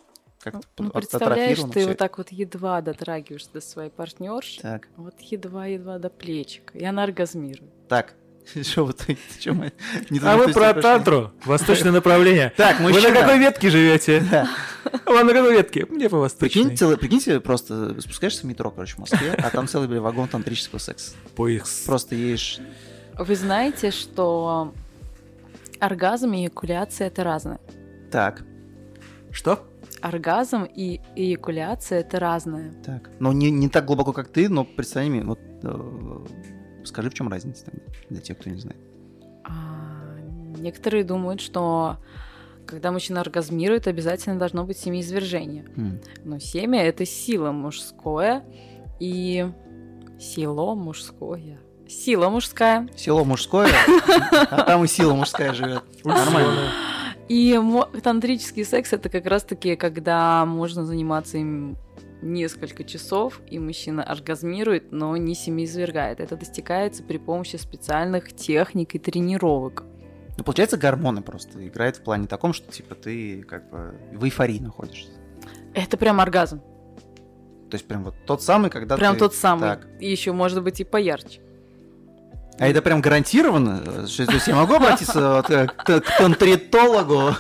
как-то 0.41 0.67
Ну, 0.79 0.91
представляешь, 0.91 1.59
ты 1.59 1.65
вот 1.65 1.77
это. 1.77 1.95
так 1.95 2.19
вот 2.19 2.31
едва 2.31 2.81
дотрагиваешься 2.81 3.53
до 3.53 3.61
своей 3.61 3.91
партнерши, 3.91 4.61
Так, 4.61 4.89
вот 4.97 5.15
едва-едва 5.21 5.99
до 5.99 6.11
плечика, 6.11 6.77
и 6.77 6.85
она 6.85 7.05
оргазмирует. 7.05 7.89
так. 7.89 8.15
Что 8.63 8.85
в 8.85 8.93
итоге? 8.93 9.19
Чё 9.41 9.55
мы 9.55 9.73
не 10.11 10.19
А 10.21 10.37
вы 10.37 10.45
пустили 10.45 10.53
про 10.55 10.69
пошли? 10.75 10.83
тантру. 10.83 11.33
Восточное 11.45 11.93
направление. 11.93 12.53
Так, 12.57 12.81
Вы 12.81 12.93
на 12.93 13.13
какой 13.13 13.39
ветке 13.39 13.71
живете? 13.71 14.23
Да. 14.31 14.49
Вы 15.07 15.25
на 15.25 15.33
какой 15.33 15.53
ветке? 15.53 15.85
Мне 15.91 16.09
по 16.09 16.19
восточной. 16.19 16.77
Прикиньте, 16.97 17.41
просто 17.41 18.01
спускаешься 18.01 18.43
в 18.43 18.45
метро, 18.45 18.71
короче, 18.71 18.95
в 18.95 18.99
Москве, 18.99 19.33
а 19.33 19.51
там 19.51 19.67
целый, 19.67 19.89
блин, 19.89 20.01
вагон 20.03 20.29
тантрического 20.29 20.79
секса. 20.79 21.13
Поиск. 21.35 21.87
Просто 21.87 22.15
едешь... 22.15 22.61
Вы 23.19 23.35
знаете, 23.35 23.91
что 23.91 24.73
оргазм 25.81 26.33
и 26.35 26.43
эякуляция 26.45 27.09
это 27.09 27.25
разное. 27.25 27.59
Так, 28.13 28.45
Что? 29.33 29.67
Оргазм 30.03 30.65
и 30.65 31.01
эякуляция 31.17 32.01
это 32.01 32.21
разное. 32.21 32.73
так. 32.85 33.11
Ну, 33.19 33.33
не, 33.33 33.51
не 33.51 33.69
так 33.69 33.87
глубоко, 33.87 34.13
как 34.13 34.29
ты, 34.29 34.49
но 34.49 34.65
представь 34.65 35.09
мне, 35.09 35.23
вот 35.23 35.41
э, 35.63 36.19
скажи, 36.87 37.11
в 37.11 37.15
чем 37.15 37.29
разница 37.29 37.67
тогда, 37.67 37.83
для 38.09 38.21
тех, 38.21 38.39
кто 38.39 38.51
не 38.51 38.59
знает. 38.59 38.81
А, 39.45 40.19
некоторые 40.59 41.05
думают, 41.05 41.41
что 41.41 41.99
когда 42.67 42.91
мужчина 42.91 43.21
оргазмирует, 43.21 43.87
обязательно 43.87 44.39
должно 44.39 44.65
быть 44.65 44.79
семяизвержение. 44.79 45.67
М. 45.77 46.01
Но 46.25 46.39
семя 46.39 46.83
это 46.83 47.07
сила 47.07 47.53
мужское 47.53 48.45
и 48.99 49.49
сило 50.19 50.75
мужское. 50.75 51.59
Сила 51.89 52.29
мужская. 52.29 52.89
Село 52.97 53.25
мужское, 53.25 53.69
а 54.51 54.63
там 54.63 54.85
и 54.85 54.89
сила 54.89 55.15
мужская 55.15 55.53
живет. 55.53 55.85
Нормально. 56.05 56.73
И 57.29 57.61
тантрический 58.03 58.65
секс 58.65 58.93
это 58.93 59.09
как 59.09 59.27
раз-таки, 59.27 59.77
когда 59.77 60.45
можно 60.45 60.85
заниматься 60.85 61.39
им 61.39 61.77
несколько 62.23 62.85
часов, 62.85 63.41
и 63.49 63.59
мужчина 63.59 64.03
оргазмирует, 64.03 64.93
но 64.93 65.17
не 65.17 65.35
семяизвергает. 65.35 66.21
Это 66.21 66.37
достигается 66.37 67.03
при 67.03 67.19
помощи 67.19 67.57
специальных 67.57 68.33
техник 68.33 68.95
и 68.95 68.99
тренировок. 68.99 69.85
Ну, 70.39 70.45
получается, 70.45 70.77
гормоны 70.77 71.23
просто 71.23 71.67
играют 71.67 71.97
в 71.97 72.03
плане 72.03 72.27
таком, 72.27 72.53
что, 72.53 72.71
типа, 72.71 72.95
ты 72.95 73.43
как 73.43 73.71
бы 73.71 73.95
в 74.13 74.25
эйфории 74.25 74.59
находишься. 74.59 75.13
Это 75.75 75.97
прям 75.97 76.21
оргазм. 76.21 76.61
То 77.71 77.75
есть 77.75 77.87
прям 77.87 78.05
вот 78.05 78.15
тот 78.27 78.43
самый, 78.43 78.71
когда 78.71 78.97
прям 78.97 79.15
ты... 79.15 79.21
тот 79.21 79.35
самый. 79.35 79.63
Так. 79.63 79.89
И 79.99 80.11
еще 80.11 80.33
может 80.33 80.63
быть 80.63 80.81
и 80.81 80.85
поярче. 80.85 81.41
А 82.59 82.67
это 82.67 82.81
прям 82.81 83.03
гарантированно? 83.03 83.81
то 83.81 84.03
есть 84.07 84.47
я 84.47 84.55
могу 84.55 84.75
обратиться 84.75 85.37
вот, 85.37 85.51
э, 85.51 85.67
к, 85.67 86.01
к 86.01 86.19
тантритологу? 86.19 87.35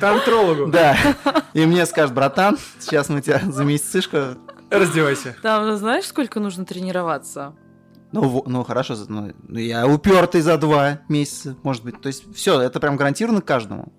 Тантрологу. 0.00 0.70
Да. 0.70 0.96
И 1.52 1.66
мне 1.66 1.84
скажут, 1.84 2.14
братан, 2.14 2.58
сейчас 2.78 3.10
мы 3.10 3.20
тебя 3.20 3.40
за 3.44 3.64
месяцишко... 3.64 4.38
Раздевайся. 4.70 5.36
Там 5.42 5.76
знаешь, 5.76 6.06
сколько 6.06 6.40
нужно 6.40 6.64
тренироваться? 6.64 7.54
Ну, 8.12 8.42
ну 8.46 8.64
хорошо, 8.64 8.96
ну, 9.08 9.32
ну, 9.46 9.58
я 9.58 9.86
упертый 9.86 10.40
за 10.40 10.56
два 10.56 11.00
месяца, 11.08 11.56
может 11.62 11.84
быть. 11.84 12.00
То 12.00 12.06
есть 12.06 12.34
все, 12.34 12.60
это 12.60 12.80
прям 12.80 12.96
гарантированно 12.96 13.42
каждому. 13.42 13.92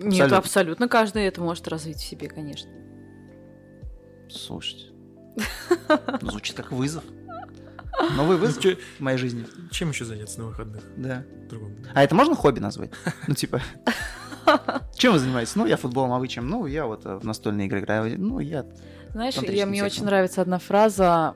Нет, 0.00 0.12
Абсолютно. 0.12 0.38
абсолютно 0.38 0.88
каждый 0.88 1.24
это 1.24 1.40
может 1.40 1.68
развить 1.68 1.98
в 1.98 2.04
себе, 2.04 2.28
конечно. 2.28 2.70
Слушайте. 4.28 4.86
Звучит 6.20 6.56
как 6.56 6.72
вызов. 6.72 7.04
Новый 8.16 8.36
Ну, 8.36 8.42
вызов 8.46 8.62
чё- 8.62 8.76
в 8.98 9.00
моей 9.00 9.18
жизни. 9.18 9.44
Чем 9.70 9.90
еще 9.90 10.04
заняться 10.04 10.38
на 10.40 10.46
выходных? 10.46 10.82
Да. 10.96 11.24
Другом. 11.48 11.76
А 11.94 12.02
это 12.02 12.14
можно 12.14 12.34
хобби 12.34 12.60
назвать? 12.60 12.90
Ну, 13.28 13.34
типа, 13.34 13.60
Чем 14.94 15.12
вы 15.14 15.18
занимаетесь? 15.18 15.56
Ну, 15.56 15.66
я 15.66 15.76
футболом, 15.76 16.12
а 16.12 16.18
вы 16.18 16.28
чем? 16.28 16.48
Ну, 16.48 16.66
я 16.66 16.86
вот 16.86 17.06
э, 17.06 17.16
в 17.16 17.24
настольные 17.24 17.66
игры 17.66 17.80
играю. 17.80 18.18
Ну, 18.20 18.38
я... 18.40 18.64
Знаешь, 19.12 19.36
я, 19.36 19.64
мне 19.66 19.84
очень 19.84 20.04
нравится 20.04 20.42
одна 20.42 20.58
фраза, 20.58 21.34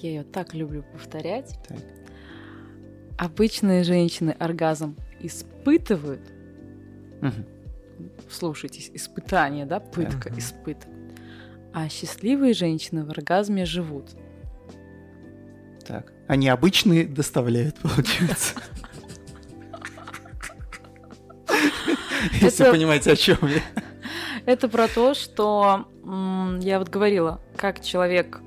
я 0.00 0.08
ее 0.10 0.22
так 0.22 0.54
люблю 0.54 0.84
повторять. 0.92 1.58
Так. 1.68 1.78
Обычные 3.18 3.82
женщины 3.82 4.30
оргазм 4.38 4.96
испытывают, 5.20 6.20
Мгм. 7.22 7.46
слушайтесь, 8.30 8.90
испытание, 8.94 9.64
да, 9.66 9.80
пытка, 9.80 10.28
Мгм. 10.30 10.38
испытывают. 10.38 11.14
А 11.74 11.88
счастливые 11.88 12.54
женщины 12.54 13.04
в 13.04 13.10
оргазме 13.10 13.64
живут. 13.64 14.10
Так. 15.86 16.12
Они 16.28 16.48
обычные 16.48 17.06
доставляют, 17.06 17.76
получается. 17.82 18.54
Если 22.40 22.64
понимаете, 22.70 23.12
о 23.12 23.16
чем 23.16 23.38
я. 23.42 23.62
Это 24.46 24.68
про 24.68 24.88
то, 24.88 25.14
что 25.14 25.88
я 26.60 26.78
вот 26.78 26.88
говорила, 26.88 27.40
как 27.56 27.82
человек 27.82 28.40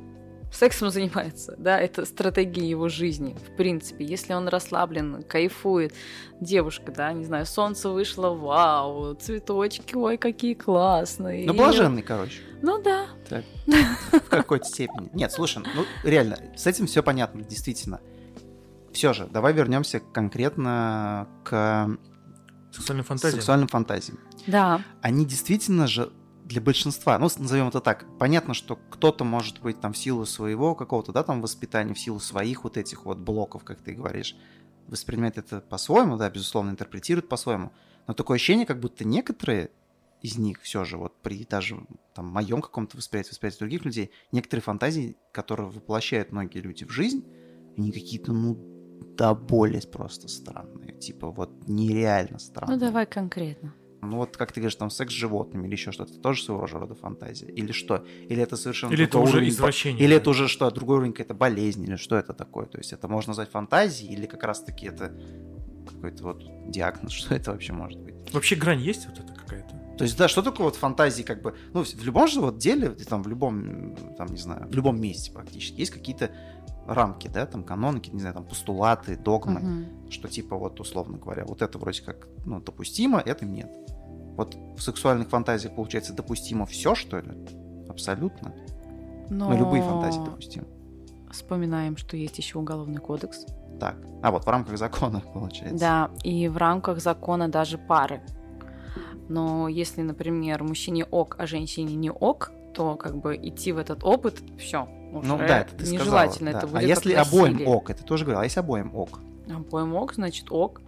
сексом 0.59 0.89
занимается, 0.91 1.55
да, 1.57 1.79
это 1.79 2.05
стратегия 2.05 2.69
его 2.69 2.87
жизни, 2.89 3.35
в 3.47 3.55
принципе. 3.55 4.05
Если 4.05 4.33
он 4.33 4.47
расслаблен, 4.47 5.23
кайфует, 5.23 5.93
девушка, 6.39 6.91
да, 6.91 7.11
не 7.13 7.25
знаю, 7.25 7.45
солнце 7.45 7.89
вышло, 7.89 8.29
вау, 8.29 9.15
цветочки, 9.15 9.95
ой, 9.95 10.17
какие 10.17 10.53
классные. 10.53 11.45
Ну, 11.47 11.53
И- 11.53 11.57
блаженный, 11.57 12.01
короче, 12.01 12.41
Ну 12.61 12.81
да. 12.81 13.07
в 14.11 14.29
какой-то 14.29 14.65
степени. 14.65 15.09
Нет, 15.13 15.31
слушай, 15.31 15.63
ну, 15.75 15.83
реально, 16.03 16.37
с 16.55 16.67
этим 16.67 16.85
все 16.87 17.01
понятно, 17.01 17.41
действительно. 17.43 18.01
Все 18.93 19.13
же, 19.13 19.27
давай 19.27 19.53
вернемся 19.53 19.99
конкретно 19.99 21.27
к 21.43 21.89
Сексуальная 22.71 23.03
фантазия. 23.03 23.35
сексуальным 23.35 23.67
фантазиям. 23.67 24.19
Да. 24.47 24.81
Они 25.01 25.25
действительно 25.25 25.87
же 25.87 26.11
для 26.49 26.61
большинства, 26.61 27.19
ну, 27.19 27.29
назовем 27.37 27.67
это 27.67 27.79
так, 27.79 28.05
понятно, 28.17 28.55
что 28.55 28.75
кто-то 28.75 29.23
может 29.23 29.61
быть 29.61 29.79
там 29.79 29.93
в 29.93 29.97
силу 29.97 30.25
своего 30.25 30.73
какого-то, 30.73 31.11
да, 31.11 31.21
там 31.21 31.41
воспитания, 31.41 31.93
в 31.93 31.99
силу 31.99 32.19
своих 32.19 32.63
вот 32.63 32.75
этих 32.75 33.05
вот 33.05 33.19
блоков, 33.19 33.63
как 33.63 33.79
ты 33.81 33.93
говоришь, 33.93 34.35
воспринимает 34.87 35.37
это 35.37 35.61
по-своему, 35.61 36.17
да, 36.17 36.27
безусловно, 36.29 36.71
интерпретирует 36.71 37.29
по-своему. 37.29 37.71
Но 38.07 38.15
такое 38.15 38.35
ощущение, 38.35 38.65
как 38.65 38.79
будто 38.79 39.05
некоторые 39.05 39.69
из 40.21 40.39
них 40.39 40.59
все 40.61 40.85
же, 40.85 40.97
вот 40.97 41.21
при 41.21 41.45
даже 41.45 41.85
там 42.15 42.27
моем 42.27 42.61
каком-то 42.63 42.97
восприятии, 42.97 43.29
восприятии 43.29 43.59
других 43.59 43.85
людей, 43.85 44.11
некоторые 44.31 44.63
фантазии, 44.63 45.17
которые 45.31 45.69
воплощают 45.69 46.31
многие 46.31 46.59
люди 46.59 46.83
в 46.83 46.89
жизнь, 46.89 47.23
они 47.77 47.91
какие-то, 47.91 48.33
ну, 48.33 48.55
до 49.15 49.35
боли 49.35 49.79
просто 49.91 50.27
странные. 50.27 50.97
Типа 50.97 51.29
вот 51.29 51.67
нереально 51.67 52.39
странные. 52.39 52.75
Ну 52.75 52.85
давай 52.85 53.05
конкретно. 53.05 53.75
Ну 54.01 54.17
вот, 54.17 54.37
как 54.37 54.51
ты 54.51 54.61
говоришь, 54.61 54.75
там 54.75 54.89
секс 54.89 55.11
с 55.11 55.15
животными 55.15 55.67
или 55.67 55.73
еще 55.73 55.91
что-то, 55.91 56.13
тоже 56.19 56.43
своего 56.43 56.65
рода 56.65 56.95
фантазия? 56.95 57.47
Или 57.47 57.71
что? 57.71 58.05
Или 58.29 58.41
это 58.41 58.55
совершенно 58.55 58.93
Или 58.93 59.05
это 59.05 59.19
уже 59.19 59.33
уровень, 59.33 59.49
извращение. 59.49 60.01
Или 60.01 60.13
да. 60.13 60.21
это 60.21 60.29
уже 60.29 60.47
что, 60.47 60.69
другой 60.71 60.97
уровень 60.97 61.11
какая-то 61.11 61.33
болезнь, 61.33 61.83
или 61.83 61.95
что 61.97 62.15
это 62.15 62.33
такое? 62.33 62.65
То 62.65 62.77
есть 62.77 62.93
это 62.93 63.07
можно 63.07 63.31
назвать 63.31 63.49
фантазией, 63.49 64.13
или 64.13 64.25
как 64.25 64.43
раз-таки 64.43 64.87
это 64.87 65.13
какой-то 65.87 66.23
вот 66.23 66.43
диагноз, 66.71 67.11
что 67.13 67.35
это 67.35 67.51
вообще 67.51 67.73
может 67.73 67.99
быть? 67.99 68.15
Вообще 68.33 68.55
грань 68.55 68.81
есть 68.81 69.05
вот 69.07 69.19
это 69.19 69.33
какая-то? 69.33 69.88
То 69.99 70.03
есть, 70.05 70.17
да, 70.17 70.27
что 70.27 70.41
такое 70.41 70.65
вот 70.65 70.75
фантазии, 70.75 71.23
как 71.23 71.41
бы, 71.41 71.55
ну, 71.73 71.83
в 71.83 72.03
любом 72.03 72.27
же 72.27 72.39
вот 72.41 72.57
деле, 72.57 72.89
там, 72.91 73.21
в 73.21 73.27
любом, 73.27 73.95
там, 74.17 74.27
не 74.29 74.37
знаю, 74.37 74.67
в 74.67 74.73
любом 74.73 74.99
месте 74.99 75.31
практически, 75.31 75.79
есть 75.81 75.91
какие-то 75.91 76.31
рамки, 76.87 77.27
да, 77.27 77.45
там, 77.45 77.63
канонки, 77.63 78.09
не 78.09 78.19
знаю, 78.21 78.33
там, 78.35 78.45
постулаты, 78.45 79.15
догмы, 79.17 79.59
Мгм. 79.59 80.09
что 80.09 80.27
типа 80.27 80.55
вот, 80.55 80.79
условно 80.79 81.17
говоря, 81.17 81.43
вот 81.45 81.61
это 81.61 81.77
вроде 81.77 82.01
как, 82.01 82.27
ну, 82.45 82.61
допустимо, 82.61 83.19
это 83.19 83.45
нет. 83.45 83.69
Вот 84.37 84.55
в 84.77 84.81
сексуальных 84.81 85.29
фантазиях, 85.29 85.75
получается, 85.75 86.13
допустимо 86.13 86.65
все, 86.65 86.95
что 86.95 87.19
ли? 87.19 87.31
Абсолютно. 87.89 88.53
Но 89.29 89.49
Ну, 89.49 89.57
любые 89.57 89.83
фантазии 89.83 90.19
допустимы. 90.23 90.65
вспоминаем, 91.31 91.97
что 91.97 92.17
есть 92.17 92.37
еще 92.37 92.57
уголовный 92.57 92.99
кодекс. 93.01 93.45
Так. 93.79 93.97
А 94.23 94.31
вот 94.31 94.45
в 94.45 94.47
рамках 94.49 94.77
закона, 94.77 95.21
получается. 95.33 95.77
Да, 95.77 96.11
и 96.23 96.47
в 96.47 96.57
рамках 96.57 97.01
закона 97.01 97.49
даже 97.49 97.77
пары. 97.77 98.21
Но 99.29 99.67
если, 99.67 100.01
например, 100.01 100.63
мужчине 100.63 101.05
ок, 101.05 101.35
а 101.39 101.45
женщине 101.47 101.95
не 101.95 102.11
ок, 102.11 102.51
то 102.73 102.95
как 102.95 103.17
бы 103.17 103.35
идти 103.37 103.71
в 103.71 103.77
этот 103.77 104.03
опыт, 104.03 104.41
все, 104.57 104.87
уже 105.13 105.27
Ну 105.27 105.37
да, 105.37 105.61
это 105.61 105.75
ты 105.75 105.85
сказала. 105.85 106.01
нежелательно. 106.03 106.51
да. 106.51 106.57
Это 106.57 106.67
а 106.67 106.69
будет 106.71 106.83
если 106.83 107.13
как 107.13 107.27
обоим 107.27 107.67
ок, 107.67 107.89
это 107.89 108.03
тоже 108.03 108.25
говорил, 108.25 108.41
а 108.41 108.43
если 108.43 108.59
обоим 108.59 108.95
ок? 108.95 109.19
Обоим 109.49 109.95
ок, 109.95 110.13
значит 110.15 110.51
ок. 110.51 110.81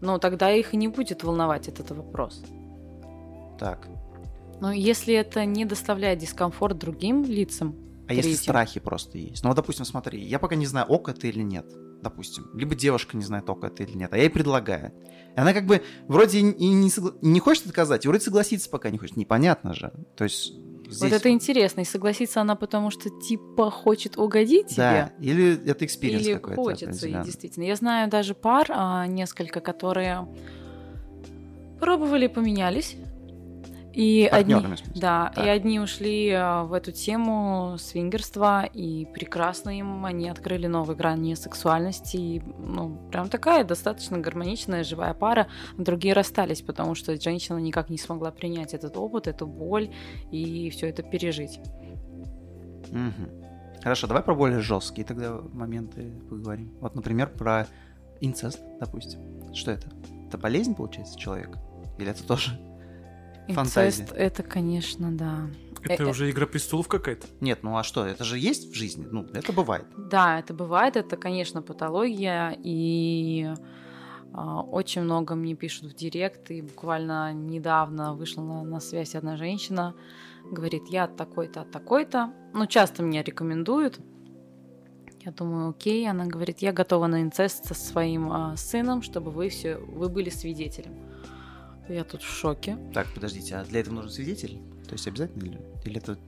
Но 0.00 0.18
тогда 0.18 0.52
их 0.52 0.74
и 0.74 0.76
не 0.76 0.88
будет 0.88 1.22
волновать 1.24 1.68
этот 1.68 1.90
вопрос. 1.92 2.42
Так. 3.58 3.88
Но 4.60 4.72
если 4.72 5.14
это 5.14 5.44
не 5.44 5.64
доставляет 5.64 6.18
дискомфорт 6.18 6.78
другим 6.78 7.24
лицам, 7.24 7.74
А 8.08 8.12
если 8.12 8.30
Третьим. 8.30 8.42
страхи 8.42 8.80
просто 8.80 9.18
есть? 9.18 9.42
Ну, 9.42 9.48
вот, 9.50 9.56
допустим, 9.56 9.84
смотри, 9.84 10.20
я 10.22 10.38
пока 10.38 10.54
не 10.54 10.66
знаю, 10.66 10.86
ok 10.86 11.08
это 11.08 11.26
или 11.26 11.42
нет, 11.42 11.66
допустим. 12.02 12.50
Либо 12.54 12.74
девушка 12.74 13.16
не 13.16 13.24
знает, 13.24 13.48
ok 13.50 13.64
это 13.64 13.82
или 13.82 13.96
нет, 13.96 14.12
а 14.12 14.16
я 14.16 14.24
ей 14.24 14.30
предлагаю. 14.30 14.92
И 15.36 15.40
она 15.40 15.52
как 15.52 15.66
бы 15.66 15.82
вроде 16.08 16.38
и 16.38 16.42
не, 16.42 16.88
согла- 16.88 17.18
и 17.20 17.26
не 17.28 17.40
хочет 17.40 17.66
отказать, 17.66 18.04
и 18.04 18.08
вроде 18.08 18.24
согласиться 18.24 18.70
пока 18.70 18.90
не 18.90 18.98
хочет. 18.98 19.16
Непонятно 19.16 19.74
же. 19.74 19.92
То 20.16 20.24
есть 20.24 20.52
здесь... 20.86 21.00
вот 21.00 21.12
это 21.12 21.28
интересно. 21.30 21.80
И 21.80 21.84
согласится 21.84 22.40
она, 22.40 22.54
потому 22.56 22.90
что 22.90 23.10
типа 23.10 23.70
хочет 23.70 24.16
угодить 24.18 24.74
Да, 24.76 25.12
тебе. 25.18 25.30
или 25.30 25.68
это 25.70 25.84
experience 25.84 26.22
Или 26.26 26.34
какой-то. 26.34 26.56
хочется, 26.62 27.08
и 27.08 27.12
действительно. 27.24 27.64
Я 27.64 27.76
знаю 27.76 28.08
даже 28.10 28.34
пар, 28.34 28.66
а, 28.70 29.06
несколько, 29.06 29.60
которые 29.60 30.26
пробовали, 31.80 32.26
поменялись. 32.26 32.96
И 33.96 34.28
одни, 34.30 34.52
Партнерами, 34.52 34.76
да, 34.94 35.32
Так. 35.34 35.46
и 35.46 35.48
одни 35.48 35.80
ушли 35.80 36.30
а, 36.30 36.64
в 36.64 36.74
эту 36.74 36.92
тему 36.92 37.76
свингерства, 37.78 38.64
и 38.64 39.06
прекрасно 39.06 39.70
им 39.70 40.04
они 40.04 40.28
открыли 40.28 40.66
новые 40.66 40.98
грани 40.98 41.34
сексуальности. 41.34 42.18
И, 42.18 42.42
ну, 42.58 43.08
прям 43.10 43.30
такая 43.30 43.64
достаточно 43.64 44.18
гармоничная, 44.18 44.84
живая 44.84 45.14
пара. 45.14 45.46
Другие 45.78 46.12
расстались, 46.12 46.60
потому 46.60 46.94
что 46.94 47.18
женщина 47.18 47.56
никак 47.56 47.88
не 47.88 47.96
смогла 47.96 48.30
принять 48.30 48.74
этот 48.74 48.98
опыт, 48.98 49.28
эту 49.28 49.46
боль 49.46 49.88
и 50.30 50.68
все 50.68 50.90
это 50.90 51.02
пережить. 51.02 51.58
Мгм. 52.90 53.30
Хорошо, 53.82 54.06
давай 54.08 54.22
про 54.22 54.34
более 54.34 54.60
жесткие 54.60 55.06
тогда 55.06 55.40
моменты 55.54 56.12
поговорим. 56.28 56.70
Вот, 56.82 56.94
например, 56.96 57.30
про 57.30 57.66
инцест, 58.20 58.60
допустим. 58.78 59.54
Что 59.54 59.70
это? 59.70 59.88
Это 60.28 60.36
болезнь, 60.36 60.74
получается, 60.74 61.18
человека? 61.18 61.58
Или 61.98 62.10
это 62.10 62.26
тоже? 62.26 62.60
Фантазия. 63.54 64.02
Инцест 64.02 64.12
это, 64.16 64.42
конечно, 64.42 65.10
да. 65.12 65.48
Это 65.82 66.04
Э, 66.04 66.06
э. 66.06 66.10
уже 66.10 66.30
игра 66.30 66.46
престолов 66.46 66.88
какая-то. 66.88 67.26
Нет, 67.40 67.62
ну 67.62 67.76
а 67.76 67.82
что? 67.82 68.04
Это 68.04 68.24
же 68.24 68.38
есть 68.38 68.72
в 68.72 68.74
жизни? 68.74 69.06
Ну, 69.10 69.26
это 69.32 69.52
бывает. 69.52 69.86
Да, 69.96 70.38
это 70.38 70.54
бывает, 70.54 70.96
это, 70.96 71.16
конечно, 71.16 71.62
патология, 71.62 72.56
и 72.62 73.52
а, 74.32 74.60
очень 74.62 75.02
много 75.02 75.34
мне 75.34 75.54
пишут 75.54 75.92
в 75.92 75.94
директ, 75.94 76.50
и 76.50 76.62
буквально 76.62 77.32
недавно 77.32 78.14
вышла 78.14 78.42
на, 78.42 78.62
на 78.64 78.80
связь 78.80 79.14
одна 79.14 79.36
женщина, 79.36 79.94
говорит, 80.44 80.88
я 80.88 81.04
от 81.04 81.16
такой-то, 81.16 81.62
от 81.62 81.70
такой-то, 81.70 82.32
ну, 82.52 82.66
часто 82.66 83.02
меня 83.02 83.22
рекомендуют, 83.22 83.98
я 85.24 85.32
думаю, 85.32 85.70
окей, 85.70 86.08
она 86.08 86.26
говорит, 86.26 86.58
я 86.58 86.72
готова 86.72 87.08
на 87.08 87.22
инцест 87.22 87.64
со 87.64 87.74
своим 87.74 88.30
а, 88.30 88.56
сыном, 88.56 89.02
чтобы 89.02 89.30
вы 89.30 89.48
все, 89.48 89.76
вы 89.76 90.08
были 90.08 90.30
свидетелем. 90.30 90.94
Я 91.88 92.04
тут 92.04 92.22
в 92.22 92.28
шоке. 92.30 92.78
Так, 92.92 93.06
подождите, 93.14 93.56
а 93.56 93.64
для 93.64 93.80
этого 93.80 93.94
нужен 93.94 94.10
свидетель? 94.10 94.58
То 94.86 94.92
есть 94.92 95.06
обязательно 95.06 95.44
или, 95.44 95.60
или 95.84 95.98
это... 95.98 96.18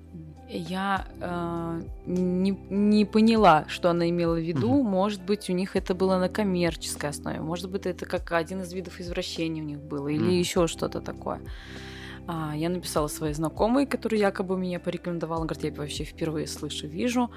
Я 0.49 1.07
э, 1.21 1.83
не, 2.07 2.51
не 2.71 3.05
поняла, 3.05 3.67
что 3.69 3.91
она 3.91 4.09
имела 4.09 4.35
в 4.35 4.41
виду. 4.43 4.73
Мгм. 4.73 4.91
Может 4.91 5.23
быть, 5.23 5.51
у 5.51 5.53
них 5.53 5.77
это 5.77 5.95
было 5.95 6.19
на 6.19 6.29
коммерческой 6.31 7.11
основе. 7.11 7.41
Может 7.41 7.71
быть, 7.71 7.85
это 7.85 8.07
как 8.07 8.33
один 8.33 8.63
из 8.63 8.73
видов 8.73 8.99
извращения 8.99 9.63
у 9.63 9.67
них 9.67 9.79
было. 9.79 10.09
Или 10.09 10.23
Мгм. 10.23 10.31
еще 10.31 10.67
что-то 10.67 11.01
такое. 11.01 11.41
А, 12.27 12.55
я 12.57 12.69
написала 12.71 13.09
своей 13.09 13.35
знакомой, 13.35 13.87
которая 13.87 14.21
якобы 14.21 14.57
меня 14.57 14.81
порекомендовала. 14.81 15.45
Говорит, 15.45 15.65
я 15.65 15.73
вообще 15.73 16.05
впервые 16.05 16.47
слышу, 16.47 16.87
вижу. 16.87 17.31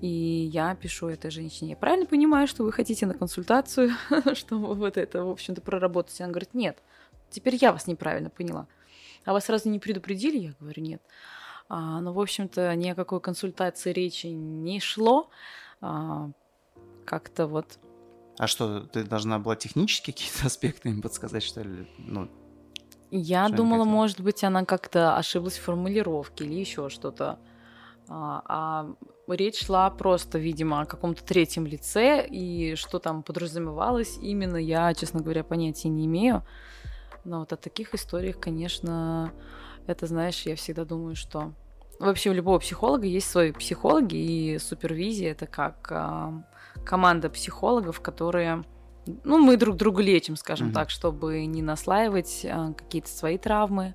И 0.00 0.50
я 0.52 0.74
пишу 0.74 1.08
этой 1.08 1.30
женщине. 1.30 1.70
Я 1.70 1.76
правильно 1.76 2.06
понимаю, 2.06 2.46
что 2.46 2.64
вы 2.64 2.72
хотите 2.72 3.06
на 3.06 3.14
консультацию, 3.14 3.92
чтобы 4.34 4.74
вот 4.74 4.96
это, 4.96 5.24
в 5.24 5.30
общем-то, 5.30 5.60
проработать? 5.60 6.20
Она 6.20 6.30
говорит, 6.30 6.54
нет. 6.54 6.78
Теперь 7.30 7.56
я 7.60 7.72
вас 7.72 7.86
неправильно 7.86 8.30
поняла. 8.30 8.66
А 9.24 9.32
вас 9.32 9.46
сразу 9.46 9.68
не 9.68 9.78
предупредили? 9.78 10.38
Я 10.38 10.54
говорю, 10.60 10.82
нет. 10.82 11.02
А, 11.68 12.00
ну, 12.00 12.12
в 12.12 12.20
общем-то, 12.20 12.74
ни 12.76 12.88
о 12.88 12.94
какой 12.94 13.20
консультации 13.20 13.92
речи 13.92 14.26
не 14.26 14.80
шло. 14.80 15.30
А, 15.80 16.30
как-то 17.04 17.46
вот 17.46 17.78
А 18.38 18.46
что, 18.46 18.80
ты 18.80 19.04
должна 19.04 19.38
была 19.38 19.56
технически 19.56 20.10
какие-то 20.10 20.46
аспекты 20.46 20.90
им 20.90 21.02
подсказать, 21.02 21.42
что 21.42 21.62
ли? 21.62 21.88
Ну, 21.98 22.28
я 23.10 23.46
Что 23.46 23.58
думала, 23.58 23.84
может 23.84 24.20
быть, 24.20 24.42
она 24.42 24.64
как-то 24.64 25.16
ошиблась 25.16 25.56
в 25.56 25.62
формулировке 25.62 26.44
или 26.44 26.54
еще 26.54 26.88
что-то. 26.88 27.38
А, 28.08 28.42
а 28.46 29.32
речь 29.32 29.64
шла 29.64 29.88
просто, 29.90 30.38
видимо, 30.38 30.80
о 30.80 30.84
каком-то 30.84 31.24
третьем 31.24 31.64
лице, 31.64 32.26
и 32.26 32.74
что 32.74 32.98
там 32.98 33.22
подразумевалось, 33.22 34.18
именно 34.20 34.56
я, 34.56 34.92
честно 34.94 35.20
говоря, 35.20 35.44
понятия 35.44 35.88
не 35.88 36.06
имею. 36.06 36.42
Но 37.24 37.40
вот 37.40 37.52
о 37.52 37.56
таких 37.56 37.94
историях, 37.94 38.38
конечно, 38.38 39.32
это, 39.86 40.06
знаешь, 40.06 40.42
я 40.42 40.56
всегда 40.56 40.84
думаю, 40.84 41.16
что 41.16 41.52
вообще 41.98 42.30
у 42.30 42.34
любого 42.34 42.58
психолога 42.58 43.06
есть 43.06 43.30
свои 43.30 43.52
психологи, 43.52 44.16
и 44.16 44.58
супервизия 44.58 45.32
это 45.32 45.46
как 45.46 45.88
э, 45.90 46.82
команда 46.84 47.30
психологов, 47.30 48.00
которые 48.00 48.64
ну, 49.06 49.38
мы 49.38 49.56
друг 49.56 49.76
друга 49.76 50.02
лечим, 50.02 50.36
скажем 50.36 50.68
mm-hmm. 50.68 50.74
так, 50.74 50.90
чтобы 50.90 51.44
не 51.46 51.62
наслаивать 51.62 52.40
э, 52.44 52.74
какие-то 52.76 53.08
свои 53.08 53.38
травмы 53.38 53.94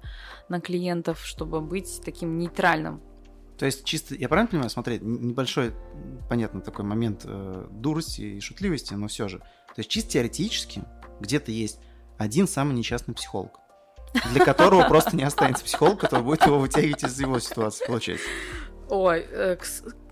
на 0.49 0.61
клиентов, 0.61 1.25
чтобы 1.25 1.61
быть 1.61 2.01
таким 2.03 2.37
нейтральным. 2.37 3.01
То 3.57 3.65
есть 3.65 3.83
чисто, 3.83 4.15
я 4.15 4.29
правильно 4.29 4.49
понимаю, 4.49 4.69
смотреть, 4.69 5.01
небольшой, 5.01 5.73
понятно, 6.29 6.61
такой 6.61 6.85
момент 6.85 7.23
э, 7.25 7.67
дурости 7.71 8.21
и 8.21 8.39
шутливости, 8.39 8.93
но 8.93 9.07
все 9.07 9.27
же. 9.27 9.39
То 9.39 9.79
есть 9.79 9.89
чисто 9.89 10.11
теоретически 10.11 10.83
где-то 11.19 11.51
есть 11.51 11.79
один 12.19 12.47
самый 12.47 12.75
несчастный 12.75 13.15
психолог, 13.15 13.59
для 14.31 14.45
которого 14.45 14.87
просто 14.87 15.15
не 15.15 15.23
останется 15.23 15.63
психолог, 15.63 15.99
который 15.99 16.21
будет 16.21 16.45
его 16.45 16.59
вытягивать 16.59 17.03
из 17.03 17.19
его 17.19 17.39
ситуации, 17.39 17.85
получается. 17.87 18.27
Ой, 18.89 19.25
э, 19.31 19.57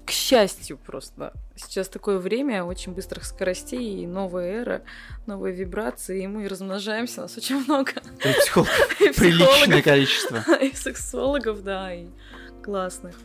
к 0.08 0.12
счастью 0.12 0.78
просто. 0.78 1.34
Сейчас 1.58 1.90
такое 1.90 2.18
время 2.18 2.64
очень 2.64 2.94
быстрых 2.94 3.26
скоростей 3.26 4.04
и 4.04 4.08
новая 4.08 4.62
эра, 4.62 4.82
новые 5.26 5.54
вибрации, 5.54 6.24
и 6.24 6.28
мы 6.28 6.48
размножаемся, 6.48 7.22
нас 7.22 7.36
очень 7.36 7.62
много. 7.66 7.92
И 8.22 8.34
психологов 8.40 9.16
приличное 9.18 9.82
количество. 9.82 10.38
И 10.62 10.74
сексологов, 10.74 11.62
да, 11.62 11.94
и 11.94 12.08
классных. 12.64 13.16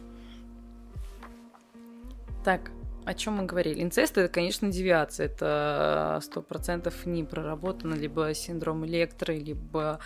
Так, 2.45 2.73
о 3.05 3.15
чем 3.15 3.35
мы 3.35 3.45
говорили? 3.45 3.83
Инцест 3.83 4.17
это, 4.17 4.33
конечно, 4.33 4.71
девиация. 4.71 5.27
Это 5.27 6.21
сто 6.23 6.41
процентов 6.43 7.07
не 7.07 7.25
проработано, 7.25 7.95
либо 7.95 8.33
синдром 8.35 8.87
электро, 8.87 9.33
либо 9.33 9.99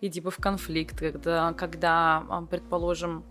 иди 0.00 0.20
в 0.20 0.36
конфликт, 0.36 0.98
когда, 0.98 1.52
когда 1.52 2.24
а, 2.28 2.42
предположим, 2.42 3.24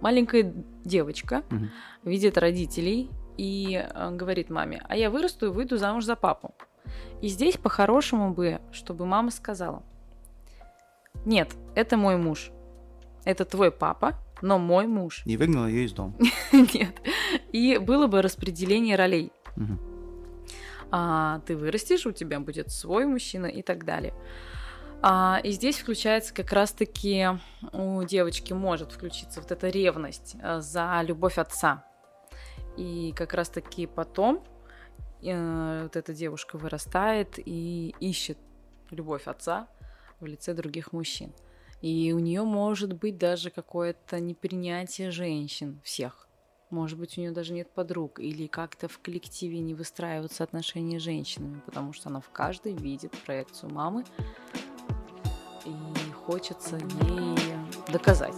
маленькая 0.00 0.54
девочка 0.84 1.42
угу. 1.50 1.66
видит 2.04 2.38
родителей 2.38 3.10
и 3.36 3.76
э, 3.76 4.10
говорит 4.12 4.50
маме, 4.50 4.82
а 4.88 4.96
я 4.96 5.10
вырасту 5.10 5.46
и 5.46 5.50
выйду 5.50 5.76
замуж 5.76 6.04
за 6.04 6.16
папу. 6.16 6.54
И 7.20 7.28
здесь 7.28 7.56
по-хорошему 7.56 8.32
бы, 8.32 8.60
чтобы 8.72 9.06
мама 9.06 9.30
сказала, 9.30 9.82
нет, 11.24 11.54
это 11.74 11.96
мой 11.96 12.16
муж, 12.16 12.50
это 13.24 13.44
твой 13.44 13.70
папа, 13.70 14.14
но 14.42 14.58
мой 14.58 14.86
муж. 14.86 15.22
И 15.24 15.36
выгнала 15.36 15.66
ее 15.66 15.84
из 15.84 15.92
дома. 15.92 16.14
Нет. 16.52 17.00
И 17.52 17.78
было 17.78 18.06
бы 18.06 18.22
распределение 18.22 18.96
ролей. 18.96 19.32
А, 20.90 21.40
ты 21.46 21.56
вырастешь, 21.56 22.06
у 22.06 22.12
тебя 22.12 22.38
будет 22.40 22.70
свой 22.70 23.06
мужчина 23.06 23.46
и 23.46 23.62
так 23.62 23.84
далее. 23.84 24.14
А, 25.02 25.40
и 25.42 25.50
здесь 25.50 25.78
включается 25.78 26.32
как 26.32 26.52
раз-таки 26.52 27.26
у 27.72 28.02
девочки 28.04 28.52
может 28.52 28.92
включиться 28.92 29.40
вот 29.40 29.50
эта 29.50 29.68
ревность 29.68 30.36
э, 30.42 30.60
за 30.60 31.00
любовь 31.02 31.38
отца. 31.38 31.84
И 32.76 33.12
как 33.16 33.34
раз-таки 33.34 33.86
потом 33.86 34.42
э, 35.22 35.80
вот 35.82 35.96
эта 35.96 36.14
девушка 36.14 36.56
вырастает 36.56 37.38
и 37.38 37.94
ищет 38.00 38.38
любовь 38.90 39.26
отца 39.26 39.68
в 40.20 40.26
лице 40.26 40.54
других 40.54 40.92
мужчин. 40.92 41.32
И 41.82 42.12
у 42.12 42.18
нее 42.18 42.42
может 42.42 42.94
быть 42.94 43.18
даже 43.18 43.50
какое-то 43.50 44.18
непринятие 44.20 45.10
женщин 45.10 45.80
всех. 45.84 46.26
Может 46.70 46.98
быть, 46.98 47.16
у 47.16 47.20
нее 47.20 47.30
даже 47.30 47.52
нет 47.52 47.70
подруг, 47.70 48.18
или 48.18 48.48
как-то 48.48 48.88
в 48.88 48.98
коллективе 48.98 49.60
не 49.60 49.74
выстраиваются 49.74 50.42
отношения 50.42 50.98
с 50.98 51.02
женщинами, 51.02 51.60
потому 51.64 51.92
что 51.92 52.08
она 52.08 52.20
в 52.20 52.30
каждой 52.30 52.74
видит 52.74 53.12
проекцию 53.24 53.72
мамы, 53.72 54.04
и 55.64 56.12
хочется 56.12 56.76
ей 56.76 57.36
доказать 57.92 58.34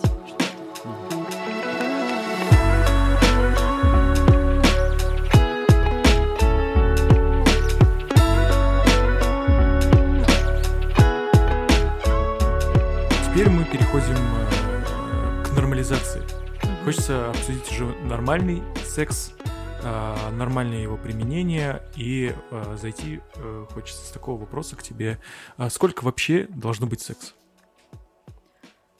Теперь 13.38 13.52
мы 13.52 13.64
переходим 13.64 14.16
э, 14.16 15.44
к 15.44 15.54
нормализации. 15.54 16.24
Хочется 16.82 17.30
обсудить 17.30 17.70
уже 17.70 17.84
нормальный 18.02 18.64
секс 18.84 19.32
э, 19.84 20.30
нормальное 20.32 20.78
его 20.82 20.96
применение 20.96 21.84
и 21.94 22.34
э, 22.50 22.76
зайти 22.82 23.20
хочется 23.72 24.04
с 24.04 24.10
такого 24.10 24.40
вопроса 24.40 24.74
к 24.74 24.82
тебе. 24.82 25.20
А 25.56 25.70
сколько 25.70 26.02
вообще 26.02 26.48
должно 26.48 26.88
быть 26.88 27.00
секс? 27.00 27.36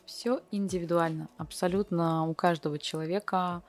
Все 0.06 0.40
индивидуально. 0.52 1.28
Абсолютно 1.36 2.28
у 2.28 2.34
каждого 2.34 2.78
человека 2.78 3.64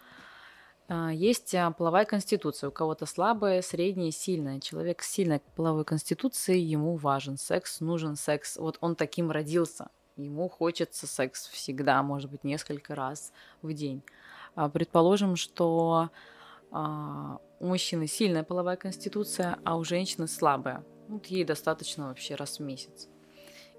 есть 0.88 1.55
половая 1.80 2.05
конституция. 2.05 2.70
У 2.70 2.72
кого-то 2.72 3.07
слабая, 3.07 3.63
средняя, 3.63 4.11
сильная. 4.11 4.59
Человек 4.59 5.01
с 5.01 5.09
сильной 5.09 5.41
половой 5.55 5.84
конституцией, 5.84 6.61
ему 6.61 6.95
важен 6.95 7.39
секс, 7.39 7.80
нужен 7.80 8.15
секс. 8.15 8.55
Вот 8.55 8.78
он 8.82 8.95
таким 8.95 9.32
родился. 9.32 9.89
Ему 10.24 10.49
хочется 10.49 11.07
секс 11.07 11.47
всегда, 11.47 12.03
может 12.03 12.30
быть, 12.30 12.43
несколько 12.43 12.95
раз 12.95 13.32
в 13.61 13.74
день. 13.74 14.03
А 14.55 14.70
предположим, 14.70 15.36
что 15.36 16.09
а, 16.72 17.39
у 17.59 17.67
мужчины 17.67 18.07
сильная 18.07 18.43
половая 18.43 18.76
конституция, 18.76 19.59
а 19.63 19.78
у 19.78 19.84
женщины 19.84 20.28
слабая. 20.28 20.84
Вот 21.07 21.26
ей 21.28 21.43
достаточно 21.43 22.07
вообще 22.07 22.36
раз 22.36 22.59
в 22.59 22.63
месяц. 22.63 23.07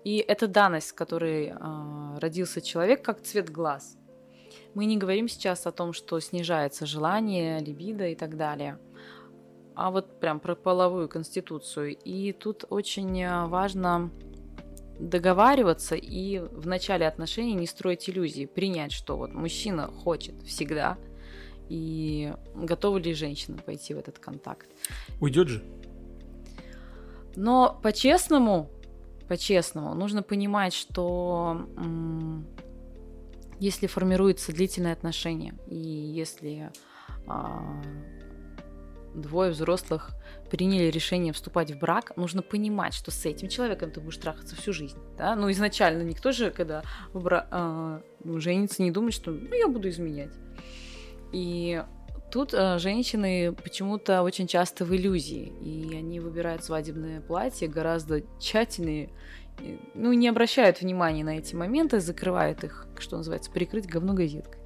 И 0.05 0.19
это 0.19 0.49
данность, 0.49 0.89
с 0.89 0.93
которой 0.93 1.53
а, 1.55 2.19
родился 2.19 2.61
человек, 2.61 3.05
как 3.05 3.23
цвет 3.23 3.51
глаз. 3.51 3.97
Мы 4.75 4.87
не 4.87 4.97
говорим 4.97 5.29
сейчас 5.29 5.67
о 5.67 5.73
том, 5.73 5.93
что 5.93 6.19
снижается 6.21 6.87
желание, 6.87 7.61
либидо 7.61 8.07
и 8.07 8.15
так 8.15 8.37
далее, 8.37 8.79
а 9.75 9.91
вот 9.91 10.21
прям 10.21 10.41
про 10.41 10.55
половую 10.55 11.09
конституцию. 11.09 11.97
И 11.97 12.33
тут 12.33 12.65
очень 12.69 13.27
важно 13.47 14.11
договариваться 15.01 15.97
и 15.97 16.39
в 16.39 16.67
начале 16.67 17.07
отношений 17.07 17.55
не 17.55 17.67
строить 17.67 18.09
иллюзии, 18.09 18.47
принять, 18.47 18.93
что 18.93 19.17
вот 19.17 19.33
мужчина 19.33 19.89
хочет 19.89 20.43
всегда– 20.43 20.99
и 21.71 22.35
готова 22.55 22.99
ли 22.99 23.15
женщина 23.15 23.57
пойти 23.57 23.95
в 23.95 23.99
этот 23.99 24.19
контакт. 24.19 24.69
Уйдет 25.21 25.49
же. 25.49 25.63
Но 27.37 27.79
по-честному, 27.81 28.69
по-честному, 29.29 29.95
нужно 29.95 30.25
понимать, 30.25 30.75
что 30.75 31.69
м- 31.77 32.45
если 33.61 33.87
формируется 33.87 34.53
длительное 34.53 34.93
отношение, 34.93 35.55
и 35.69 35.77
если 35.77 36.73
а, 37.29 37.81
двое 39.15 39.51
взрослых 39.51 40.11
приняли 40.51 40.91
решение 40.91 41.33
вступать 41.33 41.71
в 41.71 41.79
брак, 41.79 42.17
нужно 42.17 42.43
понимать, 42.43 42.95
что 42.95 43.11
с 43.11 43.25
этим 43.25 43.49
человеком 43.49 43.91
ты 43.91 44.01
будешь 44.01 44.17
трахаться 44.17 44.57
всю 44.57 44.73
жизнь. 44.73 44.99
Да? 45.17 45.37
Ну, 45.37 45.51
изначально 45.51 46.03
никто 46.03 46.33
же, 46.33 46.51
когда 46.51 46.83
бра... 47.15 47.47
а, 47.51 48.03
женится, 48.25 48.83
не 48.83 48.91
думает, 48.91 49.15
что 49.15 49.31
ну, 49.31 49.55
я 49.55 49.69
буду 49.69 49.89
изменять. 49.89 50.33
И 51.33 51.83
тут 52.31 52.55
э, 52.55 52.79
женщины 52.79 53.53
почему-то 53.53 54.23
очень 54.23 54.47
часто 54.47 54.85
в 54.85 54.95
иллюзии, 54.95 55.53
и 55.61 55.95
они 55.97 56.21
выбирают 56.21 56.65
свадебное 56.65 57.21
платье 57.21 57.69
гораздо 57.69 58.23
тщательнее, 58.39 59.11
ну, 59.95 60.13
не 60.13 60.29
обращают 60.29 60.81
внимания 60.81 61.25
на 61.25 61.39
эти 61.39 61.55
моменты, 61.55 62.01
закрывают 62.01 62.65
их, 62.65 62.87
что 62.99 63.17
называется, 63.17 63.51
прикрыть 63.51 63.87
говно 63.87 64.15
газеткой. 64.15 64.60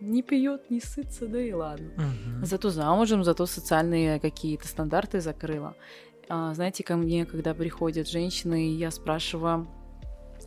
Не 0.00 0.22
пьет, 0.22 0.70
не 0.70 0.80
сытся, 0.80 1.26
да 1.26 1.40
и 1.40 1.52
ладно. 1.52 1.90
Угу. 1.96 2.46
Зато 2.46 2.70
замужем, 2.70 3.24
зато 3.24 3.46
социальные 3.46 4.20
какие-то 4.20 4.66
стандарты 4.68 5.20
закрыла. 5.20 5.74
А, 6.28 6.54
знаете, 6.54 6.82
ко 6.82 6.96
мне, 6.96 7.26
когда 7.26 7.54
приходят 7.54 8.08
женщины, 8.08 8.74
я 8.76 8.90
спрашиваю, 8.90 9.68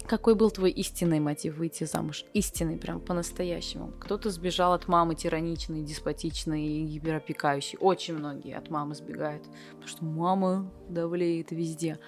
какой 0.07 0.35
был 0.35 0.51
твой 0.51 0.71
истинный 0.71 1.19
мотив 1.19 1.57
выйти 1.57 1.83
замуж? 1.83 2.23
Истинный, 2.33 2.77
прям 2.77 3.01
по-настоящему. 3.01 3.91
Кто-то 3.99 4.29
сбежал 4.29 4.71
от 4.73 4.87
мамы 4.87 5.15
тираничной, 5.15 5.83
деспотичной 5.83 6.65
и 6.65 6.85
гиперопекающей. 6.85 7.77
Очень 7.79 8.15
многие 8.15 8.55
от 8.55 8.69
мамы 8.69 8.95
сбегают, 8.95 9.43
потому 9.71 9.87
что 9.87 10.05
мама 10.05 10.71
давлеет 10.87 11.51
везде. 11.51 11.99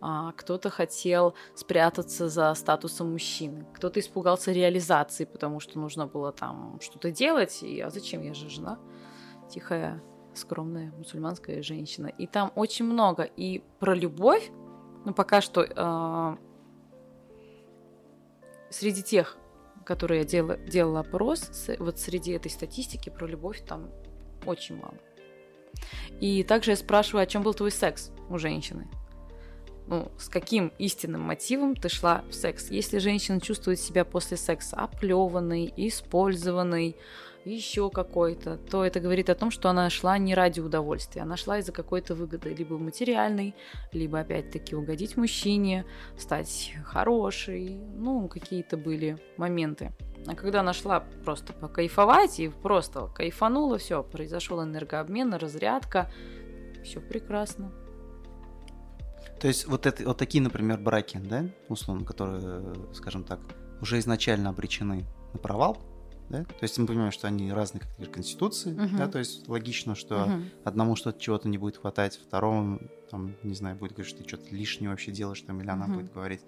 А 0.00 0.32
кто-то 0.32 0.70
хотел 0.70 1.34
спрятаться 1.54 2.28
за 2.28 2.54
статусом 2.54 3.12
мужчины. 3.12 3.66
Кто-то 3.74 4.00
испугался 4.00 4.52
реализации, 4.52 5.24
потому 5.24 5.60
что 5.60 5.78
нужно 5.78 6.06
было 6.06 6.32
там 6.32 6.78
что-то 6.80 7.10
делать. 7.10 7.62
И, 7.62 7.80
а 7.80 7.90
зачем? 7.90 8.22
Я 8.22 8.34
же 8.34 8.48
жена. 8.48 8.78
Тихая, 9.50 10.02
скромная 10.34 10.92
мусульманская 10.92 11.62
женщина. 11.62 12.06
И 12.06 12.26
там 12.26 12.52
очень 12.54 12.84
много. 12.84 13.22
И 13.22 13.62
про 13.78 13.94
любовь, 13.94 14.50
ну, 15.04 15.14
пока 15.14 15.40
что 15.40 15.62
э, 15.62 16.36
среди 18.70 19.02
тех, 19.02 19.36
которые 19.84 20.20
я 20.20 20.26
делала, 20.26 20.56
делала 20.56 21.00
опрос, 21.00 21.68
вот 21.78 21.98
среди 21.98 22.32
этой 22.32 22.50
статистики 22.50 23.10
про 23.10 23.26
любовь 23.26 23.64
там 23.66 23.90
очень 24.46 24.76
мало. 24.76 24.94
И 26.20 26.42
также 26.44 26.70
я 26.70 26.76
спрашиваю, 26.76 27.22
о 27.22 27.26
чем 27.26 27.42
был 27.42 27.52
твой 27.52 27.70
секс? 27.70 28.12
у 28.28 28.38
женщины. 28.38 28.88
Ну, 29.86 30.10
с 30.18 30.28
каким 30.28 30.72
истинным 30.78 31.20
мотивом 31.20 31.76
ты 31.76 31.88
шла 31.88 32.24
в 32.30 32.34
секс? 32.34 32.70
Если 32.70 32.98
женщина 32.98 33.40
чувствует 33.40 33.78
себя 33.78 34.04
после 34.04 34.36
секса 34.36 34.76
оплеванной, 34.76 35.72
использованной, 35.76 36.96
еще 37.44 37.90
какой-то, 37.90 38.56
то 38.56 38.84
это 38.84 39.00
говорит 39.00 39.28
о 39.28 39.34
том, 39.34 39.50
что 39.50 39.68
она 39.68 39.90
шла 39.90 40.16
не 40.18 40.34
ради 40.34 40.60
удовольствия, 40.60 41.22
она 41.22 41.36
шла 41.36 41.58
из-за 41.58 41.72
какой-то 41.72 42.14
выгоды, 42.14 42.54
либо 42.54 42.78
материальной, 42.78 43.54
либо 43.92 44.20
опять-таки 44.20 44.74
угодить 44.74 45.16
мужчине, 45.16 45.84
стать 46.16 46.74
хорошей, 46.84 47.78
ну, 47.96 48.28
какие-то 48.28 48.76
были 48.76 49.18
моменты. 49.36 49.92
А 50.26 50.34
когда 50.34 50.60
она 50.60 50.72
шла 50.72 51.00
просто 51.24 51.52
покайфовать 51.52 52.40
и 52.40 52.48
просто 52.48 53.08
кайфанула, 53.08 53.76
все, 53.76 54.02
произошел 54.02 54.62
энергообмен, 54.62 55.34
разрядка, 55.34 56.10
все 56.82 57.00
прекрасно. 57.00 57.72
То 59.40 59.48
есть 59.48 59.66
вот, 59.66 59.86
это, 59.86 60.04
вот 60.04 60.16
такие, 60.16 60.42
например, 60.42 60.78
браки, 60.78 61.18
да, 61.18 61.46
условно, 61.68 62.04
которые, 62.04 62.74
скажем 62.94 63.24
так, 63.24 63.40
уже 63.80 63.98
изначально 63.98 64.50
обречены 64.50 65.04
на 65.32 65.38
провал, 65.38 65.78
да? 66.30 66.44
То 66.44 66.62
есть 66.62 66.78
мы 66.78 66.86
понимаем, 66.86 67.12
что 67.12 67.26
они 67.26 67.52
разные 67.52 67.82
как 67.82 68.10
конституции, 68.10 68.72
uh-huh. 68.72 68.96
да, 68.96 69.08
то 69.08 69.18
есть 69.18 69.46
логично, 69.48 69.94
что 69.94 70.14
uh-huh. 70.14 70.44
одному 70.64 70.96
что-то 70.96 71.20
чего-то 71.20 71.48
не 71.48 71.58
будет 71.58 71.76
хватать, 71.76 72.16
второму, 72.16 72.80
там, 73.10 73.34
не 73.42 73.54
знаю, 73.54 73.76
будет 73.76 73.92
говорить, 73.92 74.08
что 74.08 74.22
ты 74.22 74.28
что-то 74.28 74.54
лишнее 74.54 74.90
вообще 74.90 75.12
делаешь, 75.12 75.42
там, 75.42 75.60
или 75.60 75.68
она 75.68 75.86
uh-huh. 75.86 75.94
будет 75.94 76.12
говорить. 76.12 76.40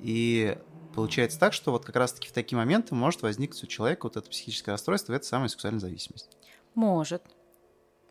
И 0.00 0.58
получается 0.94 1.38
так, 1.38 1.52
что 1.52 1.72
вот 1.72 1.84
как 1.84 1.96
раз-таки 1.96 2.28
в 2.28 2.32
такие 2.32 2.56
моменты 2.56 2.94
может 2.94 3.22
возникнуть 3.22 3.62
у 3.64 3.66
человека 3.66 4.04
вот 4.04 4.16
это 4.16 4.28
психическое 4.28 4.72
расстройство, 4.72 5.14
это 5.14 5.24
самая 5.24 5.48
сексуальная 5.48 5.80
зависимость. 5.80 6.36
Может. 6.74 7.22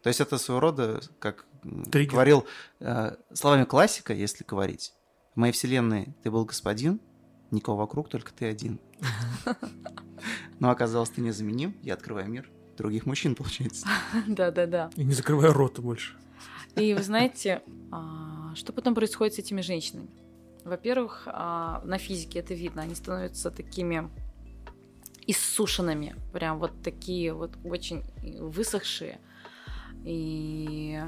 То 0.01 0.07
есть 0.07 0.21
это 0.21 0.37
своего 0.37 0.59
рода, 0.59 1.01
как 1.19 1.45
Триггер. 1.91 2.11
говорил 2.11 2.45
э, 2.79 3.15
словами 3.33 3.65
классика, 3.65 4.13
если 4.13 4.43
говорить, 4.43 4.93
в 5.35 5.39
моей 5.39 5.53
вселенной 5.53 6.13
ты 6.23 6.31
был 6.31 6.45
господин, 6.45 6.99
никого 7.51 7.77
вокруг, 7.77 8.09
только 8.09 8.33
ты 8.33 8.45
один. 8.45 8.79
Но 10.59 10.69
оказалось, 10.69 11.09
ты 11.09 11.21
незаменим, 11.21 11.75
я 11.81 11.93
открываю 11.93 12.29
мир 12.29 12.49
других 12.77 13.05
мужчин, 13.05 13.35
получается. 13.35 13.87
Да-да-да. 14.27 14.89
И 14.95 15.03
не 15.03 15.13
закрываю 15.13 15.53
рота 15.53 15.81
больше. 15.81 16.15
И 16.75 16.93
вы 16.93 17.03
знаете, 17.03 17.61
а, 17.91 18.53
что 18.55 18.73
потом 18.73 18.95
происходит 18.95 19.33
с 19.35 19.39
этими 19.39 19.61
женщинами? 19.61 20.09
Во-первых, 20.63 21.27
а, 21.27 21.81
на 21.83 21.97
физике 21.97 22.39
это 22.39 22.53
видно, 22.53 22.83
они 22.83 22.95
становятся 22.95 23.51
такими 23.51 24.09
иссушенными, 25.27 26.15
прям 26.33 26.59
вот 26.59 26.71
такие 26.81 27.33
вот 27.33 27.51
очень 27.63 28.03
высохшие. 28.39 29.19
И 30.05 31.01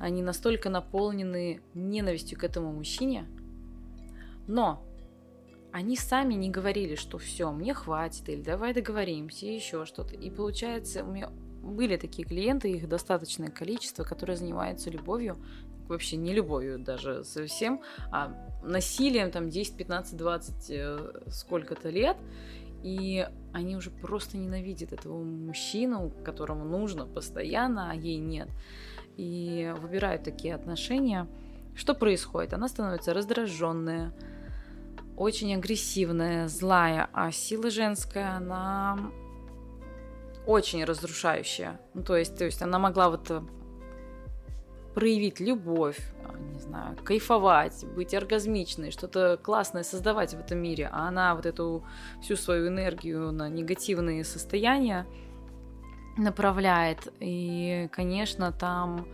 они 0.00 0.22
настолько 0.22 0.70
наполнены 0.70 1.60
ненавистью 1.74 2.38
к 2.38 2.44
этому 2.44 2.72
мужчине. 2.72 3.26
Но 4.48 4.82
они 5.72 5.96
сами 5.96 6.34
не 6.34 6.50
говорили, 6.50 6.96
что 6.96 7.18
все, 7.18 7.52
мне 7.52 7.74
хватит, 7.74 8.28
или 8.28 8.42
давай 8.42 8.74
договоримся, 8.74 9.46
еще 9.46 9.84
что-то. 9.84 10.16
И 10.16 10.30
получается, 10.30 11.04
у 11.04 11.12
меня 11.12 11.30
были 11.62 11.96
такие 11.96 12.26
клиенты, 12.26 12.72
их 12.72 12.88
достаточное 12.88 13.50
количество, 13.50 14.02
которые 14.02 14.36
занимаются 14.36 14.90
любовью, 14.90 15.36
вообще 15.86 16.16
не 16.16 16.32
любовью 16.32 16.78
даже 16.78 17.22
совсем, 17.22 17.82
а 18.10 18.34
насилием 18.62 19.30
там 19.30 19.50
10, 19.50 19.76
15, 19.76 20.16
20 20.16 21.32
сколько-то 21.32 21.90
лет. 21.90 22.16
И 22.82 23.28
они 23.52 23.76
уже 23.76 23.90
просто 23.90 24.38
ненавидят 24.38 24.94
этого 24.94 25.22
мужчину, 25.22 26.10
которому 26.24 26.64
нужно 26.64 27.04
постоянно, 27.04 27.90
а 27.90 27.94
ей 27.94 28.16
нет. 28.16 28.48
И 29.20 29.70
выбирают 29.76 30.22
такие 30.22 30.54
отношения. 30.54 31.28
Что 31.74 31.94
происходит? 31.94 32.54
Она 32.54 32.68
становится 32.68 33.12
раздраженная, 33.12 34.14
очень 35.14 35.54
агрессивная, 35.54 36.48
злая, 36.48 37.10
а 37.12 37.30
сила 37.30 37.68
женская, 37.68 38.36
она 38.36 39.12
очень 40.46 40.82
разрушающая. 40.84 41.78
Ну, 41.92 42.02
то 42.02 42.16
есть, 42.16 42.38
то 42.38 42.46
есть 42.46 42.62
она 42.62 42.78
могла 42.78 43.10
вот 43.10 43.30
э, 43.30 43.42
проявить 44.94 45.38
любовь, 45.38 46.00
не 46.54 46.60
знаю, 46.60 46.96
кайфовать, 47.04 47.84
быть 47.94 48.14
оргазмичной, 48.14 48.90
что-то 48.90 49.38
классное 49.42 49.82
создавать 49.82 50.32
в 50.32 50.40
этом 50.40 50.56
мире, 50.60 50.88
а 50.90 51.08
она 51.08 51.34
вот 51.34 51.44
эту 51.44 51.84
всю 52.22 52.36
свою 52.36 52.68
энергию 52.68 53.32
на 53.32 53.50
негативные 53.50 54.24
состояния 54.24 55.06
направляет. 56.20 57.12
И, 57.20 57.88
конечно, 57.92 58.52
там 58.52 59.06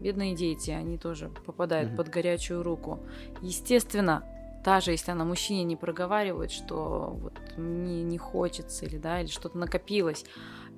бедные 0.00 0.34
дети, 0.34 0.70
они 0.70 0.98
тоже 0.98 1.28
попадают 1.46 1.90
mm-hmm. 1.90 1.96
под 1.96 2.08
горячую 2.08 2.62
руку. 2.62 3.00
Естественно, 3.40 4.24
даже 4.64 4.90
если 4.90 5.10
она 5.12 5.24
мужчине 5.24 5.64
не 5.64 5.76
проговаривает, 5.76 6.50
что 6.50 7.16
вот 7.20 7.32
мне 7.56 8.02
не 8.02 8.18
хочется 8.18 8.84
или 8.84 8.98
да, 8.98 9.20
или 9.20 9.28
что-то 9.28 9.58
накопилось, 9.58 10.24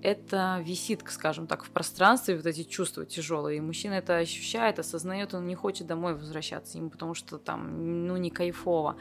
это 0.03 0.63
висит, 0.65 1.03
скажем 1.09 1.47
так, 1.47 1.65
в 1.65 1.71
пространстве, 1.71 2.37
вот 2.37 2.47
эти 2.47 2.63
чувства 2.63 3.05
тяжелые. 3.05 3.59
И 3.59 3.61
мужчина 3.61 3.95
это 3.95 4.17
ощущает, 4.17 4.79
осознает, 4.79 5.35
он 5.35 5.47
не 5.47 5.55
хочет 5.55 5.87
домой 5.87 6.15
возвращаться 6.15 6.79
ему, 6.79 6.91
потому 6.91 7.15
что 7.15 7.39
там, 7.39 8.07
ну, 8.07 8.17
не 8.17 8.31
кайфово. 8.31 8.97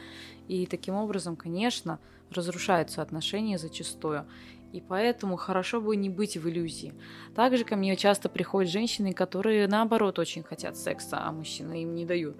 И 0.48 0.66
таким 0.66 0.94
образом, 0.94 1.36
конечно, 1.36 1.98
разрушаются 2.30 3.02
отношения 3.02 3.58
зачастую. 3.58 4.26
И 4.72 4.80
поэтому 4.80 5.36
хорошо 5.36 5.80
бы 5.80 5.96
не 5.96 6.08
быть 6.08 6.36
в 6.36 6.48
иллюзии. 6.48 6.94
Также 7.34 7.64
ко 7.64 7.76
мне 7.76 7.96
часто 7.96 8.28
приходят 8.28 8.70
женщины, 8.70 9.12
которые 9.12 9.66
наоборот 9.66 10.18
очень 10.18 10.42
хотят 10.42 10.76
секса, 10.76 11.18
а 11.20 11.32
мужчины 11.32 11.82
им 11.82 11.94
не 11.94 12.06
дают 12.06 12.36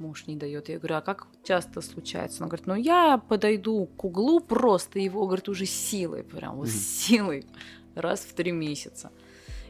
муж 0.00 0.26
не 0.26 0.36
дает. 0.36 0.68
Я 0.68 0.78
говорю, 0.78 0.96
а 0.96 1.00
как 1.02 1.28
часто 1.44 1.80
случается? 1.80 2.38
Она 2.38 2.48
говорит, 2.48 2.66
ну 2.66 2.74
я 2.74 3.18
подойду 3.18 3.86
к 3.86 4.04
углу 4.04 4.40
просто 4.40 4.98
его, 4.98 5.26
говорит, 5.26 5.48
уже 5.48 5.66
силой, 5.66 6.24
прям 6.24 6.56
вот 6.56 6.68
силой, 6.68 7.46
раз 7.94 8.20
в 8.20 8.34
три 8.34 8.50
месяца. 8.50 9.12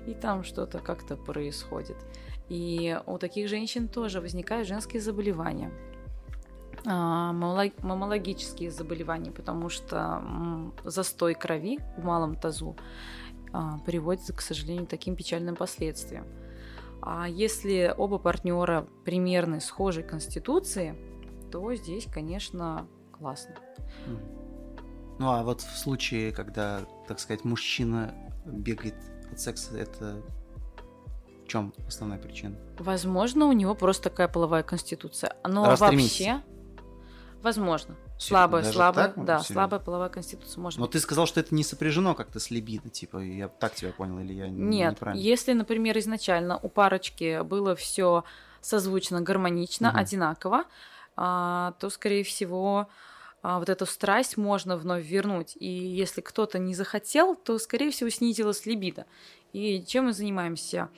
И 0.06 0.14
там 0.14 0.44
что-то 0.44 0.78
как-то 0.78 1.16
происходит. 1.16 1.96
И 2.48 2.98
у 3.06 3.18
таких 3.18 3.48
женщин 3.48 3.88
тоже 3.88 4.20
возникают 4.20 4.66
женские 4.66 5.02
заболевания 5.02 5.70
мамологические 6.84 8.70
заболевания, 8.70 9.30
потому 9.30 9.68
что 9.68 10.72
застой 10.84 11.34
крови 11.34 11.78
в 11.96 12.04
малом 12.04 12.36
тазу 12.36 12.76
а, 13.52 13.78
приводит, 13.80 14.34
к 14.34 14.40
сожалению, 14.40 14.86
к 14.86 14.90
таким 14.90 15.16
печальным 15.16 15.56
последствиям. 15.56 16.26
А 17.02 17.28
если 17.28 17.94
оба 17.96 18.18
партнера 18.18 18.86
примерно 19.04 19.60
схожей 19.60 20.04
конституции, 20.04 20.94
то 21.50 21.74
здесь, 21.74 22.06
конечно, 22.12 22.86
классно. 23.12 23.54
Ну 25.18 25.30
а 25.30 25.42
вот 25.42 25.60
в 25.60 25.78
случае, 25.78 26.32
когда, 26.32 26.80
так 27.08 27.20
сказать, 27.20 27.44
мужчина 27.44 28.14
бегает 28.46 28.94
от 29.30 29.40
секса, 29.40 29.76
это 29.76 30.22
в 31.44 31.48
чем 31.48 31.74
основная 31.86 32.18
причина? 32.18 32.56
Возможно, 32.78 33.46
у 33.46 33.52
него 33.52 33.74
просто 33.74 34.04
такая 34.04 34.28
половая 34.28 34.62
конституция. 34.62 35.34
Но 35.46 35.66
Раз 35.66 35.80
вообще, 35.80 36.42
возможно. 37.42 37.96
Слабая, 38.18 38.62
Даже 38.62 38.74
слабая, 38.74 39.06
так? 39.08 39.24
да, 39.24 39.38
Серьезно? 39.38 39.54
слабая 39.54 39.80
половая 39.80 40.08
конституция 40.10 40.60
может 40.60 40.78
Но 40.78 40.84
быть. 40.84 40.92
ты 40.92 41.00
сказал, 41.00 41.26
что 41.26 41.40
это 41.40 41.54
не 41.54 41.64
сопряжено 41.64 42.14
как-то 42.14 42.38
с 42.38 42.50
либидо, 42.50 42.88
типа, 42.90 43.18
я 43.18 43.48
так 43.48 43.74
тебя 43.74 43.92
понял, 43.92 44.18
или 44.18 44.34
я 44.34 44.48
Нет, 44.48 44.92
неправильно? 44.92 45.20
если, 45.22 45.52
например, 45.54 45.98
изначально 45.98 46.58
у 46.58 46.68
парочки 46.68 47.42
было 47.42 47.74
все 47.74 48.24
созвучно, 48.60 49.22
гармонично, 49.22 49.88
угу. 49.88 49.98
одинаково, 49.98 50.64
а, 51.16 51.72
то, 51.78 51.88
скорее 51.90 52.24
всего, 52.24 52.88
а, 53.42 53.58
вот 53.58 53.68
эту 53.68 53.86
страсть 53.86 54.36
можно 54.36 54.76
вновь 54.76 55.04
вернуть. 55.04 55.56
И 55.58 55.66
если 55.66 56.20
кто-то 56.20 56.58
не 56.58 56.74
захотел, 56.74 57.34
то, 57.34 57.58
скорее 57.58 57.90
всего, 57.90 58.10
снизилась 58.10 58.66
либидо. 58.66 59.06
И 59.52 59.82
чем 59.84 60.06
мы 60.06 60.12
занимаемся? 60.12 60.88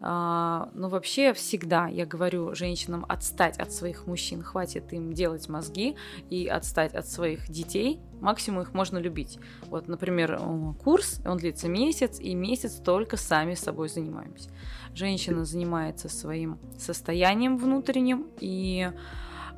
А, 0.00 0.70
но 0.74 0.88
вообще 0.88 1.32
всегда 1.32 1.88
я 1.88 2.06
говорю 2.06 2.54
женщинам 2.54 3.04
отстать 3.08 3.58
от 3.58 3.72
своих 3.72 4.06
мужчин, 4.06 4.42
хватит 4.42 4.92
им 4.92 5.12
делать 5.12 5.48
мозги 5.48 5.96
и 6.30 6.46
отстать 6.46 6.94
от 6.94 7.08
своих 7.08 7.48
детей, 7.48 8.00
максимум 8.20 8.62
их 8.62 8.74
можно 8.74 8.98
любить. 8.98 9.38
Вот, 9.66 9.88
например, 9.88 10.40
курс, 10.82 11.20
он 11.24 11.38
длится 11.38 11.68
месяц, 11.68 12.20
и 12.20 12.34
месяц 12.34 12.74
только 12.74 13.16
сами 13.16 13.54
собой 13.54 13.88
занимаемся. 13.88 14.50
Женщина 14.94 15.44
занимается 15.44 16.08
своим 16.08 16.58
состоянием 16.78 17.58
внутренним, 17.58 18.28
и 18.40 18.90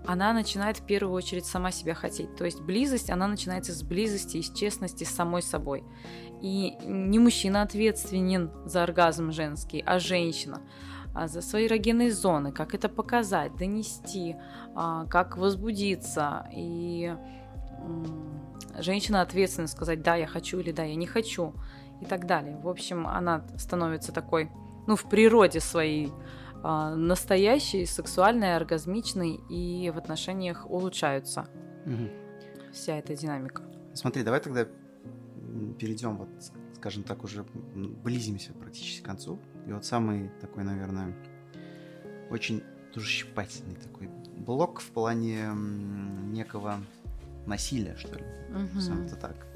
она 0.06 0.32
начинает 0.32 0.78
в 0.78 0.86
первую 0.86 1.14
очередь 1.14 1.44
сама 1.44 1.70
себя 1.70 1.94
хотеть. 1.94 2.34
То 2.36 2.44
есть 2.44 2.60
близость, 2.60 3.10
она 3.10 3.26
начинается 3.26 3.72
с 3.72 3.82
близости 3.82 4.38
и 4.38 4.42
с 4.42 4.50
честности 4.50 5.04
с 5.04 5.10
самой 5.10 5.42
собой. 5.42 5.84
И 6.40 6.76
не 6.84 7.18
мужчина 7.18 7.62
ответственен 7.62 8.50
за 8.64 8.82
оргазм 8.82 9.32
женский, 9.32 9.82
а 9.84 9.98
женщина 9.98 10.60
а 11.14 11.26
за 11.26 11.42
свои 11.42 11.66
эрогенные 11.66 12.12
зоны, 12.12 12.52
как 12.52 12.74
это 12.74 12.88
показать, 12.88 13.56
донести, 13.56 14.36
а, 14.74 15.06
как 15.06 15.36
возбудиться. 15.36 16.48
И 16.54 17.14
женщина 18.78 19.22
ответственна 19.22 19.68
сказать, 19.68 20.02
да, 20.02 20.14
я 20.16 20.26
хочу 20.26 20.60
или 20.60 20.72
да, 20.72 20.84
я 20.84 20.94
не 20.94 21.06
хочу 21.06 21.54
и 22.00 22.04
так 22.04 22.26
далее. 22.26 22.56
В 22.62 22.68
общем, 22.68 23.06
она 23.06 23.44
становится 23.56 24.12
такой, 24.12 24.50
ну, 24.86 24.96
в 24.96 25.08
природе 25.08 25.60
своей 25.60 26.12
а, 26.62 26.94
настоящий, 26.94 27.86
сексуальный, 27.86 28.56
оргазмичный 28.56 29.40
и 29.48 29.90
в 29.90 29.98
отношениях 29.98 30.70
улучшаются. 30.70 31.46
Мгм. 31.86 32.10
Вся 32.72 32.98
эта 32.98 33.16
динамика. 33.16 33.64
Смотри, 33.94 34.22
давай 34.22 34.40
тогда 34.40 34.66
перейдем, 35.78 36.16
вот, 36.16 36.28
скажем 36.76 37.02
так, 37.02 37.24
уже 37.24 37.44
близимся 37.74 38.52
практически 38.52 39.02
к 39.02 39.06
концу. 39.06 39.38
И 39.66 39.72
вот 39.72 39.84
самый 39.84 40.30
такой, 40.40 40.64
наверное, 40.64 41.14
очень 42.30 42.62
тоже 42.92 43.06
щипательный 43.06 43.76
такой 43.76 44.08
блок 44.36 44.80
в 44.80 44.90
плане 44.90 45.50
некого 45.52 46.80
насилия, 47.46 47.96
что 47.96 48.14
ли. 48.16 48.24
Назовем 48.74 49.06
это 49.06 49.16
так. 49.16 49.46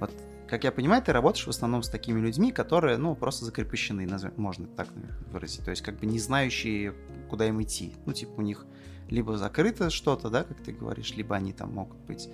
Вот, 0.00 0.12
как 0.48 0.64
я 0.64 0.72
понимаю, 0.72 1.02
ты 1.02 1.12
работаешь 1.12 1.46
в 1.46 1.50
основном 1.50 1.82
с 1.82 1.88
такими 1.88 2.20
людьми, 2.20 2.52
которые, 2.52 2.98
ну, 2.98 3.14
просто 3.14 3.44
закрепощены, 3.44 4.06
можно 4.36 4.66
так 4.66 4.94
наверное, 4.94 5.18
выразить. 5.30 5.64
То 5.64 5.70
есть, 5.70 5.82
как 5.82 5.98
бы 5.98 6.06
не 6.06 6.18
знающие, 6.18 6.94
куда 7.28 7.46
им 7.46 7.62
идти. 7.62 7.94
Ну, 8.06 8.12
типа, 8.12 8.32
у 8.36 8.42
них 8.42 8.66
либо 9.08 9.36
закрыто 9.36 9.90
что-то, 9.90 10.30
да, 10.30 10.44
как 10.44 10.60
ты 10.62 10.72
говоришь, 10.72 11.14
либо 11.14 11.36
они 11.36 11.52
там 11.52 11.72
могут 11.74 11.98
быть 12.06 12.28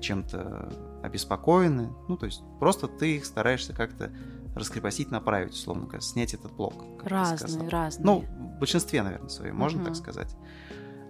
чем-то 0.00 1.00
обеспокоены. 1.02 1.90
Ну, 2.08 2.16
то 2.16 2.26
есть, 2.26 2.42
просто 2.58 2.88
ты 2.88 3.16
их 3.16 3.26
стараешься 3.26 3.72
как-то 3.72 4.10
раскрепостить, 4.54 5.10
направить, 5.10 5.52
условно 5.52 5.82
говоря, 5.84 6.00
снять 6.00 6.32
этот 6.34 6.52
блок. 6.52 6.84
Разные, 7.04 7.68
разные. 7.68 8.04
Ну, 8.04 8.20
в 8.20 8.58
большинстве, 8.58 9.02
наверное, 9.02 9.28
своем, 9.28 9.56
можно 9.56 9.78
Мгм. 9.78 9.86
так 9.86 9.96
сказать. 9.96 10.34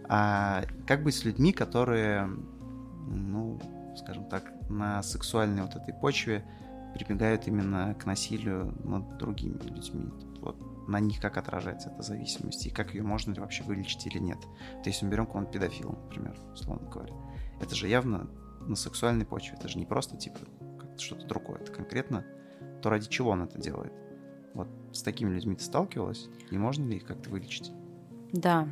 А 0.08 0.64
как 0.86 1.02
быть 1.02 1.14
с 1.14 1.24
людьми, 1.24 1.52
которые, 1.52 2.28
ну, 3.08 3.60
скажем 3.96 4.24
так, 4.28 4.52
на 4.68 5.02
сексуальной 5.02 5.62
вот 5.62 5.76
этой 5.76 5.94
почве 5.94 6.44
прибегают 6.94 7.46
именно 7.46 7.94
к 7.94 8.06
насилию 8.06 8.74
над 8.84 9.16
другими 9.18 9.58
людьми? 9.62 10.10
Вот 10.40 10.56
на 10.88 11.00
них 11.00 11.20
как 11.20 11.36
отражается 11.36 11.90
эта 11.90 12.02
зависимость, 12.02 12.66
и 12.66 12.70
как 12.70 12.94
ее 12.94 13.02
можно 13.02 13.32
ли 13.32 13.40
вообще 13.40 13.64
вылечить 13.64 14.06
или 14.06 14.18
нет? 14.18 14.40
То 14.82 14.90
есть 14.90 15.02
мы 15.02 15.08
берем 15.10 15.26
кого-нибудь 15.26 15.52
педофила, 15.52 15.92
например, 15.92 16.36
условно 16.52 16.88
говоря. 16.88 17.14
Это 17.60 17.74
же 17.74 17.88
явно 17.88 18.28
на 18.60 18.76
сексуальной 18.76 19.24
почве, 19.26 19.56
это 19.58 19.68
же 19.68 19.78
не 19.78 19.86
просто 19.86 20.16
типа 20.16 20.38
что-то 20.98 21.26
другое, 21.26 21.58
это 21.60 21.72
конкретно 21.72 22.24
то, 22.82 22.90
ради 22.90 23.08
чего 23.08 23.30
он 23.30 23.42
это 23.42 23.58
делает. 23.58 23.92
Вот 24.54 24.68
с 24.92 25.02
такими 25.02 25.30
людьми 25.34 25.54
ты 25.56 25.64
сталкивалась, 25.64 26.28
и 26.50 26.56
можно 26.58 26.84
ли 26.86 26.96
их 26.96 27.04
как-то 27.06 27.28
вылечить? 27.30 27.70
Да. 28.32 28.68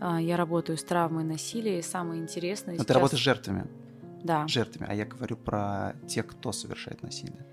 А, 0.00 0.20
Я 0.20 0.36
работаю 0.36 0.76
с 0.76 0.84
травмой 0.84 1.24
насилия, 1.24 1.78
и 1.78 1.82
самое 1.82 2.20
интересное 2.22 2.74
Но 2.74 2.78
сейчас... 2.78 2.86
ты 2.86 2.92
работаешь 2.94 3.20
с 3.20 3.24
жертвами, 3.24 3.66
Да. 4.24 4.46
жертвами, 4.48 4.86
а 4.90 4.94
я 4.94 5.04
говорю 5.04 5.36
про 5.36 5.94
тех, 6.06 6.26
кто 6.26 6.52
совершает 6.52 7.02
насилие. 7.02 7.44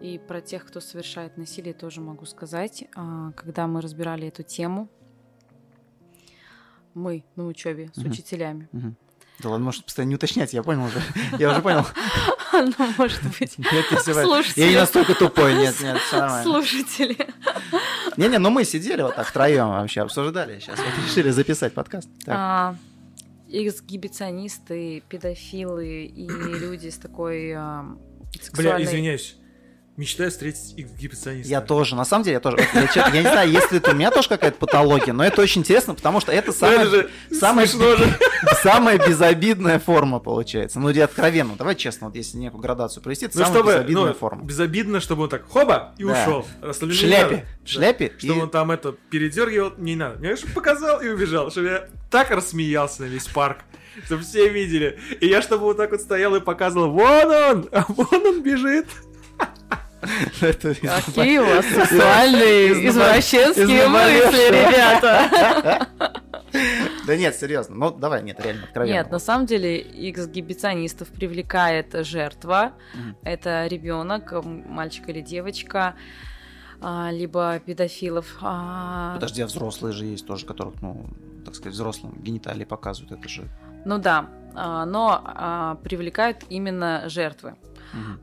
И 0.00 0.18
про 0.18 0.40
тех, 0.42 0.64
кто 0.66 0.80
совершает 0.80 1.36
насилие, 1.38 1.72
тоже 1.74 2.00
могу 2.00 2.24
сказать. 2.26 2.84
А, 2.94 3.32
Когда 3.32 3.66
мы 3.66 3.80
разбирали 3.80 4.28
эту 4.28 4.42
тему, 4.42 4.88
мы 6.94 7.24
на 7.36 7.46
учебе 7.46 7.90
с 7.92 7.98
Мгм. 7.98 8.10
учителями. 8.10 8.68
Мгм. 8.72 8.96
Да 9.40 9.50
ладно, 9.50 9.66
может, 9.66 9.84
постоянно 9.84 10.10
не 10.10 10.14
уточнять, 10.14 10.52
я 10.52 10.62
понял 10.62 10.84
уже. 10.84 11.02
Я 11.38 11.50
уже 11.50 11.62
понял. 11.62 11.86
Ну, 12.52 12.72
может 12.96 13.22
быть, 13.38 13.58
Нет, 13.58 13.84
Слушатели. 14.02 14.64
Я 14.64 14.70
не 14.70 14.76
настолько 14.76 15.14
тупой, 15.14 15.54
нет, 15.56 15.78
нет, 15.78 15.98
все 15.98 16.16
нормально. 16.16 16.42
слушатели. 16.42 17.18
Не-не, 18.16 18.38
ну 18.38 18.48
мы 18.48 18.64
сидели 18.64 19.02
вот 19.02 19.14
так 19.14 19.26
втроем 19.26 19.68
вообще, 19.68 20.00
обсуждали 20.00 20.58
сейчас, 20.58 20.78
вот 20.78 21.04
решили 21.04 21.30
записать 21.30 21.74
подкаст. 21.74 22.08
Так. 22.24 22.34
А, 22.34 22.76
Эксгибиционисты, 23.50 25.02
педофилы 25.06 26.06
и 26.06 26.26
люди 26.26 26.88
с 26.88 26.96
такой 26.96 27.52
а, 27.52 27.82
Бля, 27.82 28.42
сексуальной... 28.42 28.84
извиняюсь. 28.84 29.36
Мечтаю 29.96 30.30
встретить 30.30 30.74
гипоциониста. 30.76 31.50
Я 31.50 31.62
тоже, 31.62 31.96
на 31.96 32.04
самом 32.04 32.24
деле, 32.24 32.34
я 32.34 32.40
тоже. 32.40 32.58
Я, 32.74 32.86
чё- 32.88 33.00
я 33.14 33.22
не 33.22 33.28
знаю, 33.30 33.50
есть 33.50 33.72
ли 33.72 33.78
это 33.78 33.92
у 33.92 33.94
меня 33.94 34.10
тоже 34.10 34.28
какая-то 34.28 34.58
патология, 34.58 35.14
но 35.14 35.24
это 35.24 35.40
очень 35.40 35.62
интересно, 35.62 35.94
потому 35.94 36.20
что 36.20 36.32
это 36.32 36.48
Ну, 36.48 36.52
самая, 36.52 36.80
это 36.80 36.90
же 36.90 37.10
самая, 37.32 37.66
самая 38.62 38.98
безобидная 38.98 39.78
форма 39.78 40.18
получается. 40.18 40.80
Ну, 40.80 40.90
или 40.90 41.00
откровенно, 41.00 41.54
давай 41.56 41.74
честно, 41.76 42.08
вот 42.08 42.16
если 42.16 42.36
некую 42.36 42.60
градацию 42.60 43.02
провести, 43.02 43.24
это 43.24 43.38
Ну, 43.38 43.44
самая 43.44 43.58
чтобы, 43.58 43.72
безобидная 43.72 44.04
ну, 44.08 44.14
форма. 44.14 44.42
безобидно, 44.44 45.00
чтобы 45.00 45.22
он 45.24 45.28
так 45.30 45.48
хоба 45.48 45.94
и 45.96 46.04
Да. 46.04 46.12
ушел. 46.22 46.46
В 46.60 46.92
шляпе, 46.92 47.46
в 47.64 47.68
шляпе. 47.68 48.12
и- 48.20 48.26
Чтобы 48.26 48.42
он 48.42 48.50
там 48.50 48.70
это 48.72 48.92
передергивал, 49.10 49.72
не 49.78 49.96
надо. 49.96 50.18
Мне 50.18 50.36
чтобы 50.36 50.52
показал 50.52 51.00
и 51.00 51.08
убежал, 51.08 51.50
чтобы 51.50 51.68
я 51.68 51.88
так 52.10 52.30
рассмеялся 52.30 53.02
на 53.02 53.06
весь 53.06 53.26
парк, 53.28 53.60
чтобы 54.04 54.22
все 54.24 54.46
видели. 54.50 54.98
И 55.22 55.26
я 55.26 55.40
чтобы 55.40 55.62
вот 55.64 55.78
так 55.78 55.90
вот 55.92 56.02
стоял 56.02 56.34
и 56.36 56.40
показывал, 56.40 56.90
вон 56.90 57.30
он, 57.30 57.68
а 57.72 57.84
вон 57.88 58.26
он 58.26 58.42
бежит. 58.42 58.86
это- 60.40 60.74
Какие 60.74 61.38
у 61.38 61.44
вас 61.46 61.64
сексуальные, 61.66 62.88
извращенские 62.88 63.88
мысли, 63.88 64.48
ребята. 64.50 65.88
Да 67.06 67.16
нет, 67.16 67.34
серьезно. 67.36 67.74
Ну, 67.76 67.90
давай, 67.90 68.22
нет, 68.22 68.40
реально, 68.40 68.64
откровенно. 68.64 68.94
Нет, 68.94 69.10
на 69.10 69.18
самом 69.18 69.46
деле 69.46 69.80
эксгибиционистов 70.10 71.08
привлекает 71.08 71.94
жертва. 72.06 72.72
Это 73.22 73.66
ребенок, 73.66 74.32
мальчик 74.44 75.08
или 75.08 75.20
девочка, 75.20 75.94
а, 76.80 77.10
либо 77.12 77.58
педофилов. 77.64 78.36
а, 78.40 79.14
Подожди, 79.14 79.42
а 79.42 79.46
взрослые 79.46 79.92
же 79.92 80.04
есть 80.06 80.26
тоже, 80.26 80.46
которых, 80.46 80.80
ну, 80.82 81.06
так 81.44 81.54
сказать, 81.54 81.74
взрослым 81.74 82.14
гениталии 82.22 82.64
показывают, 82.64 83.12
это 83.18 83.28
же... 83.28 83.44
Ну 83.84 83.98
да, 83.98 84.28
а, 84.54 84.84
но 84.84 85.78
привлекают 85.82 86.38
именно 86.48 87.04
жертвы. 87.08 87.54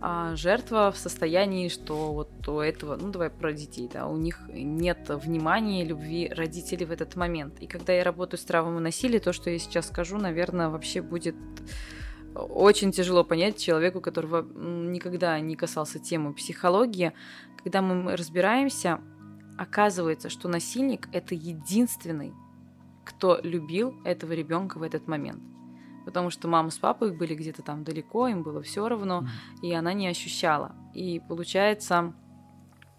А 0.02 0.36
жертва 0.36 0.92
в 0.92 0.98
состоянии, 0.98 1.70
что 1.70 2.14
вот 2.14 2.48
у 2.48 2.60
этого, 2.60 2.96
ну 2.96 3.12
давай 3.12 3.30
про 3.30 3.54
детей, 3.54 3.90
да, 3.92 4.08
у 4.08 4.18
них 4.18 4.42
нет 4.50 5.10
внимания, 5.10 5.86
любви 5.86 6.30
родителей 6.30 6.86
в 6.86 6.92
этот 6.92 7.16
момент. 7.16 7.60
И 7.60 7.68
когда 7.68 7.94
я 7.94 8.04
работаю 8.04 8.40
с 8.40 8.44
травмой 8.44 8.82
насилия, 8.82 9.20
то, 9.20 9.34
что 9.34 9.50
я 9.50 9.60
сейчас 9.60 9.88
скажу, 9.88 10.18
наверное, 10.18 10.70
вообще 10.70 11.02
будет 11.02 11.36
очень 12.36 12.92
тяжело 12.92 13.24
понять 13.24 13.58
человеку, 13.58 14.02
которого 14.02 14.42
никогда 14.42 15.40
не 15.40 15.56
касался 15.56 16.00
темы 16.00 16.34
психологии. 16.34 17.14
Когда 17.64 17.82
мы 17.82 18.16
разбираемся, 18.16 19.00
оказывается, 19.58 20.30
что 20.30 20.50
насильник 20.50 21.08
это 21.14 21.36
единственный, 21.36 22.34
кто 23.06 23.40
любил 23.44 23.96
этого 24.04 24.34
ребенка 24.34 24.78
в 24.78 24.84
этот 24.84 25.08
момент. 25.08 25.42
Потому 26.06 26.30
что 26.30 26.48
мама 26.48 26.70
с 26.70 26.78
папой 26.78 27.12
были 27.12 27.34
где-то 27.36 27.62
там 27.62 27.84
далеко, 27.84 28.28
им 28.28 28.44
было 28.44 28.62
все 28.62 28.88
равно 28.88 29.22
Мгм. 29.22 29.30
и 29.62 29.74
она 29.74 29.94
не 29.94 30.08
ощущала. 30.08 30.76
И 30.94 31.22
получается, 31.28 32.14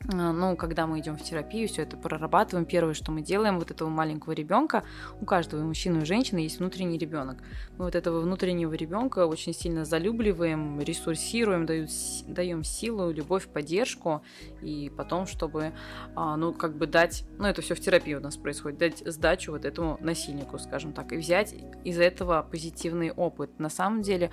ну, 0.06 0.56
когда 0.56 0.86
мы 0.86 1.00
идем 1.00 1.16
в 1.16 1.22
терапию, 1.22 1.66
все 1.66 1.82
это 1.82 1.96
прорабатываем, 1.96 2.66
первое, 2.66 2.94
что 2.94 3.10
мы 3.10 3.22
делаем, 3.22 3.58
вот 3.58 3.70
этого 3.70 3.88
маленького 3.88 4.32
ребенка, 4.32 4.84
у 5.20 5.24
каждого 5.24 5.60
и 5.60 5.64
мужчины, 5.64 6.02
и 6.02 6.04
женщины 6.04 6.40
есть 6.40 6.58
внутренний 6.58 6.98
ребенок. 6.98 7.38
Мы 7.78 7.86
вот 7.86 7.94
этого 7.94 8.20
внутреннего 8.20 8.74
ребенка 8.74 9.26
очень 9.26 9.54
сильно 9.54 9.84
залюбливаем, 9.84 10.80
ресурсируем, 10.80 11.64
дают 11.64 11.90
даем 12.26 12.64
силу, 12.64 13.10
любовь, 13.10 13.46
поддержку, 13.48 14.22
и 14.60 14.92
потом, 14.94 15.26
чтобы, 15.26 15.72
а, 16.14 16.36
ну, 16.36 16.52
как 16.52 16.76
бы 16.76 16.86
дать, 16.86 17.24
ну, 17.38 17.46
это 17.46 17.62
все 17.62 17.74
в 17.74 17.80
терапии 17.80 18.14
у 18.14 18.20
нас 18.20 18.36
происходит, 18.36 18.78
дать 18.78 19.02
сдачу 19.06 19.52
вот 19.52 19.64
этому 19.64 19.96
насильнику, 20.00 20.58
скажем 20.58 20.92
так, 20.92 21.12
и 21.12 21.16
взять 21.16 21.54
из 21.84 21.98
этого 21.98 22.46
позитивный 22.48 23.10
опыт. 23.10 23.58
На 23.58 23.70
самом 23.70 24.02
деле, 24.02 24.30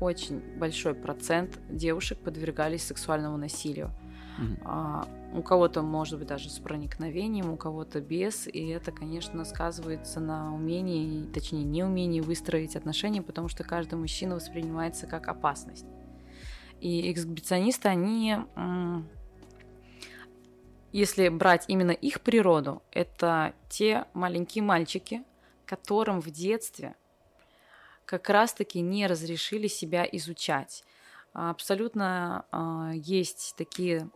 очень 0.00 0.40
большой 0.58 0.94
процент 0.94 1.58
девушек 1.70 2.18
подвергались 2.18 2.84
сексуальному 2.84 3.36
насилию. 3.36 3.92
Мгм. 4.38 4.58
А, 4.64 5.08
у 5.32 5.42
кого-то, 5.42 5.82
может 5.82 6.18
быть, 6.18 6.28
даже 6.28 6.50
с 6.50 6.58
проникновением, 6.58 7.50
у 7.50 7.56
кого-то 7.56 8.00
без. 8.00 8.46
И 8.46 8.68
это, 8.68 8.92
конечно, 8.92 9.44
сказывается 9.44 10.20
на 10.20 10.54
умении, 10.54 11.26
точнее, 11.32 11.64
неумении 11.64 12.20
выстроить 12.20 12.76
отношения, 12.76 13.22
потому 13.22 13.48
что 13.48 13.64
каждый 13.64 13.94
мужчина 13.96 14.34
воспринимается 14.34 15.06
как 15.06 15.28
опасность. 15.28 15.86
И 16.80 17.10
эксгибиционисты, 17.10 17.88
они, 17.88 18.36
если 20.92 21.28
брать 21.30 21.64
именно 21.68 21.90
их 21.90 22.20
природу, 22.20 22.82
это 22.92 23.54
те 23.70 24.04
маленькие 24.12 24.62
мальчики, 24.62 25.24
которым 25.64 26.20
в 26.20 26.30
детстве 26.30 26.94
как 28.04 28.28
раз-таки 28.30 28.80
не 28.80 29.06
разрешили 29.06 29.66
себя 29.66 30.06
изучать. 30.12 30.84
Абсолютно 31.32 32.46
а, 32.50 32.92
есть 32.94 33.54
такие 33.58 34.08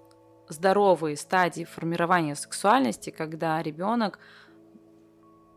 здоровые 0.53 1.17
стадии 1.17 1.65
формирования 1.65 2.35
сексуальности, 2.35 3.11
когда 3.11 3.63
ребенок 3.63 4.19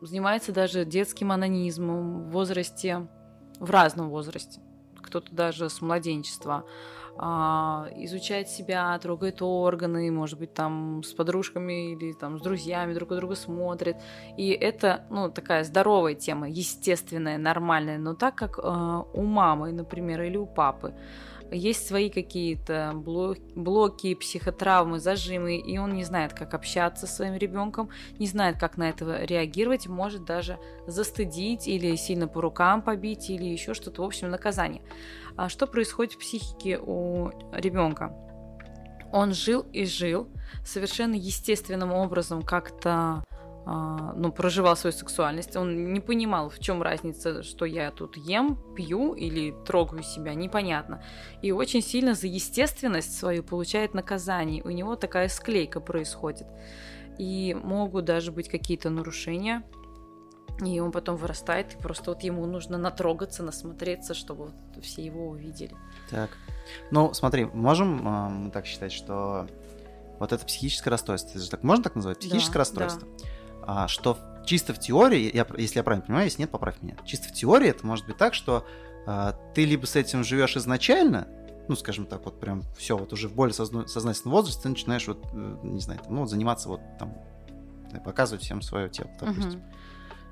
занимается 0.01 0.51
даже 0.51 0.85
детским 0.85 1.31
анонизмом 1.31 2.23
в 2.23 2.31
возрасте, 2.31 3.07
в 3.59 3.69
разном 3.69 4.09
возрасте, 4.09 4.61
кто-то 5.01 5.33
даже 5.33 5.69
с 5.69 5.81
младенчества, 5.81 6.65
а, 7.15 7.89
изучает 7.97 8.49
себя, 8.49 8.97
трогает 8.97 9.41
органы, 9.41 10.09
может 10.11 10.39
быть, 10.39 10.53
там 10.53 11.03
с 11.03 11.13
подружками 11.13 11.93
или 11.93 12.13
там 12.13 12.39
с 12.39 12.41
друзьями 12.41 12.93
друг 12.93 13.11
у 13.11 13.15
друга 13.15 13.35
смотрит. 13.35 13.97
И 14.35 14.49
это, 14.49 15.05
ну, 15.11 15.29
такая 15.29 15.63
здоровая 15.63 16.15
тема, 16.15 16.49
естественная, 16.49 17.37
нормальная. 17.37 17.99
Но 17.99 18.15
так 18.15 18.35
как 18.35 18.57
э, 18.57 18.61
у 19.13 19.23
мамы, 19.23 19.71
например, 19.71 20.23
или 20.23 20.37
у 20.37 20.47
папы 20.47 20.95
есть 21.53 21.87
свои 21.87 22.09
какие-то 22.09 22.91
блоки, 22.95 24.15
психотравмы, 24.15 24.99
зажимы, 24.99 25.57
и 25.57 25.77
он 25.77 25.93
не 25.93 26.03
знает, 26.03 26.33
как 26.33 26.53
общаться 26.53 27.07
с 27.07 27.15
своим 27.15 27.35
ребенком, 27.35 27.89
не 28.19 28.27
знает, 28.27 28.59
как 28.59 28.77
на 28.77 28.89
это 28.89 29.23
реагировать, 29.23 29.87
может 29.87 30.25
даже 30.25 30.59
застыдить 30.87 31.67
или 31.67 31.95
сильно 31.95 32.27
по 32.27 32.41
рукам 32.41 32.81
побить 32.81 33.29
или 33.29 33.45
еще 33.45 33.73
что-то, 33.73 34.01
в 34.01 34.05
общем, 34.05 34.29
наказание. 34.29 34.81
А 35.35 35.49
что 35.49 35.67
происходит 35.67 36.13
в 36.13 36.19
психике 36.19 36.79
у 36.79 37.29
ребенка? 37.53 38.13
Он 39.11 39.33
жил 39.33 39.65
и 39.71 39.85
жил 39.85 40.27
совершенно 40.65 41.13
естественным 41.13 41.93
образом, 41.93 42.41
как-то 42.41 43.23
ну, 43.65 44.31
проживал 44.31 44.75
свою 44.75 44.93
сексуальность, 44.93 45.55
он 45.55 45.93
не 45.93 46.01
понимал, 46.01 46.49
в 46.49 46.59
чем 46.59 46.81
разница, 46.81 47.43
что 47.43 47.65
я 47.65 47.91
тут 47.91 48.17
ем, 48.17 48.59
пью 48.75 49.13
или 49.13 49.55
трогаю 49.65 50.03
себя, 50.03 50.33
непонятно. 50.33 51.01
И 51.41 51.51
очень 51.51 51.81
сильно 51.81 52.13
за 52.13 52.27
естественность 52.27 53.17
свою 53.17 53.41
получает 53.41 53.93
наказание. 53.93 54.63
У 54.63 54.69
него 54.69 54.95
такая 54.97 55.29
склейка 55.29 55.79
происходит. 55.79 56.47
И 57.17 57.55
могут 57.63 58.05
даже 58.05 58.31
быть 58.31 58.49
какие-то 58.49 58.89
нарушения. 58.89 59.63
И 60.63 60.79
он 60.79 60.91
потом 60.91 61.15
вырастает, 61.15 61.73
и 61.73 61.77
просто 61.77 62.11
вот 62.11 62.21
ему 62.21 62.45
нужно 62.45 62.77
натрогаться, 62.77 63.43
насмотреться, 63.43 64.13
чтобы 64.13 64.45
вот 64.45 64.83
все 64.83 65.03
его 65.03 65.29
увидели. 65.29 65.75
Так. 66.11 66.29
Ну, 66.91 67.13
смотри, 67.13 67.45
можем 67.45 68.47
э, 68.47 68.51
так 68.51 68.67
считать, 68.67 68.91
что 68.91 69.47
вот 70.19 70.31
это 70.31 70.45
психическое 70.45 70.91
расстройство, 70.91 71.31
это 71.31 71.39
же 71.39 71.49
так 71.49 71.63
можно 71.63 71.83
так 71.83 71.95
называть? 71.95 72.19
Психическое 72.19 72.53
да, 72.53 72.59
расстройство. 72.59 73.07
Да 73.07 73.25
а, 73.25 73.32
что 73.87 74.17
чисто 74.45 74.73
в 74.73 74.79
теории, 74.79 75.31
я, 75.33 75.45
если 75.57 75.77
я 75.77 75.83
правильно 75.83 76.05
понимаю, 76.05 76.25
если 76.25 76.41
нет, 76.41 76.51
поправь 76.51 76.81
меня. 76.81 76.95
Чисто 77.05 77.29
в 77.29 77.33
теории 77.33 77.69
это 77.69 77.85
может 77.85 78.05
быть 78.05 78.17
так, 78.17 78.33
что 78.33 78.65
а, 79.05 79.33
ты 79.53 79.65
либо 79.65 79.85
с 79.85 79.95
этим 79.95 80.23
живешь 80.23 80.55
изначально, 80.57 81.27
ну, 81.67 81.75
скажем 81.75 82.05
так, 82.05 82.25
вот 82.25 82.39
прям 82.39 82.63
все, 82.77 82.97
вот 82.97 83.13
уже 83.13 83.27
в 83.29 83.35
более 83.35 83.53
созна- 83.53 83.87
сознательном 83.87 84.33
возрасте 84.33 84.63
ты 84.63 84.69
начинаешь 84.69 85.07
вот, 85.07 85.25
э, 85.33 85.57
не 85.63 85.79
знаю, 85.79 86.01
там, 86.03 86.15
ну, 86.15 86.25
заниматься 86.25 86.67
вот 86.67 86.81
там, 86.99 87.15
показывать 88.03 88.43
всем 88.43 88.61
свое 88.61 88.89
тело, 88.89 89.09
допустим. 89.19 89.59
Uh-huh. 89.59 89.73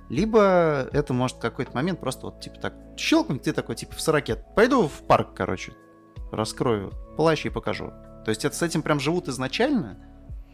Либо 0.10 0.90
это 0.92 1.14
может 1.14 1.38
какой-то 1.38 1.74
момент 1.74 2.02
просто 2.02 2.26
вот 2.26 2.42
типа 2.42 2.60
так 2.60 2.74
щелкнуть, 2.98 3.44
ты 3.44 3.54
такой 3.54 3.76
типа 3.76 3.96
в 3.96 4.02
40 4.02 4.54
пойду 4.56 4.88
в 4.88 5.08
парк, 5.08 5.34
короче, 5.34 5.74
раскрою 6.32 6.92
плащ 7.16 7.46
и 7.46 7.50
покажу. 7.50 7.94
То 8.26 8.30
есть 8.30 8.44
это 8.44 8.54
с 8.56 8.62
этим 8.62 8.82
прям 8.82 9.00
живут 9.00 9.30
изначально, 9.30 9.98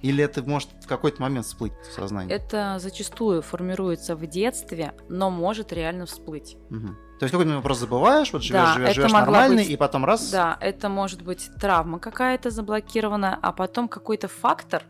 или 0.02 0.24
это 0.24 0.43
может 0.43 0.70
в 0.82 0.88
какой-то 0.88 1.22
момент 1.22 1.45
всплыть 1.45 1.74
в 1.89 1.91
сознании? 1.91 2.34
Это 2.34 2.78
зачастую 2.80 3.41
формируется 3.41 4.16
в 4.16 4.26
детстве, 4.28 4.93
но 5.10 5.30
может 5.30 5.74
реально 5.74 6.06
всплыть. 6.06 6.58
Угу. 6.70 6.88
То 7.20 7.24
есть 7.24 7.32
какой-то 7.32 7.56
вопрос 7.56 7.80
забываешь, 7.80 8.32
вот 8.32 8.43
живешь, 8.43 8.62
да, 8.62 8.74
живешь, 8.74 8.95
живешь 8.95 9.12
нормально, 9.12 9.58
быть, 9.58 9.70
и 9.70 9.78
потом 9.78 10.06
раз. 10.06 10.30
Да, 10.30 10.58
это 10.62 10.88
может 10.88 11.24
быть 11.24 11.50
травма 11.60 12.00
какая-то 12.00 12.52
заблокирована, 12.52 13.38
а 13.41 13.52
потом 13.52 13.88
какой-то 13.88 14.28
фактор. 14.28 14.84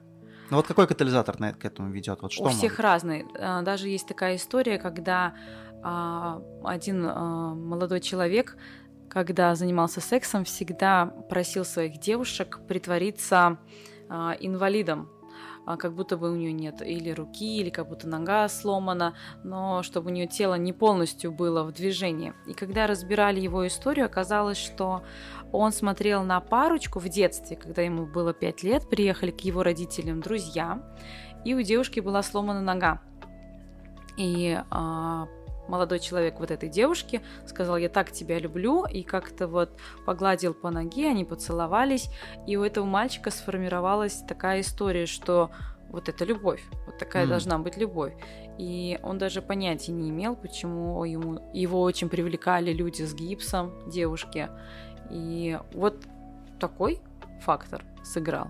Ну 0.49 0.58
вот 0.58 0.68
какой 0.68 0.88
катализатор 0.88 1.39
на 1.39 1.49
это, 1.49 1.60
к 1.60 1.66
этому 1.66 1.89
ведет? 1.91 2.22
Вот 2.22 2.34
что 2.34 2.43
У 2.43 2.49
всех 2.49 2.80
разный. 2.80 3.26
А, 3.39 3.62
даже 3.62 3.88
есть 3.88 4.08
такая 4.08 4.36
история, 4.36 4.78
когда 4.78 5.34
а, 5.84 6.41
один 6.64 7.05
а, 7.05 7.53
молодой 7.53 8.01
человек, 8.01 8.58
когда 9.10 9.55
занимался 9.55 10.01
сексом, 10.01 10.43
всегда 10.43 11.05
просил 11.30 11.64
своих 11.64 11.99
девушек 11.99 12.60
притвориться 12.68 13.58
инвалидом, 14.10 15.10
а, 15.68 15.76
как 15.76 15.93
будто 15.93 16.16
бы 16.16 16.32
у 16.32 16.36
нее 16.36 16.53
нет 16.53 16.82
или 16.82 17.10
руки, 17.12 17.58
или 17.58 17.70
как 17.70 17.89
будто 17.89 18.08
нога 18.08 18.47
сломана, 18.47 19.16
но 19.43 19.84
чтобы 19.84 20.10
у 20.10 20.14
нее 20.14 20.26
тело 20.26 20.55
не 20.55 20.72
полностью 20.72 21.30
было 21.30 21.64
в 21.64 21.74
движении. 21.74 22.34
И 22.47 22.53
когда 22.53 22.88
разбирали 22.88 23.41
его 23.41 23.68
историю, 23.68 24.05
оказалось, 24.05 24.58
что 24.58 25.03
он 25.51 25.74
смотрел 25.74 26.24
на 26.24 26.39
парочку 26.39 26.99
в 26.99 27.10
детстве, 27.10 27.58
когда 27.58 27.82
ему 27.82 28.05
было 28.05 28.34
5 28.34 28.64
лет, 28.64 28.89
приехали 28.89 29.32
к 29.32 29.41
его 29.41 29.62
родителям 29.62 30.22
друзья, 30.22 30.82
и 31.43 31.53
у 31.53 31.62
девушки 31.62 31.99
была 31.99 32.24
сломана 32.24 32.62
нога. 32.62 33.01
И 34.16 34.58
а, 34.72 35.28
молодой 35.68 35.99
человек 35.99 36.39
вот 36.39 36.51
этой 36.51 36.70
девушки 36.70 37.22
сказал, 37.45 37.78
я 37.78 37.89
так 37.89 38.11
тебя 38.11 38.39
люблю, 38.39 38.86
и 38.86 39.03
как-то 39.03 39.47
вот 39.47 39.70
погладил 40.05 40.53
по 40.53 40.70
ноге, 40.70 41.09
они 41.09 41.26
поцеловались, 41.26 42.09
и 42.45 42.57
у 42.57 42.63
этого 42.63 42.86
мальчика 42.86 43.32
сформировалась 43.32 44.24
такая 44.28 44.61
история, 44.61 45.05
что 45.05 45.51
вот 45.89 46.09
это 46.09 46.26
любовь, 46.26 46.63
вот 46.86 46.97
такая 46.97 47.26
mm. 47.26 47.30
должна 47.30 47.59
быть 47.59 47.78
любовь. 47.78 48.13
И 48.57 48.99
он 49.03 49.18
даже 49.18 49.41
понятия 49.41 49.91
не 49.91 50.09
имел, 50.09 50.36
почему 50.36 51.03
ему, 51.03 51.39
его 51.53 51.82
очень 51.82 52.09
привлекали 52.09 52.74
люди 52.74 53.03
с 53.03 53.13
гипсом, 53.13 53.72
девушки. 53.88 54.49
И 55.11 55.59
вот 55.74 56.03
такой 56.59 56.99
фактор 57.41 57.86
сыграл. 58.03 58.47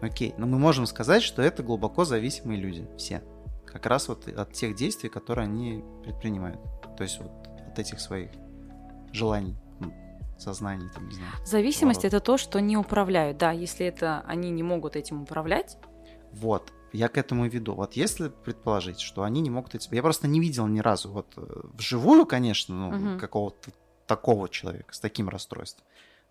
Окей, 0.00 0.34
но 0.38 0.46
мы 0.46 0.58
можем 0.58 0.86
сказать, 0.86 1.22
что 1.22 1.42
это 1.42 1.62
глубоко 1.62 2.04
зависимые 2.04 2.60
люди, 2.60 2.86
все 2.96 3.20
как 3.72 3.86
раз 3.86 4.08
вот 4.08 4.28
от 4.28 4.52
тех 4.52 4.74
действий, 4.74 5.08
которые 5.08 5.44
они 5.44 5.84
предпринимают. 6.02 6.60
То 6.96 7.04
есть 7.04 7.18
вот 7.20 7.30
от 7.66 7.78
этих 7.78 8.00
своих 8.00 8.30
желаний, 9.12 9.56
сознаний, 10.38 10.88
там, 10.94 11.08
не 11.08 11.14
знаю. 11.14 11.32
Зависимость 11.44 12.04
это 12.04 12.20
то, 12.20 12.38
что 12.38 12.60
не 12.60 12.76
управляют, 12.76 13.38
да, 13.38 13.52
если 13.52 13.86
это 13.86 14.22
они 14.26 14.50
не 14.50 14.62
могут 14.62 14.96
этим 14.96 15.22
управлять. 15.22 15.78
Вот, 16.32 16.72
я 16.92 17.08
к 17.08 17.18
этому 17.18 17.46
и 17.46 17.48
веду. 17.48 17.74
Вот 17.74 17.94
если 17.94 18.28
предположить, 18.28 19.00
что 19.00 19.22
они 19.22 19.40
не 19.40 19.50
могут 19.50 19.74
этим... 19.74 19.92
Я 19.92 20.02
просто 20.02 20.28
не 20.28 20.40
видел 20.40 20.66
ни 20.66 20.80
разу 20.80 21.10
вот 21.10 21.32
э, 21.36 21.60
вживую, 21.74 22.26
конечно, 22.26 22.74
ну, 22.74 23.12
угу. 23.12 23.20
какого-то 23.20 23.70
такого 24.06 24.48
человека 24.48 24.94
с 24.94 25.00
таким 25.00 25.28
расстройством. 25.28 25.84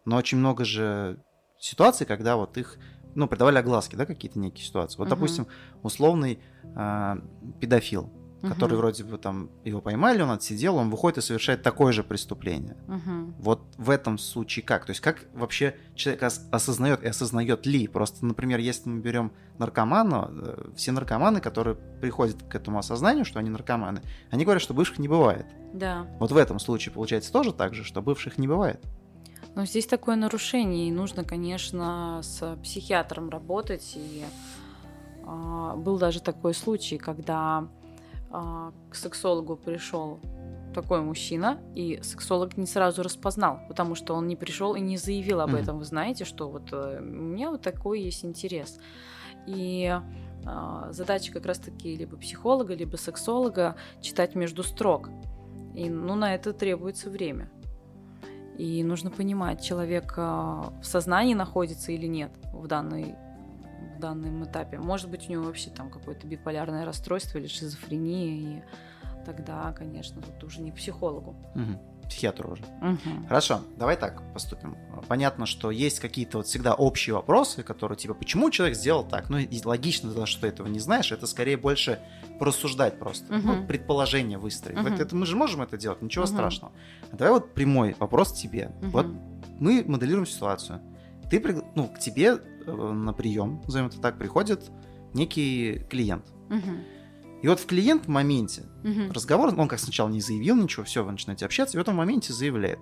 Но 0.05 0.15
очень 0.15 0.37
много 0.37 0.65
же 0.65 1.19
ситуаций, 1.59 2.05
когда 2.05 2.37
вот 2.37 2.57
их 2.57 2.77
ну, 3.17 3.27
придавали 3.27 3.57
огласки, 3.57 3.95
да, 3.95 4.05
какие-то 4.05 4.37
некие 4.37 4.63
ситуации. 4.63 4.97
Вот, 4.97 5.07
угу. 5.07 5.15
допустим, 5.15 5.47
условный 5.81 6.39
э, 6.63 7.15
педофил, 7.59 8.11
угу. 8.43 8.47
который 8.47 8.77
вроде 8.77 9.03
бы 9.03 9.17
там 9.17 9.49
его 9.65 9.81
поймали, 9.81 10.21
он 10.21 10.29
отсидел, 10.29 10.75
он 10.75 10.91
выходит 10.91 11.17
и 11.17 11.21
совершает 11.21 11.63
такое 11.63 11.91
же 11.93 12.03
преступление. 12.03 12.77
Угу. 12.87 13.33
Вот 13.39 13.61
в 13.77 13.89
этом 13.89 14.19
случае 14.19 14.63
как? 14.63 14.85
То 14.85 14.91
есть 14.91 15.01
как 15.01 15.25
вообще 15.33 15.75
человек 15.95 16.23
осознает 16.51 17.03
и 17.03 17.07
осознает 17.07 17.65
ли? 17.65 17.87
Просто, 17.87 18.23
например, 18.23 18.59
если 18.59 18.87
мы 18.87 19.01
берем 19.01 19.31
наркомана, 19.57 20.29
э, 20.29 20.69
все 20.75 20.91
наркоманы, 20.91 21.41
которые 21.41 21.75
приходят 21.75 22.43
к 22.43 22.53
этому 22.53 22.77
осознанию, 22.77 23.25
что 23.25 23.39
они 23.39 23.49
наркоманы, 23.49 24.01
они 24.29 24.43
говорят, 24.43 24.61
что 24.61 24.75
бывших 24.75 24.99
не 24.99 25.07
бывает. 25.07 25.47
Да. 25.73 26.05
Вот 26.19 26.31
в 26.31 26.37
этом 26.37 26.59
случае 26.59 26.93
получается 26.93 27.31
тоже 27.31 27.51
так 27.51 27.73
же, 27.73 27.83
что 27.83 28.03
бывших 28.03 28.37
не 28.37 28.47
бывает. 28.47 28.79
Но 29.57 29.65
здесь 29.65 29.87
такое 29.87 30.15
нарушение, 30.15 30.87
и 30.87 30.91
нужно, 30.91 31.23
конечно, 31.23 32.19
с 32.21 32.55
психиатром 32.61 33.31
работать. 33.31 33.93
И 33.95 34.23
э, 35.23 35.73
был 35.75 35.97
даже 35.97 36.21
такой 36.21 36.53
случай, 36.53 36.99
когда 36.99 37.67
э, 38.29 38.71
к 38.91 38.93
сексологу 38.93 39.55
пришел 39.55 40.19
такой 40.75 41.01
мужчина, 41.01 41.59
и 41.73 41.99
сексолог 42.03 42.55
не 42.55 42.67
сразу 42.67 43.01
распознал, 43.01 43.61
потому 43.67 43.95
что 43.95 44.13
он 44.13 44.27
не 44.27 44.35
пришел 44.35 44.75
и 44.75 44.79
не 44.79 44.95
заявил 44.95 45.41
об 45.41 45.55
mm-hmm. 45.55 45.59
этом. 45.59 45.79
Вы 45.79 45.85
знаете, 45.85 46.23
что 46.23 46.49
вот 46.49 46.71
э, 46.71 46.99
у 46.99 47.03
меня 47.03 47.49
вот 47.49 47.63
такой 47.63 48.01
есть 48.01 48.23
интерес. 48.23 48.77
И 49.47 49.91
э, 50.45 50.87
задача 50.91 51.33
как 51.33 51.47
раз-таки 51.47 51.95
либо 51.95 52.15
психолога, 52.15 52.75
либо 52.75 52.95
сексолога 52.95 53.75
читать 54.01 54.35
между 54.35 54.61
строк. 54.61 55.09
И 55.73 55.89
ну, 55.89 56.13
на 56.13 56.35
это 56.35 56.53
требуется 56.53 57.09
время. 57.09 57.49
И 58.57 58.83
нужно 58.83 59.11
понимать, 59.11 59.61
человек 59.61 60.13
а, 60.17 60.73
в 60.81 60.85
сознании 60.85 61.33
находится 61.33 61.91
или 61.91 62.07
нет 62.07 62.31
в, 62.51 62.67
данной, 62.67 63.15
в 63.95 63.99
данном 63.99 64.43
этапе. 64.43 64.79
Может 64.79 65.09
быть, 65.09 65.29
у 65.29 65.31
него 65.31 65.43
вообще 65.43 65.69
там 65.69 65.89
какое-то 65.89 66.25
биполярное 66.27 66.85
расстройство 66.85 67.37
или 67.37 67.47
шизофрения, 67.47 68.59
и 68.59 68.63
тогда, 69.25 69.73
конечно, 69.73 70.21
тут 70.21 70.43
уже 70.43 70.61
не 70.61 70.71
психологу. 70.71 71.35
Угу 71.55 71.96
психиатру 72.07 72.51
уже. 72.51 72.63
Угу. 72.81 73.27
Хорошо, 73.27 73.61
давай 73.77 73.97
так 73.97 74.21
поступим. 74.33 74.77
Понятно, 75.07 75.45
что 75.45 75.71
есть 75.71 75.99
какие-то 75.99 76.37
вот 76.37 76.47
всегда 76.47 76.73
общие 76.73 77.13
вопросы, 77.13 77.63
которые 77.63 77.97
типа, 77.97 78.13
почему 78.13 78.49
человек 78.49 78.77
сделал 78.77 79.07
так? 79.07 79.29
Ну, 79.29 79.37
и 79.37 79.63
логично, 79.63 80.25
что 80.25 80.41
ты 80.41 80.47
этого 80.47 80.67
не 80.67 80.79
знаешь, 80.79 81.11
это 81.11 81.27
скорее 81.27 81.57
больше 81.57 81.99
порассуждать 82.39 82.99
просто, 82.99 83.33
угу. 83.33 83.47
ну, 83.47 83.67
предположение 83.67 84.37
выстроить. 84.37 84.79
Угу. 84.79 84.89
Вот 84.89 84.99
это 84.99 85.15
мы 85.15 85.25
же 85.25 85.35
можем 85.35 85.61
это 85.61 85.77
делать, 85.77 86.01
ничего 86.01 86.23
угу. 86.23 86.33
страшного. 86.33 86.73
А 87.11 87.15
давай 87.15 87.33
вот 87.33 87.53
прямой 87.53 87.95
вопрос 87.99 88.33
тебе. 88.33 88.71
Угу. 88.81 88.89
Вот 88.89 89.07
мы 89.59 89.83
моделируем 89.85 90.25
ситуацию. 90.25 90.81
Ты, 91.29 91.43
ну, 91.75 91.87
к 91.87 91.99
тебе 91.99 92.37
э, 92.65 92.71
на 92.71 93.13
прием, 93.13 93.61
назовем 93.65 93.87
это 93.87 93.99
так, 93.99 94.17
приходит 94.17 94.71
некий 95.13 95.85
клиент. 95.89 96.25
Угу 96.49 96.96
и 97.41 97.47
вот 97.47 97.59
в 97.59 97.65
клиент 97.65 98.05
в 98.05 98.09
моменте 98.09 98.63
угу. 98.83 99.13
разговор, 99.13 99.53
он 99.57 99.67
как 99.67 99.79
сначала 99.79 100.09
не 100.09 100.21
заявил 100.21 100.55
ничего, 100.55 100.83
все, 100.85 101.03
вы 101.03 101.11
начинаете 101.11 101.45
общаться, 101.45 101.77
и 101.77 101.79
в 101.79 101.81
этом 101.81 101.95
моменте 101.95 102.33
заявляет. 102.33 102.79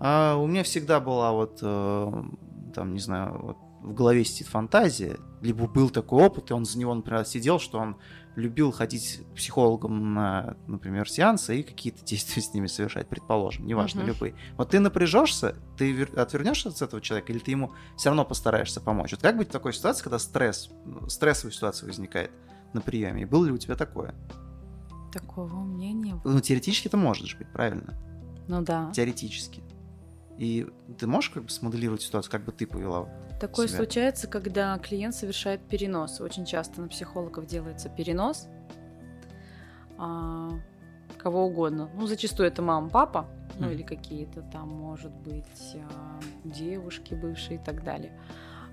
А 0.00 0.36
у 0.36 0.46
меня 0.46 0.62
всегда 0.62 1.00
была 1.00 1.32
вот, 1.32 1.58
э, 1.62 2.22
там, 2.74 2.94
не 2.94 3.00
знаю, 3.00 3.38
вот, 3.40 3.56
в 3.82 3.92
голове 3.92 4.24
сидит 4.24 4.48
фантазия, 4.48 5.18
либо 5.42 5.66
был 5.66 5.90
такой 5.90 6.24
опыт, 6.24 6.50
и 6.50 6.54
он 6.54 6.64
за 6.64 6.78
него, 6.78 6.94
например, 6.94 7.24
сидел, 7.26 7.58
что 7.60 7.78
он 7.78 7.96
любил 8.34 8.72
ходить 8.72 9.20
к 9.30 9.36
психологам 9.36 10.14
на, 10.14 10.56
например, 10.66 11.08
сеансы 11.08 11.60
и 11.60 11.62
какие-то 11.62 12.02
действия 12.04 12.42
с 12.42 12.54
ними 12.54 12.66
совершать, 12.66 13.08
предположим, 13.08 13.66
неважно, 13.66 14.00
Мгм. 14.00 14.08
любые. 14.08 14.34
Вот 14.56 14.70
ты 14.70 14.80
напряжешься, 14.80 15.56
ты 15.76 15.92
вер- 15.92 16.18
отвернешься 16.18 16.70
от 16.70 16.80
этого 16.80 17.02
человека, 17.02 17.30
или 17.32 17.38
ты 17.38 17.50
ему 17.50 17.72
все 17.96 18.08
равно 18.08 18.24
постараешься 18.24 18.80
помочь? 18.80 19.12
Вот 19.12 19.20
как 19.20 19.36
быть 19.36 19.48
в 19.48 19.52
такой 19.52 19.74
ситуации, 19.74 20.02
когда 20.02 20.18
стресс, 20.18 20.70
ну, 20.86 21.08
стрессовая 21.08 21.52
ситуация 21.52 21.86
возникает 21.86 22.30
на 22.74 22.80
приеме? 22.80 23.26
Было 23.26 23.46
ли 23.46 23.52
у 23.52 23.58
тебя 23.58 23.74
такое? 23.76 24.14
Такого 25.12 25.54
у 25.54 25.64
меня 25.64 25.92
не 25.92 26.14
было. 26.14 26.32
Ну, 26.32 26.40
теоретически 26.40 26.88
это 26.88 26.96
может 26.96 27.26
же 27.26 27.36
быть, 27.36 27.48
правильно? 27.52 27.94
Ну 28.48 28.62
да. 28.62 28.90
Теоретически. 28.92 29.62
И 30.36 30.66
ты 30.98 31.06
можешь 31.06 31.30
как 31.30 31.44
бы 31.44 31.48
смоделировать 31.50 32.02
ситуацию, 32.02 32.32
как 32.32 32.44
бы 32.44 32.50
ты 32.50 32.66
повела? 32.66 33.08
Такое 33.40 33.68
себя. 33.68 33.76
случается, 33.78 34.26
когда 34.26 34.76
клиент 34.78 35.14
совершает 35.14 35.60
перенос. 35.62 36.20
Очень 36.20 36.44
часто 36.44 36.80
на 36.80 36.88
психологов 36.88 37.46
делается 37.46 37.88
перенос. 37.88 38.48
а, 39.96 40.50
кого 41.18 41.46
угодно. 41.46 41.88
Ну, 41.94 42.06
зачастую 42.08 42.48
это 42.48 42.62
мама, 42.62 42.88
папа, 42.88 43.28
ну 43.58 43.66
Мгм. 43.66 43.74
или 43.74 43.82
какие-то 43.84 44.42
там, 44.42 44.68
может 44.70 45.12
быть, 45.12 45.76
а, 45.76 46.20
девушки 46.44 47.14
бывшие 47.14 47.60
и 47.60 47.64
так 47.64 47.84
далее. 47.84 48.12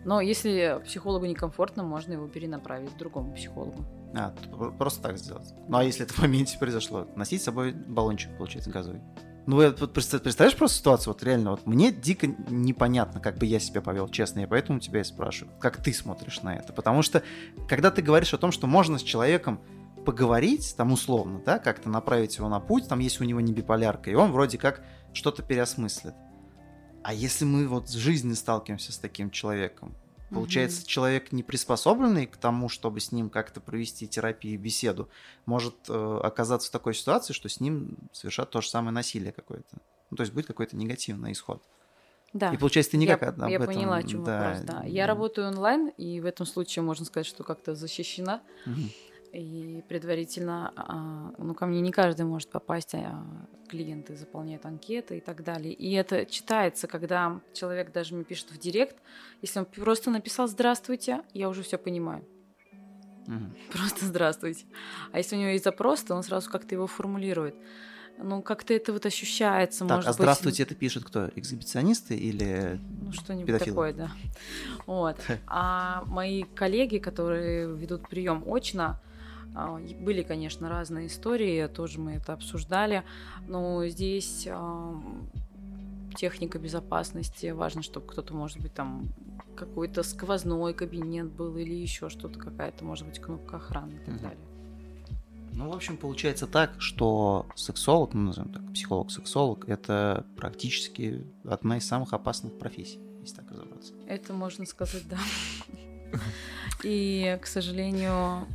Но 0.06 0.22
если 0.22 0.82
психологу 0.84 1.26
некомфортно, 1.26 1.84
можно 1.84 2.14
его 2.14 2.28
перенаправить 2.28 2.92
к 2.92 2.98
другому 2.98 3.34
психологу. 3.34 3.86
А, 4.14 4.34
просто 4.78 5.02
так 5.02 5.18
сделать. 5.18 5.54
Ну, 5.68 5.78
а 5.78 5.84
если 5.84 6.04
это 6.04 6.14
в 6.14 6.20
моменте 6.20 6.58
произошло? 6.58 7.08
Носить 7.16 7.42
с 7.42 7.46
собой 7.46 7.72
баллончик, 7.72 8.36
получается, 8.38 8.70
газовый. 8.70 9.02
Ну, 9.48 9.56
вот 9.56 9.80
вот 9.80 9.94
представ- 9.94 10.22
представляешь 10.22 10.58
просто 10.58 10.78
ситуацию, 10.78 11.14
вот 11.14 11.24
реально, 11.24 11.52
вот 11.52 11.66
мне 11.66 11.92
дико 11.92 12.28
непонятно, 12.28 13.20
как 13.20 13.38
бы 13.38 13.48
я 13.48 13.60
себя 13.60 13.82
повел, 13.82 14.08
честно, 14.08 14.42
я 14.42 14.48
поэтому 14.48 14.80
тебя 14.80 15.02
и 15.02 15.04
спрашиваю, 15.04 15.54
как 15.60 15.82
ты 15.82 15.94
смотришь 15.94 16.44
на 16.44 16.56
это, 16.56 16.74
потому 16.74 17.02
что, 17.02 17.24
когда 17.68 17.90
ты 17.90 18.04
говоришь 18.04 18.36
о 18.36 18.38
том, 18.38 18.52
что 18.52 18.68
можно 18.68 19.00
с 19.00 19.04
человеком 19.04 19.60
поговорить, 20.06 20.76
там, 20.78 20.92
условно, 20.92 21.42
да, 21.44 21.58
как-то 21.58 21.90
направить 21.90 22.38
его 22.38 22.50
на 22.50 22.60
путь, 22.60 22.88
там, 22.88 23.00
если 23.00 23.24
у 23.24 23.28
него 23.28 23.42
не 23.42 23.52
биполярка, 23.52 24.12
и 24.12 24.16
он 24.16 24.32
вроде 24.32 24.60
как 24.60 24.84
что-то 25.14 25.42
переосмыслит. 25.42 26.14
А 27.04 27.14
если 27.14 27.46
мы 27.46 27.68
вот 27.68 27.90
в 27.90 27.98
жизни 27.98 28.34
сталкиваемся 28.34 28.92
с 28.92 28.98
таким 28.98 29.32
человеком, 29.32 29.96
Получается, 30.32 30.88
человек 30.88 31.34
не 31.34 31.44
приспособленный 31.44 32.26
к 32.26 32.38
тому, 32.38 32.70
чтобы 32.70 33.02
с 33.02 33.12
ним 33.12 33.30
как-то 33.30 33.60
провести 33.60 34.08
терапию 34.08 34.54
и 34.54 34.58
беседу, 34.58 35.10
может 35.46 35.76
э, 35.90 36.20
оказаться 36.24 36.70
в 36.70 36.72
такой 36.72 36.94
ситуации, 36.94 37.34
что 37.34 37.50
с 37.50 37.60
ним 37.60 37.98
совершат 38.14 38.50
то 38.50 38.62
же 38.62 38.70
самое 38.70 38.94
насилие 38.94 39.34
какое-то. 39.34 39.78
Ну, 40.10 40.16
то 40.16 40.22
есть 40.22 40.34
будет 40.34 40.46
какой-то 40.46 40.78
негативный 40.78 41.34
исход. 41.34 41.62
Да. 42.32 42.54
И 42.54 42.58
получается, 42.58 42.92
ты 42.92 42.98
я, 42.98 43.04
никак 43.04 43.24
об 43.24 43.50
я 43.50 43.56
этом... 43.56 43.68
поняла, 43.68 43.98
о 43.98 44.04
чем 44.04 44.24
вопрос, 44.24 44.60
да. 44.62 44.84
Я 44.86 45.06
работаю 45.06 45.48
онлайн, 45.48 45.90
и 45.98 46.22
в 46.22 46.26
этом 46.26 46.46
случае 46.46 46.84
можно 46.84 47.06
сказать, 47.06 47.28
что 47.28 47.44
как-то 47.44 47.76
защищена. 47.76 48.42
Мгм. 48.66 48.90
И 49.34 49.84
предварительно, 49.88 50.74
а, 50.76 51.34
ну, 51.38 51.54
ко 51.54 51.66
мне 51.66 51.80
не 51.80 51.92
каждый 51.92 52.26
может 52.26 52.50
попасть, 52.50 52.94
а 52.94 53.24
клиенты 53.70 54.16
заполняют 54.18 54.66
анкеты 54.66 55.18
и 55.18 55.22
так 55.22 55.44
далее. 55.44 55.74
И 55.74 55.94
это 55.94 56.26
читается, 56.26 56.88
когда 56.88 57.40
человек 57.54 57.94
даже 57.94 58.14
мне 58.14 58.26
пишет 58.26 58.52
в 58.52 58.58
директ, 58.58 58.98
если 59.42 59.60
он 59.60 59.66
просто 59.66 60.12
написал 60.12 60.50
«Здравствуйте», 60.50 61.22
я 61.34 61.48
уже 61.48 61.64
все 61.64 61.78
понимаю. 61.78 62.26
Мгм. 63.28 63.56
Просто 63.72 64.06
«Здравствуйте». 64.06 64.66
А 65.14 65.20
если 65.20 65.38
у 65.38 65.40
него 65.40 65.52
есть 65.52 65.64
запрос, 65.64 66.04
то 66.04 66.14
он 66.16 66.24
сразу 66.24 66.52
как-то 66.52 66.76
его 66.76 66.88
формулирует. 66.88 67.56
Ну, 68.18 68.42
как-то 68.42 68.74
это 68.74 68.92
вот 68.92 69.06
ощущается, 69.06 69.86
Так, 69.86 69.98
может 69.98 70.08
а 70.08 70.12
быть, 70.12 70.16
здравствуйте, 70.18 70.64
это 70.64 70.76
пишут 70.76 71.06
кто? 71.06 71.30
Эксгибиционисты 71.36 72.16
или... 72.16 72.80
Ну, 73.02 73.14
что-нибудь 73.14 73.48
Педофилы. 73.48 73.70
такое, 73.72 73.94
да. 73.94 74.12
Вот. 74.86 75.18
А 75.48 76.04
мои 76.06 76.44
коллеги, 76.44 76.98
которые 76.98 77.74
ведут 77.74 78.10
прием 78.10 78.44
очно, 78.46 79.00
были, 79.54 80.24
конечно, 80.24 80.70
разные 80.70 81.08
истории, 81.08 81.68
тоже 81.68 82.00
мы 82.00 82.14
это 82.14 82.34
обсуждали, 82.34 83.04
но 83.48 83.86
здесь 83.88 84.48
ам, 84.50 85.30
техника 86.16 86.60
безопасности, 86.60 87.48
важно, 87.52 87.82
чтобы 87.84 88.08
кто-то, 88.08 88.34
может 88.34 88.60
быть, 88.60 88.74
там 88.74 89.10
какой-то 89.56 90.04
сквозной 90.04 90.74
кабинет 90.74 91.30
был 91.30 91.56
или 91.58 91.74
еще 91.74 92.10
что-то, 92.10 92.40
какая-то, 92.40 92.84
может 92.86 93.08
быть, 93.08 93.20
кнопка 93.20 93.58
охраны 93.58 93.94
и 93.94 94.00
так 94.00 94.16
Мгм. 94.16 94.22
далее. 94.22 94.46
Ну, 95.54 95.70
в 95.70 95.74
общем, 95.76 95.98
получается 95.98 96.48
так, 96.48 96.76
что 96.80 97.46
сексолог, 97.56 98.14
ну, 98.14 98.22
назовем 98.22 98.54
так, 98.54 98.74
психолог-сексолог, 98.74 99.68
это 99.68 100.26
практически 100.38 101.26
одна 101.44 101.78
из 101.78 101.86
самых 101.86 102.14
опасных 102.14 102.58
профессий, 102.58 103.00
если 103.22 103.36
так 103.36 103.52
разобраться. 103.52 103.94
Это 104.08 104.34
можно 104.34 104.66
сказать, 104.66 105.04
да. 105.10 105.18
И, 106.84 107.38
к 107.42 107.46
сожалению, 107.48 108.48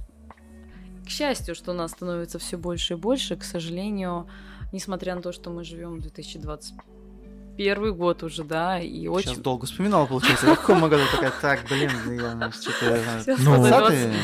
к 1.06 1.08
счастью, 1.08 1.54
что 1.54 1.72
нас 1.72 1.92
становится 1.92 2.38
все 2.38 2.56
больше 2.58 2.94
и 2.94 2.96
больше, 2.96 3.36
к 3.36 3.44
сожалению, 3.44 4.28
несмотря 4.72 5.14
на 5.14 5.22
то, 5.22 5.32
что 5.32 5.50
мы 5.50 5.64
живем 5.64 5.96
в 5.98 6.00
2021 6.02 7.94
год 7.94 8.22
уже, 8.22 8.44
да, 8.44 8.78
и 8.80 9.02
Сейчас 9.02 9.32
очень... 9.32 9.42
долго 9.42 9.66
вспоминала, 9.66 10.06
получается. 10.06 10.46
В 10.46 10.56
каком 10.56 10.80
году 10.88 11.04
такая, 11.12 11.32
так, 11.40 11.60
блин, 11.68 11.90
я 12.18 12.50
что-то... 12.52 12.98
Сейчас 13.24 13.38
Ну, 13.38 13.60
в 13.60 13.64
20-е? 13.64 14.14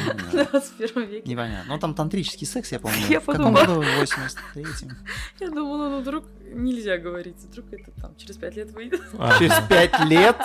21 0.52 1.08
веке. 1.08 1.30
Непонятно. 1.30 1.72
Ну, 1.74 1.78
там 1.78 1.94
тантрический 1.94 2.46
секс, 2.46 2.72
я 2.72 2.80
помню. 2.80 2.98
Я 3.08 3.20
в 3.20 3.26
каком 3.26 3.54
подумала. 3.54 3.80
году? 3.80 3.82
В 3.82 4.02
83-м. 4.02 4.96
Я 5.40 5.48
думала, 5.50 5.88
ну 5.88 6.00
вдруг 6.00 6.24
нельзя 6.52 6.98
говорить, 6.98 7.36
вдруг 7.36 7.72
это 7.72 7.90
там 8.00 8.14
через 8.16 8.36
пять 8.36 8.56
лет 8.56 8.70
выйдет. 8.72 9.00
Через 9.38 9.54
пять 9.68 9.98
лет? 10.04 10.36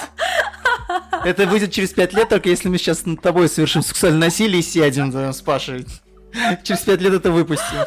Это 1.26 1.46
выйдет 1.48 1.72
через 1.72 1.90
пять 1.92 2.14
лет, 2.14 2.30
только 2.30 2.48
если 2.48 2.70
мы 2.70 2.78
сейчас 2.78 3.06
над 3.06 3.22
тобой 3.22 3.50
совершим 3.50 3.82
сексуальное 3.82 4.28
насилие 4.28 4.60
и 4.60 4.64
сядем 4.64 5.12
с 5.12 5.42
Пашей. 5.42 5.86
Через 6.64 6.82
пять 6.82 7.02
лет 7.02 7.14
это 7.14 7.32
выпустим. 7.32 7.86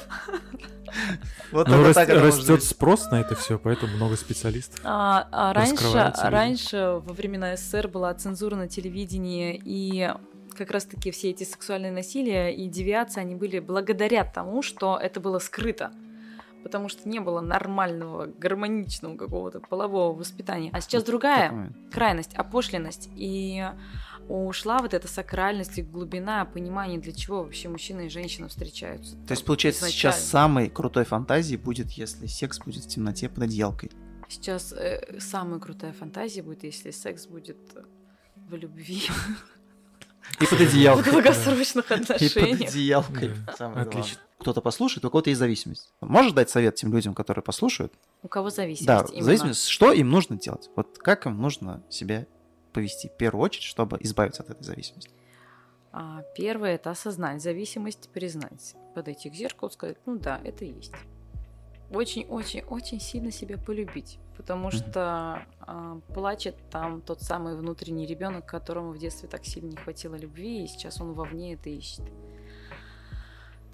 Вот 1.53 1.69
Ну, 1.69 1.83
рас- 1.83 1.95
так 1.95 2.09
растет 2.09 2.63
спрос 2.63 3.11
на 3.11 3.21
это 3.21 3.35
все, 3.35 3.59
поэтому 3.59 3.97
много 3.97 4.17
специалистов. 4.17 4.81
А, 4.85 5.27
а 5.33 5.53
раньше, 5.53 6.13
раньше, 6.23 7.01
во 7.05 7.13
времена 7.13 7.57
СССР 7.57 7.89
была 7.89 8.15
цензура 8.15 8.57
на 8.57 8.69
телевидении, 8.69 9.61
и 9.65 10.13
как 10.57 10.71
раз-таки 10.71 11.11
все 11.11 11.31
эти 11.31 11.45
сексуальные 11.45 11.93
насилия 11.93 12.51
и 12.55 12.69
девиации, 12.69 13.21
они 13.21 13.35
были 13.35 13.59
благодаря 13.59 14.25
тому, 14.25 14.63
что 14.63 14.99
это 15.01 15.19
было 15.21 15.39
скрыто. 15.39 15.91
Потому 16.63 16.89
что 16.89 17.09
не 17.09 17.21
было 17.21 17.41
нормального, 17.41 18.27
гармоничного 18.27 19.17
какого-то 19.17 19.61
полового 19.61 20.17
воспитания. 20.17 20.71
А 20.73 20.81
сейчас 20.81 21.05
другая 21.05 21.73
крайность, 21.93 22.35
опошленность. 22.35 23.09
И 23.17 23.65
ушла 24.29 24.79
вот 24.79 24.95
эта 24.95 25.09
сакральность 25.09 25.79
и 25.79 25.83
глубина 25.83 26.45
понимания, 26.45 26.99
для 26.99 27.13
чего 27.13 27.43
вообще 27.43 27.69
мужчина 27.69 28.03
и 28.03 28.09
женщина 28.09 28.49
встречаются. 28.49 29.17
То 29.27 29.33
есть, 29.33 29.45
получается, 29.45 29.87
сейчас 29.89 30.17
изначально. 30.17 30.31
самой 30.31 30.69
крутой 30.71 31.05
фантазией 31.05 31.57
будет, 31.57 31.91
если 31.93 32.27
секс 32.27 32.59
будет 32.61 32.85
в 32.85 32.89
темноте 32.89 33.29
под 33.29 33.45
одеялкой. 33.45 33.91
Сейчас 34.29 34.73
э, 34.73 35.19
самая 35.19 35.59
крутая 35.59 35.93
фантазия 35.93 36.43
будет, 36.43 36.63
если 36.63 36.93
секс 36.93 37.27
будет 37.27 37.59
в 38.37 38.55
любви, 38.55 39.03
И 40.41 40.47
под 40.47 40.49
в 40.59 40.61
одеялкой. 40.61 41.13
долгосрочных 41.13 41.87
И 41.87 41.89
под 41.89 42.01
отношениях. 42.11 42.71
одеялкой. 42.71 43.31
Отлично. 43.59 44.21
Кто-то 44.41 44.63
послушает, 44.63 45.05
у 45.05 45.11
кого-то 45.11 45.29
есть 45.29 45.39
зависимость. 45.39 45.93
Можешь 46.01 46.33
дать 46.33 46.49
совет 46.49 46.75
тем 46.75 46.93
людям, 46.93 47.15
которые 47.15 47.43
послушают? 47.43 47.93
У 48.23 48.29
кого 48.29 48.49
зависимость? 48.49 48.87
Да, 48.87 49.05
именно. 49.13 49.25
зависимость, 49.25 49.67
что 49.67 49.93
им 49.93 50.11
нужно 50.11 50.37
делать? 50.37 50.71
Вот 50.77 50.97
как 50.99 51.27
им 51.27 51.41
нужно 51.41 51.83
себя 51.91 52.27
повести 52.73 53.09
в 53.09 53.17
первую 53.19 53.45
очередь, 53.45 53.65
чтобы 53.65 53.99
избавиться 54.01 54.43
от 54.43 54.51
этой 54.51 54.65
зависимости? 54.65 55.11
А, 55.93 56.23
первое 56.35 56.77
это 56.77 56.91
осознать 56.91 57.43
зависимость, 57.43 58.09
признать, 58.11 58.77
подойти 58.95 59.29
к 59.29 59.35
зеркалу, 59.35 59.71
сказать, 59.71 59.99
ну 60.07 60.19
да, 60.19 60.41
это 60.43 60.65
есть. 60.65 60.93
Очень-очень-очень 61.91 63.01
сильно 63.01 63.33
себя 63.33 63.59
полюбить, 63.59 64.19
потому 64.37 64.71
что 64.71 65.45
а, 65.61 66.01
плачет 66.15 66.55
там 66.71 67.03
тот 67.03 67.21
самый 67.21 67.57
внутренний 67.57 68.07
ребенок, 68.07 68.47
которому 68.47 68.93
в 68.93 68.99
детстве 68.99 69.29
так 69.29 69.45
сильно 69.45 69.71
не 69.71 69.77
хватило 69.77 70.15
любви, 70.15 70.65
и 70.65 70.69
сейчас 70.69 71.01
он 71.01 71.13
вовне 71.13 71.55
это 71.55 71.69
ищет. 71.69 72.05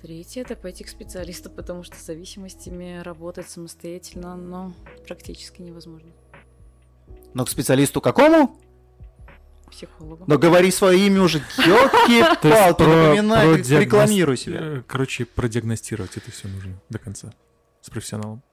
Третье 0.07 0.43
это 0.43 0.55
пойти 0.55 0.85
к 0.85 0.89
специалисту, 0.89 1.51
потому 1.51 1.83
что 1.83 1.97
с 1.97 2.07
зависимостями 2.07 3.01
работать 3.03 3.51
самостоятельно, 3.51 4.37
но 4.37 4.73
практически 5.05 5.63
невозможно. 5.63 6.11
Но 7.35 7.45
к 7.45 7.51
специалисту 7.51 8.01
какому? 8.01 8.57
Психологу. 9.69 10.23
Но 10.29 10.39
говори 10.39 10.71
свое 10.71 11.09
имя 11.09 11.23
уже, 11.23 11.39
елки-палки, 11.59 12.77
про- 12.85 13.15
напоминай, 13.17 13.57
рекламируй 13.81 14.37
себя. 14.37 14.59
э, 14.61 14.83
Короче, 14.87 15.25
продиагностировать 15.25 16.17
это 16.17 16.31
все 16.31 16.47
нужно 16.47 16.81
до 16.89 17.01
конца 17.01 17.33
с 17.81 17.91
профессионалом. 17.91 18.45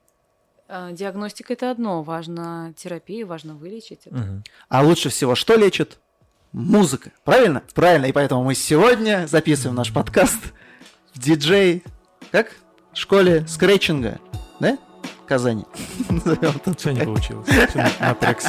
А, 0.66 0.90
Диагностика 0.90 1.52
это 1.52 1.70
одно, 1.70 2.02
важно 2.02 2.74
терапия, 2.76 3.24
важно 3.24 3.54
вылечить 3.54 4.00
это. 4.06 4.42
А 4.68 4.82
лучше 4.82 5.08
всего 5.08 5.36
что 5.36 5.54
лечит? 5.54 6.00
Музыка. 6.50 7.12
Правильно? 7.22 7.62
Правильно. 7.74 8.06
И 8.06 8.12
поэтому 8.12 8.42
мы 8.42 8.56
сегодня 8.56 9.28
записываем 9.28 9.76
наш 9.76 9.92
подкаст 9.92 10.52
в 11.14 11.18
диджей, 11.20 11.84
как? 12.32 12.48
В 12.92 12.98
школе 12.98 13.46
скретчинга, 13.46 14.18
да? 14.58 14.76
В 15.22 15.26
Казани. 15.26 15.64
Все 16.76 16.90
не 16.90 17.04
получилось. 17.04 17.48
Матрикс. 18.00 18.46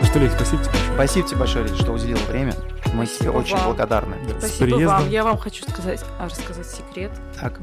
Ну 0.00 0.06
что, 0.06 0.18
Лид, 0.20 0.32
спасибо 0.32 0.62
тебе 0.62 0.72
большое. 0.72 0.94
Спасибо 0.94 1.28
тебе 1.28 1.38
большое, 1.38 1.64
Лид, 1.66 1.76
что 1.76 1.92
уделил 1.92 2.18
время. 2.28 2.54
Мы 2.94 3.06
спасибо 3.06 3.18
тебе 3.18 3.30
очень 3.40 3.56
вам. 3.56 3.64
благодарны. 3.66 4.16
Да. 4.28 4.38
Спасибо 4.38 4.76
вам. 4.76 5.08
Я 5.10 5.24
вам 5.24 5.36
хочу 5.36 5.64
сказать, 5.68 6.00
а, 6.18 6.26
рассказать 6.26 6.66
секрет. 6.66 7.10
Так. 7.40 7.58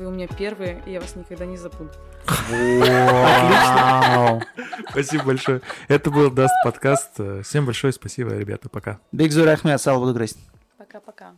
Вы 0.00 0.06
у 0.06 0.10
меня 0.12 0.28
первые, 0.28 0.82
и 0.86 0.92
я 0.92 1.00
вас 1.00 1.14
никогда 1.14 1.44
не 1.44 1.58
забуду. 1.58 1.90
Отлично. 2.24 4.40
Спасибо 4.88 5.24
большое. 5.24 5.60
Это 5.88 6.10
был 6.10 6.30
Даст 6.30 6.54
подкаст. 6.64 7.20
Всем 7.42 7.66
большое 7.66 7.92
спасибо, 7.92 8.30
ребята. 8.30 8.70
Пока. 8.70 8.98
Биг 9.12 9.30
Зур 9.30 9.46
Ахмед, 9.46 9.78
Сал 9.78 10.00
Будугрейс. 10.00 10.38
Пока-пока. 10.78 11.34